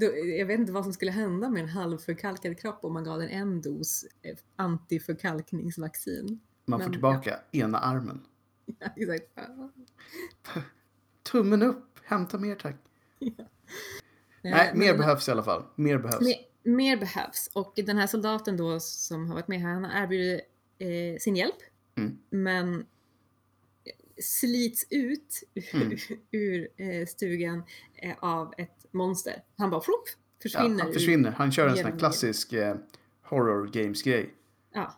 Då, 0.00 0.06
jag 0.38 0.46
vet 0.46 0.58
inte 0.60 0.72
vad 0.72 0.84
som 0.84 0.92
skulle 0.92 1.10
hända 1.10 1.48
med 1.48 1.62
en 1.62 1.68
halvförkalkad 1.68 2.60
kropp 2.60 2.84
om 2.84 2.92
man 2.92 3.04
gav 3.04 3.18
den 3.18 3.28
en 3.28 3.60
dos 3.62 4.04
eh, 4.22 4.36
antiförkalkningsvaccin. 4.56 6.40
Man 6.64 6.78
får 6.78 6.84
Men, 6.84 6.92
tillbaka 6.92 7.40
ena 7.52 7.78
armen. 7.78 8.20
Ja, 8.96 9.14
exakt. 9.14 9.28
Tummen 11.22 11.62
upp, 11.62 11.98
hämta 12.04 12.38
mer 12.38 12.54
tack. 12.54 12.76
Eh, 13.20 13.30
Nej, 14.42 14.72
mer 14.74 14.88
men- 14.88 14.98
behövs 14.98 15.28
i 15.28 15.30
alla 15.30 15.42
fall. 15.42 15.64
Mer 15.76 15.98
behövs. 15.98 16.20
Mer, 16.20 16.36
mer 16.74 16.96
behövs. 16.96 17.50
Och 17.52 17.72
den 17.76 17.96
här 17.96 18.06
soldaten 18.06 18.56
då 18.56 18.80
som 18.80 19.26
har 19.28 19.34
varit 19.34 19.48
med 19.48 19.60
här, 19.60 19.72
han 19.74 19.84
erbjuder 19.84 20.40
eh, 20.78 21.18
sin 21.20 21.36
hjälp. 21.36 21.54
Mm. 21.96 22.18
Men 22.30 22.86
slits 24.22 24.86
ut 24.90 25.42
ur, 25.54 25.74
Mm. 25.82 25.96
ur 26.30 26.68
eh, 26.76 27.06
stugan 27.06 27.62
eh, 27.94 28.16
av 28.20 28.54
ett 28.58 28.86
monster. 28.90 29.42
Han 29.56 29.70
bara 29.70 29.80
flopp, 29.80 30.04
Ja, 30.08 30.42
försvinner. 30.42 30.78
han 30.80 30.88
ur- 30.88 30.92
försvinner. 30.92 31.30
Han 31.30 31.52
kör 31.52 31.68
en 31.68 31.76
sån 31.76 31.84
här 31.86 31.98
klassisk 31.98 32.52
eh, 32.52 32.76
horror 33.22 33.66
games 33.66 34.02
grej. 34.02 34.34
Ja, 34.72 34.94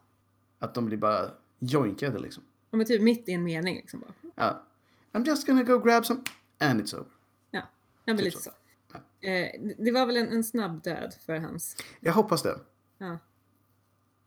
Att 0.58 0.74
de 0.74 0.86
blir 0.86 0.98
bara 0.98 1.30
joinkade 1.58 2.18
liksom. 2.18 2.42
och 2.70 2.78
men 2.78 2.86
typ 2.86 3.02
mitt 3.02 3.28
i 3.28 3.32
en 3.32 3.44
mening 3.44 3.76
liksom 3.76 4.00
bara. 4.00 4.12
Ja. 4.34 4.62
I'm 5.12 5.26
just 5.26 5.46
gonna 5.46 5.62
go 5.62 5.78
grab 5.78 6.06
some... 6.06 6.20
And 6.58 6.80
it's 6.80 6.94
over. 6.94 7.06
Ja, 7.50 7.60
ja 7.60 7.66
men 8.04 8.16
Typ 8.16 8.24
lite 8.24 8.36
så. 8.36 8.42
så. 8.42 8.50
Ja. 9.20 9.28
Eh, 9.28 9.60
det 9.78 9.90
var 9.92 10.06
väl 10.06 10.16
en, 10.16 10.28
en 10.28 10.44
snabb 10.44 10.82
död 10.82 11.14
för 11.26 11.36
hans... 11.36 11.76
Jag 12.00 12.12
hoppas 12.12 12.42
det. 12.42 12.58
Ja. 12.98 13.18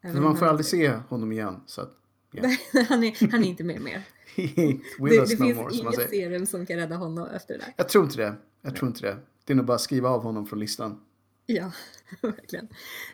För 0.02 0.10
Även 0.10 0.22
man 0.22 0.32
om 0.32 0.38
får 0.38 0.46
han- 0.46 0.50
aldrig 0.50 0.66
se 0.66 0.88
honom 0.90 1.32
igen. 1.32 1.62
Så 1.66 1.82
att, 1.82 1.98
ja. 2.32 2.44
han, 2.90 3.04
är, 3.04 3.32
han 3.32 3.44
är 3.44 3.48
inte 3.48 3.64
med 3.64 3.82
mer. 3.82 4.04
With 5.00 5.15
Det, 5.15 5.15
us 5.15 5.30
det 5.30 5.39
no 5.39 5.45
finns 5.45 5.58
more, 5.58 5.74
som 5.74 5.88
inget 5.88 6.10
serum 6.10 6.45
som 6.45 6.65
kan 6.65 6.78
rädda 6.78 6.95
honom 6.95 7.28
efter 7.30 7.54
det 7.54 7.60
där. 7.60 7.74
Jag 7.78 7.89
tror 7.89 8.04
inte 8.04 8.17
det. 8.17 8.36
Jag 8.62 8.76
tror 8.76 8.88
inte 8.88 9.02
det. 9.02 9.17
Det 9.45 9.54
är 9.54 9.58
nog 9.58 9.65
bara 9.65 9.76
att 9.76 9.82
skriva 9.82 10.10
av 10.10 10.24
honom 10.24 10.45
från 10.45 10.60
listan. 10.60 11.02
Ja, 11.45 11.71
verkligen. 12.21 12.67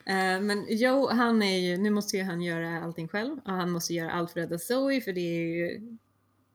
Eh, 0.06 0.42
men 0.42 0.66
Joe, 0.70 1.10
han 1.10 1.42
är 1.42 1.58
ju, 1.58 1.78
nu 1.78 1.90
måste 1.90 2.18
ju 2.18 2.24
han 2.24 2.42
göra 2.42 2.84
allting 2.84 3.08
själv 3.08 3.40
och 3.46 3.52
han 3.52 3.72
måste 3.72 3.94
göra 3.94 4.12
allt 4.12 4.32
för 4.32 4.40
att 4.40 4.46
rädda 4.46 4.60
Zoe 4.60 5.02
för 5.02 5.14
det 5.14 5.22
är 5.22 5.42
ju, 5.42 5.98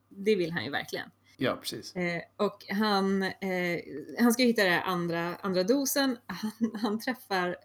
det 0.09 0.35
vill 0.35 0.51
han 0.51 0.65
ju 0.65 0.71
verkligen. 0.71 1.09
Ja, 1.37 1.57
precis. 1.61 1.95
Eh, 1.95 2.21
och 2.37 2.65
han, 2.69 3.23
eh, 3.23 3.79
han 4.19 4.33
ska 4.33 4.43
hitta 4.43 4.63
den 4.63 4.83
andra, 4.83 5.35
andra 5.35 5.63
dosen. 5.63 6.17
Han, 6.25 6.71
han 6.73 6.99
träffar 6.99 7.55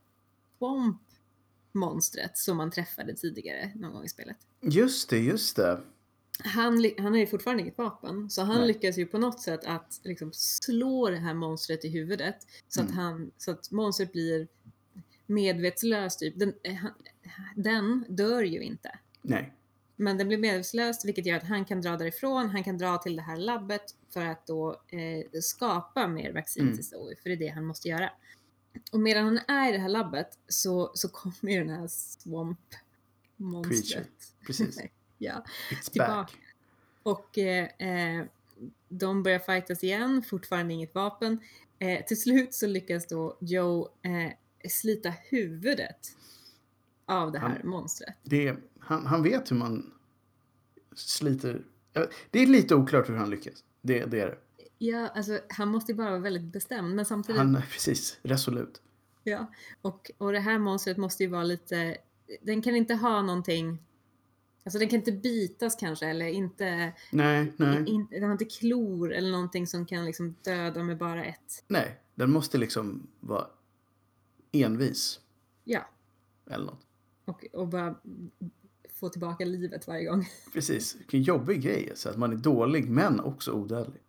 Swamp-monstret 0.58 2.36
som 2.38 2.56
man 2.56 2.70
träffade 2.70 3.14
tidigare 3.14 3.72
någon 3.74 3.92
gång 3.92 4.04
i 4.04 4.08
spelet. 4.08 4.36
Just 4.60 5.10
det, 5.10 5.18
just 5.18 5.56
det. 5.56 5.80
Han, 6.44 6.84
han 6.98 7.14
ju 7.14 7.26
fortfarande 7.26 7.62
inget 7.62 7.78
vapen, 7.78 8.30
så 8.30 8.42
han 8.42 8.58
Nej. 8.58 8.66
lyckas 8.68 8.98
ju 8.98 9.06
på 9.06 9.18
något 9.18 9.40
sätt 9.40 9.60
att 9.64 10.00
liksom 10.02 10.30
slå 10.32 11.10
det 11.10 11.16
här 11.16 11.34
monstret 11.34 11.84
i 11.84 11.88
huvudet 11.88 12.36
så, 12.68 12.80
att, 12.80 12.86
Mm. 12.90 12.98
han, 12.98 13.30
så 13.38 13.50
att 13.50 13.70
monstret 13.70 14.12
blir 14.12 14.48
medvetslös. 15.26 16.16
Typ. 16.16 16.38
Den, 16.38 16.54
eh, 16.62 16.74
han, 16.74 16.92
den 17.56 18.04
dör 18.08 18.42
ju 18.42 18.60
inte. 18.62 18.98
Nej. 19.22 19.52
Men 19.96 20.18
den 20.18 20.28
blir 20.28 20.38
medvetslös 20.38 21.04
vilket 21.04 21.26
gör 21.26 21.36
att 21.36 21.42
han 21.48 21.64
kan 21.64 21.80
dra 21.80 21.96
därifrån, 21.96 22.50
han 22.50 22.64
kan 22.64 22.78
dra 22.78 22.98
till 22.98 23.16
det 23.16 23.22
här 23.22 23.36
labbet 23.36 23.82
för 24.10 24.26
att 24.26 24.46
då 24.46 24.70
eh, 24.88 25.40
skapa 25.40 26.08
mer 26.08 26.32
vaccin 26.32 26.62
Mm. 26.62 26.74
till 26.76 26.86
Zoe, 26.88 27.16
för 27.22 27.28
det 27.28 27.34
är 27.34 27.38
det 27.38 27.48
han 27.48 27.64
måste 27.64 27.88
göra. 27.88 28.10
Och 28.92 29.00
medan 29.00 29.24
han 29.24 29.38
är 29.56 29.68
i 29.68 29.72
det 29.72 29.78
här 29.78 29.88
labbet 29.88 30.38
så, 30.48 30.90
så 30.94 31.08
kommer 31.08 31.52
ju 31.52 31.58
den 31.58 31.68
här 31.68 31.88
swamp 31.88 32.58
monstret. 33.36 34.08
Precis. 34.46 34.78
ja. 35.22 35.44
It's 35.70 35.90
Tillbaka. 35.90 36.12
back. 36.14 36.32
Och 37.02 37.38
eh, 37.38 37.64
eh, 38.18 38.24
de 38.88 39.22
börjar 39.22 39.38
fightas 39.38 39.84
igen, 39.84 40.22
fortfarande 40.22 40.74
inget 40.74 40.94
vapen. 40.94 41.38
Eh, 41.78 42.04
till 42.04 42.20
slut 42.20 42.54
så 42.54 42.66
lyckas 42.66 43.06
då 43.06 43.36
Joe 43.40 43.88
eh, 44.02 44.32
slita 44.70 45.10
huvudet 45.30 46.16
av 47.06 47.32
det 47.32 47.38
här 47.38 47.48
Han- 47.48 47.68
monstret. 47.70 48.14
Det 48.22 48.56
han, 48.78 49.06
han 49.06 49.22
vet 49.22 49.50
hur 49.50 49.56
man 49.56 49.92
sliter. 50.96 51.62
Det 52.30 52.38
är 52.42 52.46
lite 52.46 52.74
oklart 52.74 53.08
hur 53.08 53.16
han 53.16 53.30
lyckas. 53.30 53.64
Det, 53.82 54.04
det 54.04 54.20
är 54.20 54.26
det. 54.26 54.38
Ja, 54.78 55.08
alltså 55.08 55.40
han 55.48 55.68
måste 55.68 55.92
ju 55.92 55.96
bara 55.96 56.10
vara 56.10 56.20
väldigt 56.20 56.52
bestämd, 56.52 56.94
men 56.94 57.04
samtidigt, 57.06 57.38
Han 57.38 57.56
är 57.56 57.60
precis 57.72 58.18
resolut. 58.22 58.82
ja. 59.22 59.50
Och, 59.82 60.10
och 60.18 60.32
det 60.32 60.40
här 60.40 60.58
monstret 60.58 60.96
måste 60.96 61.22
ju 61.22 61.28
vara 61.28 61.42
lite, 61.44 61.96
den 62.42 62.62
kan 62.62 62.76
inte 62.76 62.94
ha 62.94 63.22
någonting, 63.22 63.78
alltså 64.64 64.78
den 64.78 64.88
kan 64.88 64.98
inte 64.98 65.12
bitas 65.12 65.76
kanske, 65.76 66.06
eller 66.06 66.26
inte, 66.26 66.92
Nej, 67.10 67.52
nej, 67.56 67.84
in, 67.88 68.06
den 68.10 68.22
har 68.22 68.32
inte 68.32 68.44
klor 68.44 69.12
eller 69.12 69.30
någonting 69.30 69.66
som 69.66 69.86
kan 69.86 70.04
liksom 70.04 70.34
döda 70.42 70.82
med 70.82 70.98
bara 70.98 71.24
ett, 71.24 71.64
nej. 71.68 71.98
Den 72.14 72.30
måste 72.30 72.58
liksom 72.58 73.06
vara 73.20 73.46
envis. 74.52 75.20
ja, 75.64 75.88
Eller 76.50 76.64
något. 76.66 76.86
och, 77.24 77.44
och 77.52 77.68
bara 77.68 77.94
få 78.94 79.08
tillbaka 79.08 79.44
livet 79.44 79.86
varje 79.86 80.04
gång. 80.04 80.28
Precis. 80.52 80.96
Vilken 80.98 81.22
jobbig 81.22 81.62
grej. 81.62 81.92
Så 81.94 82.08
att 82.08 82.16
man 82.18 82.32
är 82.32 82.36
dålig 82.36 82.88
men 82.90 83.20
också 83.20 83.52
odödlig. 83.52 84.00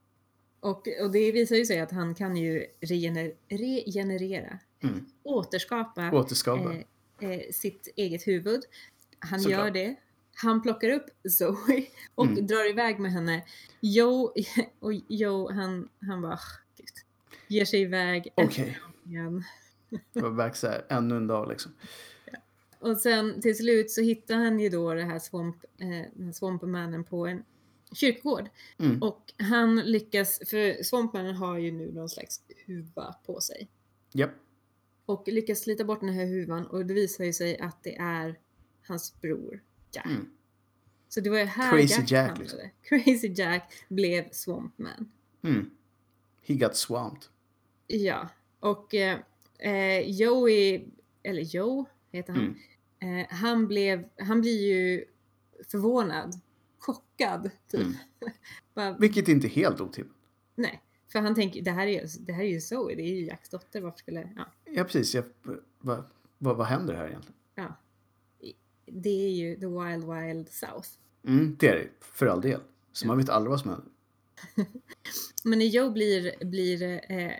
Och, 0.60 0.88
och 1.04 1.12
det 1.12 1.32
visar 1.32 1.56
ju 1.56 1.66
sig 1.66 1.80
att 1.80 1.92
han 1.92 2.16
kan 2.16 2.36
ju 2.38 2.66
regener, 2.82 3.34
regenerera, 3.50 4.60
Mm. 4.82 5.06
återskapa 5.24 6.12
Återskapa. 6.12 6.74
eh, 7.20 7.30
eh, 7.30 7.42
sitt 7.52 7.88
eget 7.96 8.28
huvud. 8.28 8.62
Han 9.20 9.39
Såklart. 9.39 9.60
gör 9.66 9.72
det. 9.72 9.96
Han 10.36 10.62
plockar 10.62 10.89
upp 10.89 11.06
Zoe 11.30 11.86
och 12.15 12.26
Mm. 12.26 12.48
drar 12.48 12.69
iväg 12.69 13.00
med 13.00 13.12
henne. 13.12 13.43
Joe, 13.82 14.34
och 14.80 14.93
Joe 15.08 15.52
han, 15.52 15.89
han 16.02 16.22
bara, 16.22 16.34
"Ah, 16.34 16.39
gud. 16.78 16.88
Ger 17.48 17.65
sig 17.65 17.82
iväg 17.82 18.34
Okej. 18.36 18.78
var 20.13 20.32
back 20.32 20.56
så 20.56 20.67
här, 20.67 20.86
ännu 20.89 21.17
en 21.17 21.28
dag 21.28 21.50
liksom. 21.50 21.72
Och 22.80 22.98
sen 22.98 23.41
till 23.41 23.58
slut 23.58 23.91
så 23.91 24.02
hittar 24.02 24.36
han 24.36 24.60
ju 24.60 24.69
då 24.69 24.93
det 24.93 25.04
här 25.04 25.19
swamp, 25.19 25.56
eh, 25.78 26.12
den 26.13 26.34
swampmannen 26.34 27.04
på 27.04 27.28
en 27.28 27.43
kyrkogård. 27.93 28.50
Mm. 28.80 29.02
Och 29.04 29.34
han 29.38 29.76
lyckas, 29.76 30.39
för 30.50 30.84
swampmannen 30.84 31.36
har 31.36 31.58
ju 31.58 31.72
nu 31.72 31.91
någon 31.91 32.10
slags 32.10 32.41
huva 32.65 33.15
på 33.26 33.41
sig. 33.41 33.67
Japp. 34.12 34.32
Och 35.06 35.28
lyckas 35.28 35.60
slita 35.60 35.84
bort 35.84 36.00
den 36.00 36.10
här 36.13 36.26
huvan 36.26 36.67
och 36.67 36.86
det 36.86 36.93
visar 36.93 37.24
ju 37.24 37.34
sig 37.34 37.60
att 37.60 37.84
det 37.84 37.96
är 37.96 38.39
hans 38.88 39.22
bror 39.22 39.62
Jack. 39.93 40.06
Mm. 40.06 40.29
Så 41.10 41.21
det 41.21 41.29
var 41.29 41.38
ju 41.38 41.45
här 41.45 41.71
Crazy 41.71 42.01
Jack, 42.01 42.12
Jack, 42.12 42.39
liksom. 42.39 42.60
Crazy 42.82 43.27
Jack 43.36 43.73
blev 43.89 44.29
Swampman. 44.32 45.12
Mm. 45.43 45.69
He 46.41 46.53
got 46.53 46.75
swamped. 46.75 47.23
Ja, 47.88 48.29
och 48.60 48.93
eh, 48.95 49.19
eh, 49.60 50.10
Joey, 50.10 50.86
eller 51.23 51.41
Joe 51.41 51.86
heter 52.12 52.34
han, 52.34 52.56
Mm. 53.01 53.19
eh, 53.19 53.27
han, 53.29 53.67
blev, 53.67 54.10
han 54.17 54.41
blir 54.41 54.62
ju 54.67 55.06
förvånad, 55.67 56.39
chockad 56.79 57.51
typ. 57.67 57.82
Mm. 57.82 57.93
Bara, 58.73 58.97
Vilket 58.97 59.27
inte 59.27 59.47
är 59.47 59.49
helt 59.49 59.82
otippat. 59.82 60.15
nej, 60.56 60.82
för 61.12 61.19
han 61.19 61.36
tänker 61.36 61.62
det 61.62 61.71
här 61.71 61.88
är 61.88 62.06
det 62.19 62.34
här 62.34 62.43
är 62.43 62.47
ju 62.49 62.62
Zoe, 62.62 62.95
det 62.95 63.01
är 63.03 63.15
ju 63.15 63.25
Jacks 63.25 63.49
dotter, 63.49 63.82
varför 63.82 63.97
skulle, 63.97 64.29
ja, 64.36 64.45
Ja, 64.65 64.84
precis. 64.84 65.15
Jag, 65.15 65.23
vad, 65.82 66.03
vad, 66.38 66.58
vad 66.58 66.67
händer 66.67 66.93
här 66.93 67.08
egentligen? 67.08 67.38
ja. 67.56 67.75
Det 68.95 69.25
är 69.25 69.29
ju 69.29 69.56
the 69.56 69.65
wild 69.65 70.03
wild 70.13 70.49
south. 70.49 70.89
Mm, 71.27 71.56
det 71.60 71.67
är 71.67 71.75
det. 71.75 71.88
För 72.01 72.25
all 72.27 72.41
del. 72.41 72.60
Så 72.91 73.08
man 73.08 73.17
vet 73.17 73.29
aldrig 73.29 73.49
vad 73.49 73.60
som 73.60 73.69
händer. 73.69 73.89
Men 75.43 75.60
när 75.60 75.65
Joe 75.65 75.91
blir, 75.91 76.45
blir 76.45 77.01
eh, 77.12 77.32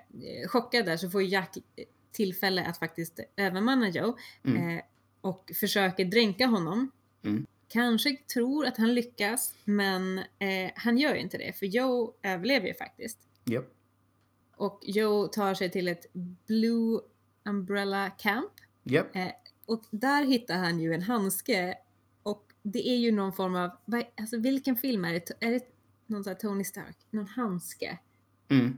chockad 0.47 0.85
där 0.85 0.97
så 0.97 1.09
får 1.09 1.23
Jack 1.23 1.57
tillfälle 2.11 2.65
att 2.65 2.77
faktiskt 2.77 3.19
övermanna 3.35 3.89
Joe 3.89 4.17
Mm. 4.43 4.77
eh, 4.77 4.83
och 5.21 5.51
försöker 5.59 6.05
dränka 6.05 6.45
honom. 6.45 6.91
Mm. 7.23 7.45
Kanske 7.67 8.15
tror 8.33 8.65
att 8.65 8.77
han 8.77 8.93
lyckas, 8.93 9.53
men 9.65 10.17
eh, 10.17 10.71
han 10.75 10.97
gör 10.97 11.13
ju 11.15 11.21
inte 11.21 11.37
det, 11.37 11.53
för 11.53 11.65
Joe 11.65 12.13
överlever 12.23 12.67
ju 12.67 12.73
faktiskt. 12.73 13.19
Japp. 13.45 13.65
Och 14.55 14.79
Joe 14.83 15.27
tar 15.27 15.53
sig 15.53 15.71
till 15.71 15.87
ett 15.87 16.05
Blue 16.47 16.99
Umbrella 17.45 18.09
Camp 18.09 18.51
Japp. 18.83 19.15
Och 19.65 19.84
där 19.91 20.26
hittar 20.26 20.58
han 20.58 20.80
ju 20.80 20.93
en 20.93 21.02
handske 21.02 21.76
och 22.23 22.54
det 22.63 22.88
är 22.89 22.97
ju 22.97 23.12
någon 23.12 23.34
form 23.34 23.56
av, 23.56 23.69
alltså 24.17 24.38
vilken 24.38 24.76
film 24.76 25.06
är 25.06 25.13
det? 25.13 25.32
Är 25.39 25.52
det 25.52 25.63
någon 26.06 26.23
sån 26.23 26.32
här 26.34 26.39
Tony 26.39 26.63
Stark? 26.63 26.97
Någon 27.10 27.28
handske? 27.28 27.97
Mm. 28.49 28.78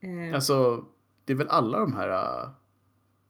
Eh, 0.00 0.34
Alltså, 0.34 0.84
det 1.24 1.32
är 1.32 1.36
väl 1.36 1.48
alla 1.48 1.78
de 1.78 1.92
här, 1.92 2.08
uh, 2.08 2.50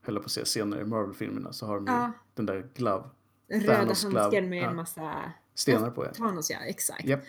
höll 0.02 0.14
jag 0.14 0.22
på 0.22 0.26
att 0.26 0.30
säga, 0.32 0.46
senare 0.46 0.80
i 0.80 0.84
Marvel-filmerna 0.84 1.52
så 1.52 1.66
har 1.66 1.76
de 1.80 1.86
Ja. 1.86 2.12
den 2.34 2.46
där 2.46 2.68
glove, 2.74 3.04
röda 3.48 3.74
Thanos 3.76 4.02
glove. 4.04 4.20
handsken 4.20 4.48
med 4.48 4.62
Ja. 4.62 4.70
en 4.70 4.76
massa 4.76 5.32
stenar 5.54 5.90
på. 5.90 6.04
Ja. 6.04 6.12
Thanos, 6.12 6.50
ja 6.50 6.58
exakt. 6.58 7.04
Japp. 7.04 7.20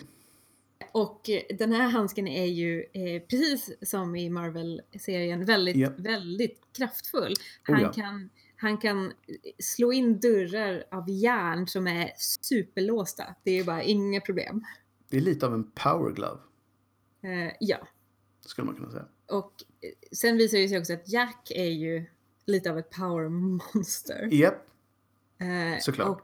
Och 0.91 1.29
eh, 1.29 1.41
den 1.57 1.71
här 1.71 1.89
handsken 1.89 2.27
är 2.27 2.45
ju 2.45 2.81
eh, 2.93 3.21
precis 3.29 3.89
som 3.89 4.15
i 4.15 4.29
Marvel-serien 4.29 5.45
väldigt, 5.45 5.75
Japp. 5.75 5.99
väldigt 5.99 6.61
kraftfull. 6.77 7.33
Oh, 7.67 7.73
Han, 7.73 7.81
ja. 7.81 7.91
kan, 7.91 8.29
han 8.63 8.77
kan 8.77 9.13
slå 9.59 9.93
in 9.93 10.19
dörrar 10.19 10.83
av 10.91 11.09
järn 11.09 11.67
som 11.67 11.87
är 11.87 12.11
superlåsta. 12.17 13.35
Det 13.43 13.51
är 13.59 13.63
bara 13.63 13.83
inga 13.83 14.21
problem. 14.21 14.63
Det 15.09 15.17
är 15.17 15.21
lite 15.21 15.45
av 15.45 15.53
en 15.53 15.71
power 15.71 16.11
glove, 16.13 16.39
Eh, 17.21 17.53
ja, 17.59 17.87
skulle 18.45 18.65
man 18.65 18.75
kunna 18.75 18.91
säga. 18.91 19.05
och 19.27 19.53
eh, 19.81 19.89
sen 20.11 20.37
visar 20.37 20.57
det 20.57 20.69
sig 20.69 20.79
också 20.79 20.93
att 20.93 21.09
Jack 21.09 21.51
är 21.55 21.69
ju 21.69 22.05
lite 22.45 22.71
av 22.71 22.77
ett 22.79 22.89
power 22.89 23.29
monster. 23.29 24.29
Japp. 24.31 24.67
Eh, 25.37 25.79
Såklart. 25.81 26.23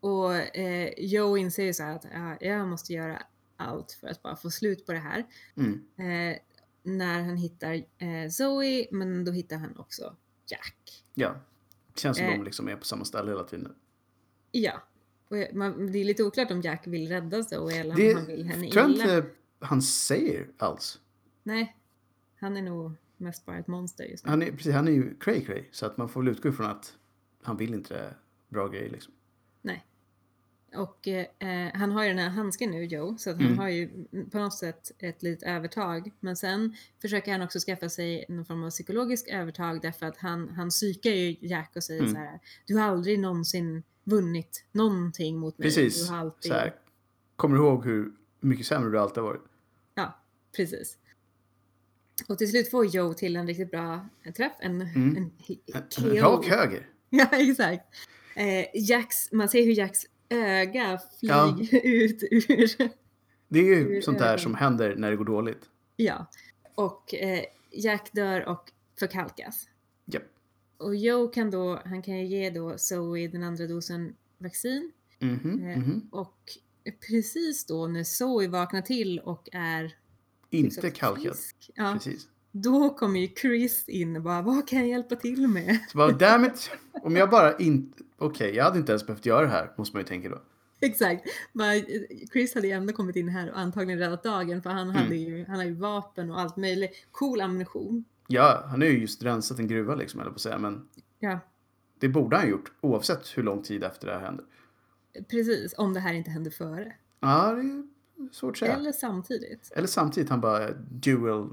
Och, 0.00 0.10
och 0.24 0.34
eh, 0.56 0.92
Joe 0.98 1.36
inser 1.36 1.64
ju 1.64 1.72
så 1.74 1.82
här 1.82 1.94
att 1.96 2.06
ja, 2.14 2.36
jag 2.40 2.68
måste 2.68 2.92
göra 2.92 3.22
allt 3.56 3.92
för 3.92 4.06
att 4.06 4.22
bara 4.22 4.36
få 4.36 4.50
slut 4.50 4.86
på 4.86 4.92
det 4.92 4.98
här. 4.98 5.26
Mm. 5.56 5.72
Eh, 5.96 6.38
när 6.82 7.22
han 7.22 7.36
hittar 7.36 7.74
eh, 7.74 8.28
Zoe, 8.30 8.86
men 8.90 9.24
då 9.24 9.32
hittar 9.32 9.56
han 9.56 9.76
också 9.76 10.16
Jack. 10.46 11.04
Ja. 11.14 11.34
Känns 11.98 12.16
som 12.16 12.26
Eh. 12.26 12.32
de 12.32 12.44
liksom 12.44 12.68
är 12.68 12.76
på 12.76 12.84
samma 12.84 13.04
ställe 13.04 13.30
hela 13.30 13.44
tiden. 13.44 13.74
Ja. 14.52 14.82
Man, 15.52 15.92
det 15.92 15.98
är 15.98 16.04
lite 16.04 16.22
oklart 16.24 16.50
om 16.50 16.60
Jack 16.60 16.86
vill 16.86 17.08
rädda 17.08 17.42
Zoe 17.42 17.72
eller 17.80 17.96
Det 17.96 18.10
om 18.14 18.18
han 18.18 18.26
vill 18.26 18.44
henne 18.46 18.70
tror 18.70 18.82
jag 18.84 18.90
illa. 18.90 19.16
inte 19.16 19.30
han 19.60 19.82
säger 19.82 20.46
alls. 20.58 21.00
Nej, 21.42 21.76
han 22.36 22.56
är 22.56 22.62
nog 22.62 22.92
mest 23.16 23.46
bara 23.46 23.58
ett 23.58 23.66
monster 23.66 24.04
just 24.04 24.24
nu. 24.24 24.30
Han 24.30 24.42
är, 24.42 24.50
precis, 24.52 24.72
han 24.74 24.88
är 24.88 24.92
ju 24.92 25.14
cray 25.20 25.44
cray 25.44 25.64
så 25.70 25.86
att 25.86 25.96
man 25.96 26.08
får 26.08 26.22
väl 26.22 26.28
utgå 26.32 26.48
ifrån 26.48 26.66
att 26.66 26.96
han 27.42 27.56
vill 27.56 27.74
inte 27.74 27.94
det 27.94 28.14
bra 28.48 28.68
grejer 28.68 28.90
liksom. 28.90 29.12
Nej. 29.62 29.86
Och 30.74 31.08
eh, 31.08 31.70
han 31.74 31.92
har 31.92 32.02
ju 32.02 32.08
den 32.08 32.18
här 32.18 32.28
handsken 32.28 32.70
nu, 32.70 32.84
Joe, 32.84 33.16
så 33.18 33.30
han 33.30 33.40
Mm. 33.40 33.58
har 33.58 33.68
ju 33.68 34.04
på 34.30 34.38
något 34.38 34.58
sätt 34.58 34.92
ett 34.98 35.22
litet 35.22 35.42
övertag. 35.48 36.10
Men 36.20 36.36
sen 36.36 36.76
försöker 37.02 37.32
han 37.32 37.42
också 37.42 37.58
skaffa 37.58 37.88
sig 37.88 38.24
någon 38.28 38.44
form 38.44 38.64
av 38.64 38.70
psykologisk 38.70 39.28
övertag 39.28 39.82
därför 39.82 40.06
att 40.06 40.16
han, 40.16 40.48
han 40.48 40.70
psykar 40.70 41.10
ju 41.10 41.36
Jack 41.40 41.72
och 41.76 41.84
säger 41.84 42.00
Mm. 42.00 42.12
så 42.14 42.18
här, 42.20 42.40
du 42.66 42.76
har 42.76 42.82
aldrig 42.88 43.18
någonsin 43.18 43.82
vunnit 44.04 44.64
någonting 44.72 45.38
mot 45.38 45.58
mig. 45.58 45.66
Precis. 45.68 46.06
Du 46.06 46.12
har 46.12 46.20
alltid... 46.20 46.52
Så 46.52 46.58
här, 46.58 46.74
kommer 47.36 47.56
du 47.56 47.62
ihåg 47.62 47.84
hur 47.84 48.12
mycket 48.40 48.66
sämre 48.66 48.90
du 48.90 48.98
alltid 48.98 49.16
har 49.22 49.28
varit? 49.30 49.44
Ja, 49.94 50.18
precis. 50.56 50.98
Och 52.28 52.38
till 52.38 52.50
slut 52.50 52.70
får 52.70 52.86
Joe 52.86 53.14
till 53.14 53.36
en 53.36 53.46
riktigt 53.46 53.70
bra 53.70 54.08
träff, 54.36 54.52
en, 54.60 54.80
Mm. 54.80 54.94
en, 54.96 55.16
En, 55.16 55.30
KO. 55.90 56.08
en 56.10 56.16
rak 56.16 56.46
höger. 56.46 56.88
Ja, 57.10 57.26
exakt. 57.32 57.84
Eh, 58.36 58.66
Jacks, 58.74 59.32
man 59.32 59.48
ser 59.48 59.64
hur 59.64 59.72
Jacks 59.72 60.06
öga 60.30 61.00
Ja. 61.20 61.56
flyger 61.58 61.80
ut 61.86 62.22
ur... 62.30 62.90
Det 63.48 63.58
är 63.58 63.64
ju 63.64 64.02
sånt 64.02 64.18
där 64.18 64.26
ögon. 64.28 64.38
som 64.38 64.54
händer 64.54 64.94
när 64.96 65.10
det 65.10 65.16
går 65.16 65.24
dåligt. 65.24 65.62
Ja. 65.96 66.26
Och 66.74 67.14
eh, 67.14 67.44
Jack 67.70 68.08
dör 68.12 68.48
och 68.48 68.72
förkalkas. 68.98 69.68
Japp. 70.04 70.22
Och 70.76 70.96
Joe 70.96 71.28
kan 71.28 71.50
då, 71.50 71.80
han 71.84 72.02
kan 72.02 72.18
ju 72.18 72.26
ge 72.26 72.50
då 72.50 72.78
Zoe 72.78 73.28
den 73.28 73.42
andra 73.42 73.66
dosen 73.66 74.14
vaccin. 74.38 74.92
Mhm, 75.18 75.62
Eh, 75.64 75.78
mhm. 75.78 76.08
Och 76.12 76.38
precis 77.08 77.66
då 77.66 77.86
när 77.86 78.04
Zoe 78.04 78.48
vaknar 78.48 78.82
till 78.82 79.18
och 79.18 79.48
är 79.52 79.96
Inte 80.50 80.64
liksom 80.80 80.90
kalkad. 80.90 81.22
frisk, 81.22 81.70
Ja, 81.74 81.92
Precis. 81.94 82.28
Då 82.62 82.90
kommer 82.90 83.20
ju 83.20 83.28
Chris 83.28 83.88
in 83.88 84.16
och 84.16 84.22
bara, 84.22 84.42
vad 84.42 84.68
kan 84.68 84.78
jag 84.78 84.88
hjälpa 84.88 85.16
till 85.16 85.48
med? 85.48 85.78
Så 85.92 85.98
bara, 85.98 86.12
damn 86.12 86.44
it. 86.44 86.70
Om 87.02 87.16
jag 87.16 87.30
bara 87.30 87.56
inte... 87.56 88.02
Okej, 88.18 88.54
jag 88.54 88.64
hade 88.64 88.78
inte 88.78 88.92
ens 88.92 89.06
behövt 89.06 89.26
göra 89.26 89.42
det 89.42 89.48
här, 89.48 89.72
måste 89.78 89.96
man 89.96 90.00
ju 90.02 90.06
tänka 90.08 90.28
då. 90.28 90.42
Exakt. 90.80 91.24
Men 91.52 91.82
Chris 92.32 92.54
hade 92.54 92.66
ju 92.66 92.72
ändå 92.72 92.92
kommit 92.92 93.16
in 93.16 93.28
här 93.28 93.50
och 93.50 93.58
antagligen 93.58 93.98
räddat 93.98 94.22
dagen 94.22 94.62
för 94.62 94.70
han, 94.70 94.90
Mm. 94.90 95.02
hade 95.02 95.16
ju, 95.16 95.44
han 95.44 95.56
har 95.56 95.64
ju 95.64 95.74
vapen 95.74 96.30
och 96.30 96.40
allt 96.40 96.56
möjligt. 96.56 97.06
Cool 97.10 97.40
ammunition. 97.40 98.04
Ja, 98.26 98.64
han 98.66 98.80
har 98.80 98.88
ju 98.88 98.98
just 99.00 99.22
rensat 99.22 99.58
en 99.58 99.66
gruva 99.68 99.94
liksom, 99.94 100.20
eller 100.20 100.30
på 100.30 100.34
att 100.34 100.40
säga. 100.40 100.58
Men 100.58 100.88
Ja, 101.18 101.38
det 101.98 102.08
borde 102.08 102.36
han 102.36 102.50
gjort, 102.50 102.72
oavsett 102.80 103.38
hur 103.38 103.42
lång 103.42 103.62
tid 103.62 103.84
efter 103.84 104.06
det 104.06 104.12
här 104.12 104.20
hände. 104.20 104.42
precis. 105.30 105.74
Om 105.78 105.94
det 105.94 106.00
här 106.00 106.14
inte 106.14 106.30
hände 106.30 106.50
före. 106.50 106.92
Ja, 107.20 107.52
det 107.54 107.60
är 107.60 107.84
svårt 108.32 108.50
att 108.52 108.58
säga. 108.58 108.72
Eller, 108.72 108.80
Eller 108.82 108.92
samtidigt. 108.92 109.72
samtidigt, 109.86 110.30
han 110.30 110.40
bara 110.40 110.70
dual 110.90 111.50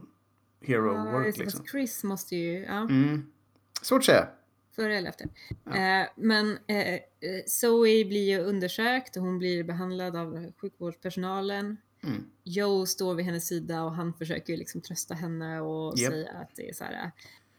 hero 0.66 0.93
Ja, 0.95 1.11
work 1.11 1.38
liksom. 1.38 1.66
Chris 1.66 2.03
måste 2.03 2.36
ju, 2.36 2.59
ja, 2.63 2.80
Mm. 2.82 3.32
Svårt 3.82 3.99
att 3.99 4.05
säga. 4.05 4.28
före 4.76 4.97
eller 4.97 5.09
efter. 5.09 5.28
Ja. 5.63 5.76
Eh, 6.01 6.07
men 6.16 6.57
eh, 6.68 6.93
eh, 6.93 6.99
Zoe 7.47 8.05
blir 8.05 8.30
ju 8.30 8.39
undersökt 8.39 9.18
och 9.18 9.24
hon 9.24 9.38
blir 9.39 9.63
behandlad 9.63 10.16
av 10.16 10.51
sjukvårdspersonalen. 10.61 11.78
Mm. 12.03 12.24
Joe 12.43 12.86
står 12.86 13.16
vid 13.16 13.26
hennes 13.26 13.47
sida 13.47 13.84
och 13.84 13.95
han 13.95 14.13
försöker 14.13 14.57
liksom 14.57 14.82
trösta 14.82 15.13
henne 15.13 15.61
och 15.61 15.97
Japp. 15.97 16.11
säga 16.13 16.30
att 16.32 16.55
det 16.55 16.70
är 16.70 16.74
så 16.74 16.84
här. 16.84 17.11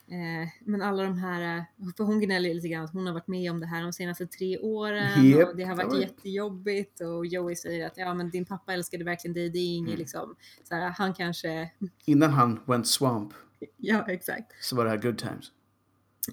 Eh, 0.09 0.49
men 0.65 0.83
alla 0.83 1.03
de 1.03 1.19
här, 1.19 1.57
eh, 1.59 1.63
för 1.97 2.05
hon 2.05 2.21
gnäller 2.21 2.55
lite 2.55 2.69
grann 2.69 2.85
att 2.85 2.93
hon 2.93 3.07
har 3.07 3.15
varit 3.15 3.27
med 3.29 3.51
om 3.51 3.61
det 3.61 3.67
här 3.67 3.83
de 3.83 3.93
senaste 3.93 4.27
tre 4.27 4.59
åren 4.59 5.29
Japp, 5.31 5.49
och 5.49 5.57
det 5.57 5.65
har 5.65 5.77
varit 5.77 5.89
var- 5.93 6.01
jättejobbigt 6.01 7.01
och 7.01 7.27
Joey 7.27 7.57
säger 7.57 7.87
att 7.87 7.97
ja 7.97 8.15
men 8.15 8.31
din 8.31 8.45
pappa 8.45 8.73
älskade 8.73 9.05
verkligen 9.05 9.35
dig, 9.35 9.51
det 9.51 9.59
är 9.59 9.77
inget 9.77 9.89
Mm. 9.89 9.99
liksom, 9.99 10.37
så 10.65 10.75
här, 10.75 10.91
han 10.91 11.15
kanske, 11.15 11.71
Innan 12.05 12.31
han 12.31 12.61
went 12.67 12.87
swamp 12.87 13.33
ja 13.77 14.05
exakt. 14.09 14.53
så 14.65 14.77
var 14.77 14.85
det 14.85 14.91
här 14.91 14.97
good 15.03 15.19
times. 15.19 15.53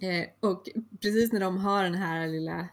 Eh, 0.02 0.26
och 0.50 0.70
precis 1.02 1.32
när 1.34 1.40
de 1.40 1.58
har 1.58 1.84
den 1.84 1.96
här 1.96 2.28
lilla 2.28 2.68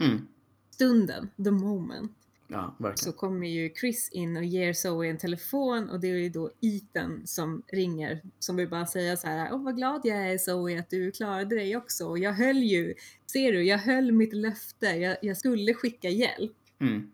Mm. 0.00 0.26
stunden, 0.70 1.30
the 1.44 1.50
moment, 1.50 2.12
Ja, 2.48 2.76
så 2.94 3.12
kommer 3.12 3.46
ju 3.46 3.74
Chris 3.74 4.08
in 4.12 4.36
och 4.36 4.44
ger 4.44 4.72
Zoe 4.72 5.08
en 5.08 5.18
telefon 5.18 5.90
och 5.90 6.00
det 6.00 6.06
är 6.08 6.16
ju 6.16 6.28
då 6.28 6.50
Ethan 6.60 7.26
som 7.26 7.62
ringer 7.66 8.22
som 8.38 8.56
vill 8.56 8.68
bara 8.68 8.86
säga 8.86 9.16
så 9.16 9.26
här, 9.26 9.52
åh 9.52 9.64
vad 9.64 9.76
glad 9.76 10.00
jag 10.04 10.32
är 10.32 10.38
Zoe 10.38 10.78
att 10.78 10.90
du 10.90 11.10
klarade 11.12 11.54
dig 11.56 11.76
också. 11.76 12.06
Och 12.06 12.18
Jag 12.18 12.32
höll 12.32 12.56
ju, 12.56 12.94
ser 13.32 13.52
du, 13.52 13.64
jag 13.64 13.78
höll 13.78 14.12
mitt 14.12 14.32
löfte, 14.32 14.86
jag, 14.86 15.16
jag 15.22 15.36
skulle 15.36 15.74
skicka 15.74 16.08
hjälp. 16.08 16.52
Mm. 16.80 17.10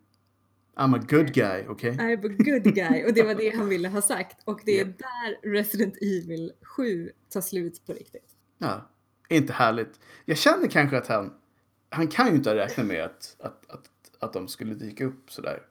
I'm 0.76 0.96
a 0.96 1.02
good 1.08 1.34
guy, 1.34 1.64
okej? 1.68 1.90
I'm 1.90 2.26
a 2.26 2.34
good 2.38 2.74
guy 2.74 3.04
och 3.04 3.14
det 3.14 3.22
var 3.22 3.34
det 3.34 3.50
han 3.56 3.68
ville 3.68 3.88
ha 3.88 4.02
sagt 4.02 4.42
och 4.44 4.60
det 4.64 4.80
är 4.80 4.86
Japp. 4.86 4.98
där 4.98 5.50
Resident 5.52 5.96
Evil 5.96 6.52
7 6.62 7.10
tar 7.28 7.40
slut 7.40 7.86
på 7.86 7.92
riktigt. 7.92 8.36
Ja. 8.58 8.90
Inte 9.28 9.52
härligt. 9.52 10.00
Jag 10.24 10.38
känner 10.38 10.66
kanske 10.66 10.98
att 10.98 11.06
han... 11.06 11.32
Han 11.88 12.08
kan 12.08 12.28
ju 12.28 12.34
inte 12.34 12.50
ha 12.50 12.56
räknat 12.56 12.86
med 12.86 13.04
att, 13.04 13.36
att, 13.38 13.70
att, 13.70 13.90
att 14.22 14.32
de 14.32 14.48
skulle 14.48 14.74
dyka 14.74 15.04
upp 15.04 15.30
sådär. 15.32 15.62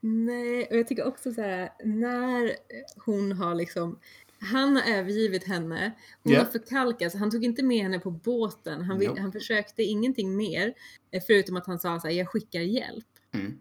Nej, 0.00 0.66
och 0.70 0.76
jag 0.76 0.88
tycker 0.88 1.06
också 1.06 1.32
så 1.32 1.42
här, 1.42 1.70
när 1.84 2.56
hon 3.04 3.32
har 3.32 3.54
liksom, 3.54 3.98
han 4.40 4.76
har 4.76 4.92
övergivit 4.94 5.44
henne, 5.44 5.92
hon 6.22 6.32
Ja. 6.32 6.38
har 6.38 6.46
förkalkats, 6.46 7.14
han 7.14 7.30
tog 7.30 7.44
inte 7.44 7.62
med 7.62 7.82
henne 7.82 7.98
på 8.00 8.10
båten, 8.10 8.82
han, 8.82 8.98
vill, 8.98 9.08
Nope. 9.08 9.20
han 9.20 9.32
försökte 9.32 9.82
ingenting 9.82 10.36
mer, 10.36 10.74
eh, 11.10 11.22
förutom 11.26 11.56
att 11.56 11.66
han 11.66 11.78
sa 11.78 12.00
så 12.00 12.06
här, 12.08 12.14
jag 12.14 12.28
skickar 12.28 12.60
hjälp. 12.60 13.06
Mm. 13.32 13.58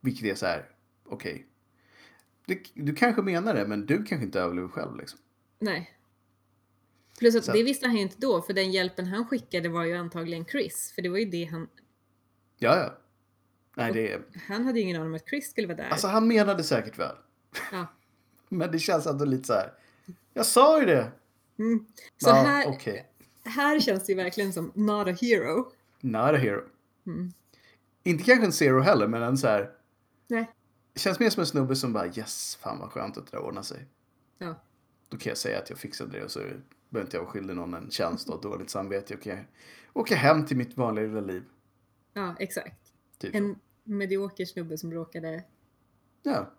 Vilket 0.00 0.24
är 0.24 0.34
så 0.34 0.46
här, 0.46 0.68
okej. 1.04 1.46
Du, 2.46 2.62
du 2.74 2.94
kanske 2.94 3.22
menar 3.22 3.54
det, 3.54 3.66
men 3.68 3.86
du 3.86 3.96
kanske 4.04 4.24
inte 4.26 4.40
överlever 4.40 4.68
själv 4.68 4.96
liksom. 4.96 5.18
Nej. 5.58 5.90
Plus 7.18 7.36
att 7.36 7.44
Så- 7.44 7.52
det 7.52 7.62
visste 7.62 7.86
han 7.86 7.96
ju 7.96 8.02
inte 8.02 8.16
då, 8.18 8.42
för 8.42 8.52
den 8.52 8.70
hjälpen 8.72 9.06
han 9.06 9.26
skickade 9.26 9.68
var 9.68 9.84
ju 9.84 9.94
antagligen 9.96 10.44
Chris, 10.44 10.92
för 10.94 11.02
det 11.02 11.08
var 11.08 11.18
ju 11.18 11.24
det 11.24 11.44
han, 11.44 11.68
Ja, 12.58 12.76
ja. 12.76 12.98
Nej, 13.76 13.92
det 13.92 14.20
han 14.48 14.64
hade 14.64 14.78
ju 14.78 14.84
ingen 14.84 14.96
aning 14.96 15.08
om 15.08 15.14
att 15.14 15.28
Chris 15.28 15.50
skulle 15.50 15.66
vara 15.66 15.76
där. 15.76 15.88
Alltså 15.88 16.06
han 16.06 16.28
menade 16.28 16.64
säkert 16.64 16.98
väl. 16.98 17.16
ja. 17.72 17.86
Men 18.48 18.72
det 18.72 18.78
känns 18.78 19.06
ändå 19.06 19.24
lite 19.24 19.44
så 19.46 19.52
här. 19.52 19.72
Jag 20.34 20.46
sa 20.46 20.80
ju 20.80 20.86
det! 20.86 21.12
mm. 21.58 21.86
Så 22.16 22.28
Ja, 22.28 22.34
här, 22.34 22.68
okej. 22.68 23.06
här 23.44 23.80
känns 23.80 24.06
det 24.06 24.12
ju 24.12 24.16
verkligen 24.16 24.52
som 24.52 24.72
not 24.74 25.08
a 25.08 25.16
hero. 25.20 25.72
Not 26.00 26.22
a 26.34 26.36
hero. 26.36 26.62
Mm. 27.06 27.32
Inte 28.04 28.24
kanske 28.24 28.46
en 28.46 28.52
zero 28.52 28.80
heller, 28.80 29.06
men 29.08 29.22
en 29.22 29.38
så 29.38 29.46
här. 29.46 29.70
Nej. 30.28 30.50
Känns 30.94 31.18
mer 31.20 31.30
som 31.30 31.40
en 31.40 31.46
snubbe 31.46 31.76
som 31.76 31.92
bara 31.92 32.06
yes, 32.06 32.56
fan 32.56 32.78
vad 32.78 32.90
skönt 32.90 33.16
att 33.16 33.26
det 33.30 33.36
där 33.36 33.44
ordnar 33.44 33.62
sig. 33.62 33.86
Ja. 34.38 34.54
Då 35.08 35.16
kan 35.18 35.30
jag 35.30 35.38
säga 35.38 35.58
att 35.58 35.70
jag 35.70 35.78
fixade 35.78 36.18
det 36.18 36.24
och 36.24 36.30
så 36.30 36.38
behöver 36.38 37.06
inte 37.06 37.16
jag 37.16 37.22
vara 37.22 37.32
skyldig 37.32 37.56
någon 37.56 37.74
en 37.74 37.90
tjänst 37.90 38.28
och 38.28 38.40
dåligt 38.42 38.70
samvete. 38.70 39.14
Jag 39.14 39.22
kan 39.22 39.44
åka 39.92 40.14
hem 40.16 40.46
till 40.46 40.56
mitt 40.56 40.76
vanliga 40.76 41.06
lilla 41.06 41.20
liv. 41.20 41.42
ja, 42.12 42.36
exakt. 42.38 42.81
Typ. 43.22 43.34
En 43.34 43.56
medioker 43.84 44.44
snubbe 44.44 44.78
som 44.78 44.92
råkade 44.92 45.44
Ja, 46.22 46.50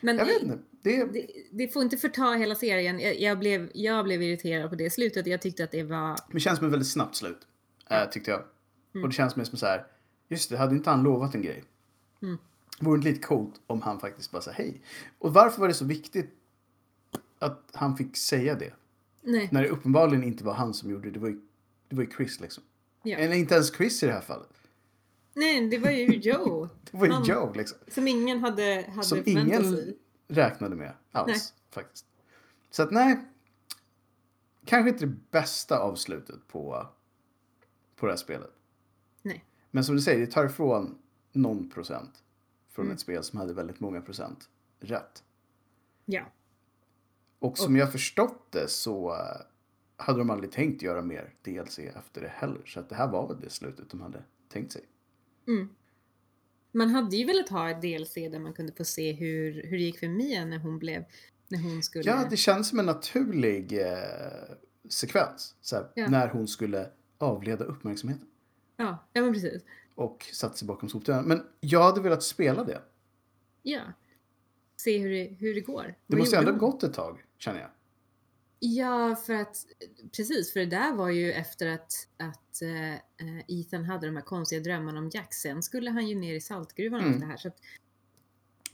Men 0.00 0.18
jag 0.18 0.26
vet 0.26 0.42
inte. 0.42 0.58
Det 0.82 1.04
det, 1.04 1.26
det 1.52 1.68
får 1.68 1.82
inte 1.82 1.96
förta 1.96 2.32
hela 2.32 2.54
serien. 2.54 3.00
Jag, 3.00 3.20
jag, 3.20 3.38
blev, 3.38 3.70
jag 3.74 4.04
blev 4.04 4.22
irriterad 4.22 4.70
på 4.70 4.76
det 4.76 4.90
slutet. 4.90 5.26
Jag 5.26 5.42
tyckte 5.42 5.64
att 5.64 5.70
det 5.70 5.82
var... 5.82 6.18
Det 6.32 6.40
känns 6.40 6.58
som 6.58 6.66
ett 6.66 6.72
väldigt 6.72 6.88
snabbt 6.88 7.16
slut. 7.16 7.46
Äh, 7.90 8.10
tyckte 8.10 8.30
jag. 8.30 8.40
Mm. 8.94 9.04
Och 9.04 9.08
det 9.08 9.14
känns 9.14 9.36
mer 9.36 9.44
som 9.44 9.58
så 9.58 9.66
här. 9.66 9.86
Just 10.28 10.50
det, 10.50 10.56
hade 10.56 10.74
inte 10.74 10.90
han 10.90 11.02
lovat 11.02 11.34
en 11.34 11.42
grej? 11.42 11.64
Mm. 12.22 12.38
Vore 12.80 13.00
det 13.00 13.04
lite 13.04 13.20
coolt 13.20 13.60
om 13.66 13.82
han 13.82 14.00
faktiskt 14.00 14.30
bara 14.30 14.42
sa 14.42 14.50
hej. 14.50 14.82
Och 15.18 15.34
varför 15.34 15.60
var 15.60 15.68
det 15.68 15.74
så 15.74 15.84
viktigt 15.84 16.30
att 17.38 17.70
han 17.72 17.96
fick 17.96 18.16
säga 18.16 18.54
det? 18.54 18.72
Nej, 19.22 19.48
När 19.52 19.62
det 19.62 19.68
uppenbarligen 19.68 20.24
inte 20.24 20.44
var 20.44 20.54
han 20.54 20.74
som 20.74 20.90
gjorde 20.90 21.08
det. 21.08 21.10
Det 21.10 21.20
var 21.20 21.28
ju, 21.28 21.40
det 21.88 21.96
var 21.96 22.02
ju 22.02 22.10
Chris 22.10 22.40
liksom. 22.40 22.64
Ja. 23.02 23.16
Eller 23.16 23.36
inte 23.36 23.54
ens 23.54 23.76
Chris 23.76 24.02
i 24.02 24.06
det 24.06 24.12
här 24.12 24.20
fallet. 24.20 24.57
Nej 25.38 25.68
det 25.68 25.78
var 25.78 25.90
ju 25.90 26.06
Joe. 26.06 26.68
Det 26.90 26.96
var 26.98 27.06
ju 27.06 27.12
Han- 27.12 27.24
Joe 27.24 27.52
liksom. 27.54 27.78
Som 27.88 28.08
ingen 28.08 28.40
hade, 28.40 28.84
hade 28.88 29.02
Som 29.06 29.18
förväntat 29.24 29.46
ingen 29.60 29.72
sig. 29.76 29.98
räknade 30.28 30.76
med 30.76 30.92
alls 31.12 31.28
Nej. 31.28 31.40
faktiskt. 31.70 32.06
Så 32.70 32.82
att 32.82 32.90
nej. 32.90 33.18
Kanske 34.64 34.90
inte 34.90 35.06
det 35.06 35.14
bästa 35.30 35.78
avslutet 35.78 36.48
på, 36.48 36.86
på 37.96 38.06
det 38.06 38.12
här 38.12 38.16
spelet. 38.16 38.50
Nej. 39.22 39.44
Men 39.70 39.84
som 39.84 39.94
du 39.96 40.02
säger, 40.02 40.20
det 40.26 40.32
tar 40.32 40.44
ifrån 40.46 40.98
någon 41.32 41.70
procent 41.70 42.22
från 42.70 42.84
Mm. 42.84 42.94
ett 42.94 43.00
spel 43.00 43.22
som 43.24 43.38
hade 43.38 43.54
väldigt 43.54 43.80
många 43.80 44.00
procent 44.00 44.48
rätt. 44.80 45.24
Ja. 46.04 46.22
Och 47.38 47.58
som 47.58 47.76
jag 47.76 47.92
förstått 47.92 48.46
det 48.50 48.68
så 48.70 49.14
eh, 49.14 49.40
hade 49.96 50.18
de 50.18 50.30
aldrig 50.30 50.52
tänkt 50.52 50.82
göra 50.82 51.02
mer 51.02 51.34
DLC 51.42 51.78
efter 51.78 52.20
det 52.20 52.28
heller. 52.28 52.62
Så 52.66 52.80
att 52.80 52.88
det 52.88 52.94
här 52.94 53.08
var 53.08 53.28
väl 53.28 53.40
det 53.40 53.50
slutet 53.50 53.90
de 53.90 54.00
hade 54.00 54.22
tänkt 54.48 54.72
sig. 54.72 54.84
Mm. 55.48 55.68
Man 56.72 56.90
hade 56.90 57.16
ju 57.16 57.24
velat 57.24 57.48
ha 57.48 57.70
ett 57.70 57.82
DLC 57.82 58.14
där 58.14 58.38
man 58.38 58.52
kunde 58.52 58.72
få 58.72 58.84
se 58.84 59.12
hur, 59.12 59.62
hur 59.62 59.70
det 59.78 59.82
gick 59.84 59.98
för 59.98 60.08
Mia 60.08 60.44
när 60.44 60.58
hon 60.58 60.78
blev... 60.78 61.04
När 61.48 61.58
hon 61.62 61.82
skulle... 61.82 62.10
Ja, 62.10 62.26
det 62.30 62.36
känns 62.36 62.68
som 62.68 62.78
en 62.78 62.86
naturlig 62.86 63.72
eh, 63.72 64.56
sekvens. 64.88 65.54
Så 65.60 65.76
här, 65.76 65.86
Ja. 65.94 66.08
När 66.08 66.28
hon 66.28 66.48
skulle 66.48 66.90
avleda 67.18 67.64
uppmärksamheten. 67.64 68.26
ja, 68.76 69.06
ja, 69.12 69.22
men 69.22 69.32
precis. 69.32 69.62
och 69.94 70.26
satt 70.32 70.56
sig 70.58 70.68
bakom 70.68 70.88
soptunnan. 70.88 71.24
Men 71.24 71.42
jag 71.60 71.82
hade 71.82 72.00
velat 72.00 72.22
spela 72.22 72.64
det. 72.64 72.82
Ja. 73.62 73.80
Se 74.76 74.98
hur 74.98 75.10
det, 75.10 75.24
hur 75.38 75.54
det 75.54 75.60
går. 75.60 75.82
Det 75.82 75.94
Vad 76.06 76.18
måste 76.18 76.36
ändå 76.36 76.50
ha 76.50 76.58
hon? 76.58 76.70
gått 76.70 76.82
ett 76.82 76.94
tag, 76.94 77.24
känner 77.38 77.60
jag. 77.60 77.70
Ja, 78.60 79.16
för 79.16 79.34
att 79.34 79.66
precis, 80.16 80.52
för 80.52 80.60
det 80.60 80.66
där 80.66 80.92
var 80.94 81.08
ju 81.10 81.32
efter 81.32 81.66
att, 81.66 82.08
att 82.16 82.62
eh, 82.62 83.58
Ethan 83.58 83.84
hade 83.84 84.06
de 84.06 84.16
här 84.16 84.22
konstiga 84.22 84.60
drömmarna 84.60 84.98
om 84.98 85.10
Jack. 85.14 85.34
Sen 85.34 85.62
skulle 85.62 85.90
han 85.90 86.06
ju 86.06 86.14
ner 86.14 86.34
i 86.34 86.40
saltgruvan 86.40 87.00
och 87.00 87.06
Mm. 87.06 87.12
allt 87.14 87.20
det 87.22 87.26
här. 87.26 87.36
Så 87.36 87.48
att, 87.48 87.56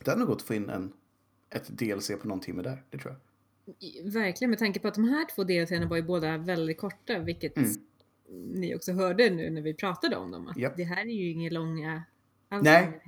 Det 0.04 0.10
hade 0.10 0.18
nog 0.20 0.28
gått 0.28 0.40
att 0.40 0.46
få 0.46 0.54
in 0.54 0.68
en, 0.68 0.92
ett 1.50 1.68
DLC 1.68 2.10
på 2.22 2.28
någon 2.28 2.40
timme 2.40 2.62
där, 2.62 2.82
det 2.90 2.98
tror 2.98 3.12
jag. 3.12 3.20
verkligen 4.12 4.50
med 4.50 4.58
tanke 4.58 4.80
på 4.80 4.88
att 4.88 4.94
de 4.94 5.04
här 5.08 5.26
två 5.34 5.44
delserna 5.44 5.86
var 5.86 5.96
ju 5.96 6.02
båda 6.02 6.38
väldigt 6.38 6.78
korta, 6.78 7.18
vilket 7.18 7.56
Mm. 7.56 7.70
ni 8.60 8.74
också 8.74 8.92
hörde 8.92 9.30
nu 9.30 9.50
när 9.50 9.62
vi 9.62 9.74
pratade 9.74 10.16
om 10.16 10.30
dem. 10.30 10.46
Att 10.48 10.56
Japp. 10.56 10.76
Det 10.76 10.84
här 10.84 11.02
är 11.06 11.10
ju 11.14 11.30
inga 11.30 11.50
långa... 11.50 12.02
alls 12.48 12.64
Nej. 12.64 13.00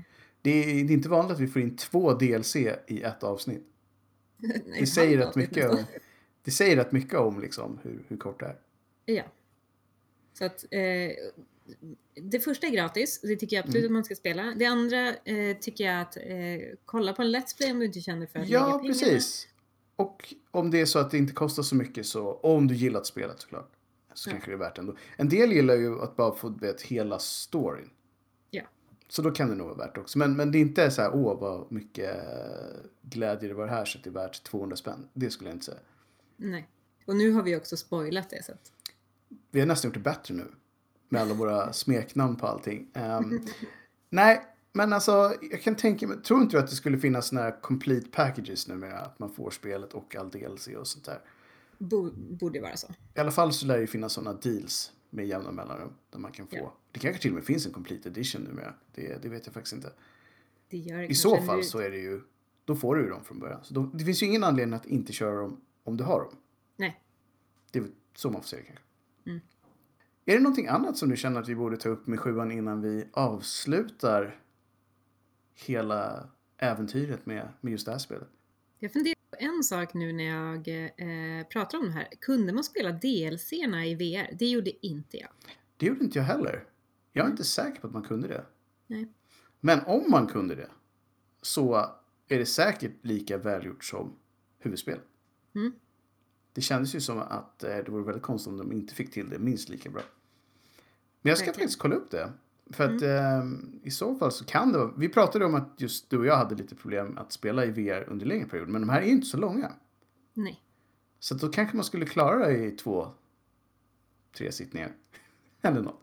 Det 0.42 0.50
är, 0.50 0.66
det 0.84 0.92
är 0.92 0.96
inte 0.96 1.08
vanligt 1.08 1.32
att 1.32 1.40
vi 1.40 1.46
får 1.46 1.62
in 1.62 1.76
två 1.76 2.12
DLC 2.14 2.56
i 2.86 3.02
ett 3.02 3.22
avsnitt. 3.22 3.64
Nej, 4.36 4.62
Det 4.80 4.86
säger 4.86 5.18
rätt 5.18 5.36
mycket 5.36 5.70
om. 5.70 5.78
Det 6.46 6.50
säger 6.50 6.76
rätt 6.76 6.92
mycket 6.92 7.14
om 7.18 7.40
liksom 7.40 7.78
hur, 7.82 8.04
hur 8.08 8.16
kort 8.16 8.40
det 8.40 8.46
är. 8.46 8.56
Ja. 9.14 9.22
Så 10.32 10.44
att 10.44 10.64
eh, 10.70 11.10
det 12.14 12.40
första 12.40 12.66
är 12.66 12.70
gratis, 12.70 13.20
det 13.22 13.36
tycker 13.36 13.56
jag 13.56 13.62
absolut 13.64 13.76
Mm. 13.84 13.86
att 13.86 13.92
man 13.92 14.04
ska 14.04 14.14
spela. 14.14 14.54
Det 14.56 14.64
andra 14.66 15.08
eh, 15.08 15.56
tycker 15.60 15.84
jag 15.84 16.00
att 16.00 16.16
eh, 16.16 16.24
kolla 16.84 17.12
på 17.12 17.22
en 17.22 17.36
Let's 17.36 17.56
Play 17.56 17.72
om 17.72 17.78
du 17.78 17.84
inte 17.86 18.00
känner 18.00 18.26
för 18.26 18.38
att 18.38 18.44
lägga 18.48 18.58
Ja, 18.58 18.64
pengarna. 18.66 18.88
precis. 18.88 19.48
Och 19.96 20.34
om 20.50 20.70
det 20.70 20.80
är 20.80 20.86
så 20.86 20.98
att 20.98 21.10
det 21.10 21.18
inte 21.18 21.32
kostar 21.32 21.62
så 21.62 21.74
mycket 21.76 22.06
så, 22.06 22.32
om 22.32 22.66
du 22.68 22.74
gillat 22.74 23.06
spelet 23.06 23.40
såklart, 23.40 23.70
så 24.14 24.30
Ja. 24.30 24.32
kanske 24.32 24.50
det 24.50 24.54
är 24.54 24.58
värt 24.58 24.74
det 24.74 24.80
ändå. 24.80 24.96
En 25.16 25.28
del 25.28 25.52
gillar 25.52 25.74
ju 25.74 26.02
att 26.02 26.16
bara 26.16 26.34
få 26.34 26.48
vet, 26.48 26.82
hela 26.82 27.18
storyn. 27.18 27.90
Ja. 28.50 28.62
Så 29.08 29.22
då 29.22 29.30
kan 29.30 29.48
det 29.48 29.54
nog 29.54 29.66
vara 29.66 29.76
värt 29.78 29.94
det 29.94 30.00
också. 30.00 30.18
Men, 30.18 30.36
men 30.36 30.52
det 30.52 30.58
är 30.58 30.60
inte 30.60 30.90
så 30.90 31.02
här, 31.02 31.10
åh 31.14 31.40
vad 31.40 31.72
mycket 31.72 32.16
eh, 32.16 32.76
glädje 33.02 33.48
det 33.48 33.54
var 33.54 33.66
här 33.66 33.84
så 33.84 33.98
att 33.98 34.04
det 34.04 34.10
är 34.10 34.14
värt 34.14 34.42
200 34.42 34.76
spänn. 34.76 35.08
Det 35.12 35.30
skulle 35.30 35.50
jag 35.50 35.54
inte 35.54 35.64
säga. 35.66 35.78
Nej. 36.36 36.68
Och 37.06 37.16
nu 37.16 37.32
har 37.32 37.42
vi 37.42 37.56
också 37.56 37.76
spoilat 37.76 38.30
det. 38.30 38.44
Så 38.44 38.52
att, 38.52 38.72
Vi 39.50 39.60
har 39.60 39.66
nästan 39.66 39.88
gjort 39.88 39.94
det 39.94 40.00
bättre 40.00 40.34
nu. 40.34 40.46
Med 41.08 41.22
alla 41.22 41.34
våra 41.34 41.72
smeknamn 41.72 42.36
på 42.36 42.46
allting. 42.46 42.90
Ehm, 42.94 43.40
nej, 44.10 44.42
men 44.72 44.92
alltså 44.92 45.34
jag 45.50 45.62
kan 45.62 45.74
tänka 45.74 46.06
mig, 46.06 46.22
tror 46.22 46.42
inte 46.42 46.56
du 46.56 46.60
att 46.60 46.70
det 46.70 46.76
skulle 46.76 46.98
finnas 46.98 47.28
såna 47.28 47.42
här 47.42 47.60
complete 47.60 48.10
packages 48.10 48.68
nu 48.68 48.74
med 48.74 48.94
att 48.94 49.18
man 49.18 49.32
får 49.32 49.50
spelet 49.50 49.92
och 49.92 50.16
all 50.16 50.30
DLC 50.30 50.68
och 50.68 50.86
sånt 50.86 51.04
där? 51.04 51.20
bo, 51.78 52.10
borde 52.14 52.60
vara 52.60 52.76
så. 52.76 52.86
I 53.14 53.20
alla 53.20 53.30
fall 53.30 53.52
så 53.52 53.66
lär 53.66 53.78
det 53.78 53.86
finnas 53.86 54.12
sådana 54.12 54.32
deals 54.32 54.92
med 55.10 55.26
jämna 55.26 55.52
mellanrum. 55.52 55.92
Där 56.10 56.18
man 56.18 56.32
kan 56.32 56.46
få. 56.46 56.56
Ja. 56.56 56.76
Det 56.92 56.98
kanske 56.98 57.22
till 57.22 57.30
och 57.30 57.34
med 57.34 57.44
finns 57.44 57.66
en 57.66 57.72
complete 57.72 58.08
edition 58.08 58.42
numera. 58.42 58.74
Det, 58.94 59.22
det 59.22 59.28
vet 59.28 59.46
jag 59.46 59.54
faktiskt 59.54 59.74
inte. 59.74 59.92
Det 60.68 60.78
gör 60.78 60.98
det 60.98 61.06
I 61.06 61.14
så 61.14 61.42
fall 61.42 61.64
så 61.64 61.78
är 61.78 61.90
det 61.90 61.98
ju, 61.98 62.20
då 62.64 62.76
får 62.76 62.96
du 62.96 63.02
ju 63.02 63.08
dem 63.08 63.24
från 63.24 63.38
början. 63.38 63.60
Så 63.64 63.74
då, 63.74 63.90
det 63.94 64.04
finns 64.04 64.22
ju 64.22 64.26
ingen 64.26 64.44
anledning 64.44 64.74
att 64.74 64.86
inte 64.86 65.12
köra 65.12 65.40
dem 65.40 65.60
om 65.86 65.96
du 65.96 66.04
har 66.04 66.20
dem. 66.20 66.36
Nej. 66.76 67.00
Det 67.72 67.78
är 67.78 67.82
väl 67.82 67.92
så 68.14 68.30
man 68.30 68.40
får 68.40 68.48
se 68.48 68.56
det 68.56 68.62
kanske. 68.62 68.84
Mm. 69.26 69.40
Är 70.24 70.34
det 70.34 70.40
någonting 70.40 70.66
annat 70.66 70.96
som 70.96 71.08
du 71.08 71.16
känner 71.16 71.40
att 71.40 71.48
vi 71.48 71.54
borde 71.54 71.76
ta 71.76 71.88
upp 71.88 72.06
med 72.06 72.20
sjuan 72.20 72.52
innan 72.52 72.80
vi 72.80 73.08
avslutar 73.12 74.40
hela 75.54 76.28
äventyret 76.58 77.26
med, 77.26 77.48
med 77.60 77.70
just 77.70 77.86
det 77.86 77.92
här 77.92 77.98
spelet? 77.98 78.28
Jag 78.78 78.92
funderar 78.92 79.16
på 79.30 79.36
en 79.38 79.64
sak 79.64 79.94
nu 79.94 80.12
när 80.12 80.24
jag 80.24 80.68
eh, 81.38 81.46
pratar 81.46 81.78
om 81.78 81.84
det 81.84 81.92
här. 81.92 82.08
Kunde 82.20 82.52
man 82.52 82.64
spela 82.64 82.92
DLC-erna 82.92 83.86
i 83.86 83.94
VR? 83.94 84.36
Det 84.38 84.46
gjorde 84.46 84.86
inte 84.86 85.16
jag. 85.16 85.30
Det 85.76 85.86
gjorde 85.86 86.04
inte 86.04 86.18
jag 86.18 86.24
heller. 86.24 86.64
Jag 87.12 87.26
är 87.26 87.30
inte 87.30 87.44
säker 87.44 87.80
på 87.80 87.86
att 87.86 87.92
man 87.92 88.02
kunde 88.02 88.28
det. 88.28 88.44
Nej. 88.86 89.08
Men 89.60 89.80
om 89.86 90.10
man 90.10 90.26
kunde 90.26 90.54
det 90.54 90.70
så 91.42 91.74
är 92.28 92.38
det 92.38 92.46
säkert 92.46 92.92
lika 93.02 93.38
välgjort 93.38 93.84
som 93.84 94.16
huvudspel. 94.58 94.98
Mm. 95.56 95.72
Det 96.52 96.60
kändes 96.60 96.94
ju 96.94 97.00
som 97.00 97.18
att 97.18 97.64
eh, 97.64 97.76
det 97.76 97.88
vore 97.88 98.04
väldigt 98.04 98.22
konstigt 98.22 98.50
om 98.50 98.56
de 98.58 98.72
inte 98.72 98.94
fick 98.94 99.10
till 99.10 99.30
det 99.30 99.38
minst 99.38 99.68
lika 99.68 99.90
bra. 99.90 100.02
Men 101.22 101.30
jag 101.30 101.38
ska 101.38 101.46
Verkligen. 101.46 101.64
faktiskt 101.64 101.80
kolla 101.80 101.94
upp 101.94 102.10
det. 102.10 102.32
För 102.70 102.84
att 102.84 103.02
eh, 103.02 103.44
i 103.82 103.90
så 103.90 104.14
fall 104.14 104.32
så 104.32 104.44
kan 104.44 104.72
det. 104.72 104.90
Vi 104.96 105.08
pratade 105.08 105.44
om 105.44 105.54
att 105.54 105.74
just 105.76 106.10
du 106.10 106.18
och 106.18 106.26
jag 106.26 106.36
hade 106.36 106.54
lite 106.54 106.74
problem 106.74 107.18
att 107.18 107.32
spela 107.32 107.64
i 107.64 107.70
VR 107.70 108.08
under 108.08 108.26
längre 108.26 108.46
period. 108.46 108.68
Men 108.68 108.80
de 108.80 108.88
här 108.88 109.00
är 109.00 109.06
ju 109.06 109.12
inte 109.12 109.26
så 109.26 109.36
långa. 109.36 109.72
Nej. 110.34 110.62
Så 111.18 111.34
då 111.34 111.48
kanske 111.48 111.76
man 111.76 111.84
skulle 111.84 112.06
klara 112.06 112.46
det 112.46 112.64
i 112.64 112.70
två, 112.70 113.08
tre 114.36 114.52
sittningar. 114.52 114.92
Eller 115.62 115.82
något. 115.82 116.02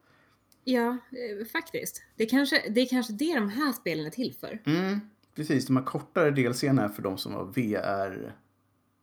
Ja, 0.63 0.87
eh, 0.89 1.45
faktiskt. 1.45 2.03
Det 2.15 2.23
är, 2.23 2.29
kanske, 2.29 2.69
det 2.69 2.81
är 2.81 2.85
kanske 2.85 3.13
det 3.13 3.35
de 3.35 3.49
här 3.49 3.71
spelen 3.71 4.05
är 4.05 4.09
till 4.09 4.33
för. 4.39 4.61
Mm, 4.65 4.99
precis, 5.35 5.67
de 5.67 5.77
här 5.77 5.83
kortare 5.83 6.31
delserna 6.31 6.83
är 6.83 6.89
för 6.89 7.01
de 7.01 7.17
som 7.17 7.33
var 7.33 7.45
VR 7.45 8.35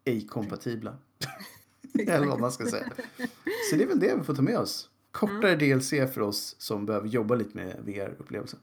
ej 0.05 0.27
kompatibla. 0.27 0.99
Eller 2.09 2.27
vad 2.27 2.41
man 2.41 2.53
ska 2.53 2.67
säga. 2.67 2.93
Så 3.71 3.77
det 3.77 3.83
är 3.83 3.87
väl 3.87 4.01
det 4.01 4.17
vi 4.17 4.25
får 4.25 4.35
ta 4.35 4.43
med 4.43 4.59
oss. 4.59 4.91
Kortare 5.11 5.57
DLC 5.57 5.91
för 5.91 6.21
oss 6.21 6.57
som 6.59 6.87
behöver 6.87 7.09
jobba 7.09 7.35
lite 7.35 7.57
med 7.57 7.77
VR-upplevelsen. 7.85 8.59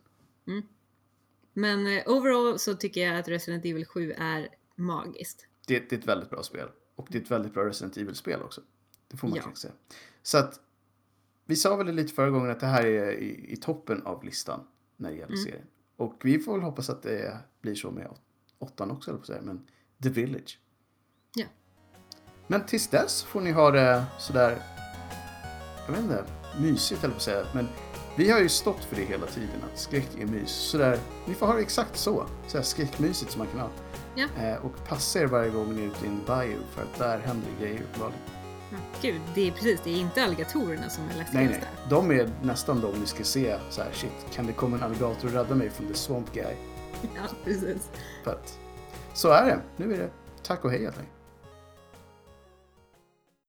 Men 1.53 1.87
eh, 1.87 2.03
overall 2.05 2.59
så 2.59 2.73
tycker 2.75 3.01
jag 3.07 3.19
att 3.19 3.27
Resident 3.27 3.65
Evil 3.65 3.85
7 3.85 4.11
är 4.11 4.49
magiskt. 4.75 5.47
Det, 5.67 5.79
det 5.89 5.95
är 5.95 5.99
ett 5.99 6.07
väldigt 6.07 6.29
bra 6.29 6.43
spel. 6.43 6.67
Och 6.95 7.07
det 7.11 7.17
är 7.17 7.21
ett 7.21 7.31
väldigt 7.31 7.53
bra 7.53 7.65
Resident 7.65 7.97
Evil-spel 7.97 8.41
också. 8.41 8.61
Det 9.07 9.17
får 9.17 9.27
man 9.27 9.37
Ja. 9.37 9.43
kanske 9.43 9.61
säga. 9.61 9.73
Så 10.23 10.37
att 10.37 10.59
vi 11.45 11.55
sa 11.55 11.75
väl 11.75 11.95
lite 11.95 12.13
förra 12.13 12.29
gången 12.29 12.51
att 12.51 12.59
det 12.59 12.65
här 12.65 12.85
är 12.85 13.11
i, 13.11 13.53
i 13.53 13.57
toppen 13.57 14.01
av 14.01 14.23
listan 14.23 14.67
när 14.97 15.09
det 15.09 15.15
gäller 15.15 15.33
Mm. 15.33 15.45
serien. 15.45 15.67
Och 15.95 16.21
vi 16.23 16.39
får 16.39 16.53
väl 16.53 16.61
hoppas 16.61 16.89
att 16.89 17.03
det 17.03 17.37
blir 17.61 17.75
så 17.75 17.91
med 17.91 18.07
åt- 18.07 18.21
åttan 18.57 18.91
också, 18.91 19.11
eller 19.11 19.17
på 19.17 19.21
att 19.21 19.27
säga. 19.27 19.41
Men 19.41 19.67
The 20.03 20.09
Village. 20.09 20.59
Men 22.47 22.65
tills 22.65 22.87
dess 22.87 23.23
får 23.23 23.41
ni 23.41 23.51
ha 23.51 23.71
det 23.71 24.03
sådär, 24.17 24.57
jag 25.85 25.93
vet 25.93 26.01
inte, 26.01 26.23
mysigt 26.59 27.03
eller 27.03 27.13
på 27.13 27.17
att 27.17 27.23
säga. 27.23 27.45
Men 27.53 27.67
vi 28.15 28.31
har 28.31 28.39
ju 28.39 28.49
stått 28.49 28.83
för 28.83 28.95
det 28.95 29.01
hela 29.01 29.25
tiden, 29.25 29.63
att 29.73 29.79
skräck 29.79 30.09
är 30.19 30.25
mys. 30.25 30.49
Sådär, 30.51 30.99
ni 31.25 31.33
får 31.33 31.47
ha 31.47 31.53
det 31.53 31.61
exakt 31.61 31.97
så. 31.97 32.25
Sådär 32.47 32.63
skräckmysigt 32.63 33.31
som 33.31 33.39
man 33.39 33.47
kan 33.47 33.59
ha. 33.59 33.69
Ja. 34.15 34.27
Eh, 34.43 34.65
och 34.65 34.87
passa 34.87 35.19
er 35.19 35.25
varje 35.25 35.49
gång 35.49 35.75
ni 35.75 35.81
är 35.81 35.85
ute 35.85 36.05
i 36.05 36.07
en 36.07 36.19
bio, 36.25 36.59
för 36.71 36.81
att 36.81 36.97
där 36.97 37.19
händer 37.19 37.49
grejer 37.61 37.81
uppenbarligen. 37.81 38.21
Ja, 38.71 38.77
gud, 39.01 39.21
det 39.35 39.47
är 39.47 39.51
precis, 39.51 39.81
det 39.83 39.89
är 39.89 39.97
inte 39.97 40.23
alligatorerna 40.23 40.89
som 40.89 41.03
är 41.03 41.07
Nej, 41.07 41.17
läskigast 41.17 41.49
nej. 41.49 41.59
där. 41.59 41.89
De 41.89 42.11
är 42.11 42.31
nästan 42.41 42.81
de 42.81 42.99
ni 42.99 43.05
ska 43.05 43.23
se 43.23 43.57
så 43.69 43.81
här, 43.81 43.91
shit, 43.93 44.11
kan 44.33 44.47
det 44.47 44.53
komma 44.53 44.77
en 44.77 44.83
alligator 44.83 45.27
och 45.27 45.33
rädda 45.33 45.55
mig 45.55 45.69
från 45.69 45.87
the 45.87 45.93
swamp 45.93 46.33
guy? 46.33 46.55
Ja, 47.15 47.21
precis. 47.43 47.89
För 48.23 48.31
att, 48.31 48.57
så 49.13 49.29
är 49.29 49.45
det. 49.45 49.59
Nu 49.77 49.93
är 49.93 49.97
det 49.97 50.09
tack 50.43 50.65
och 50.65 50.71
hej 50.71 50.83
helt 50.83 50.97
enkelt. 50.97 51.16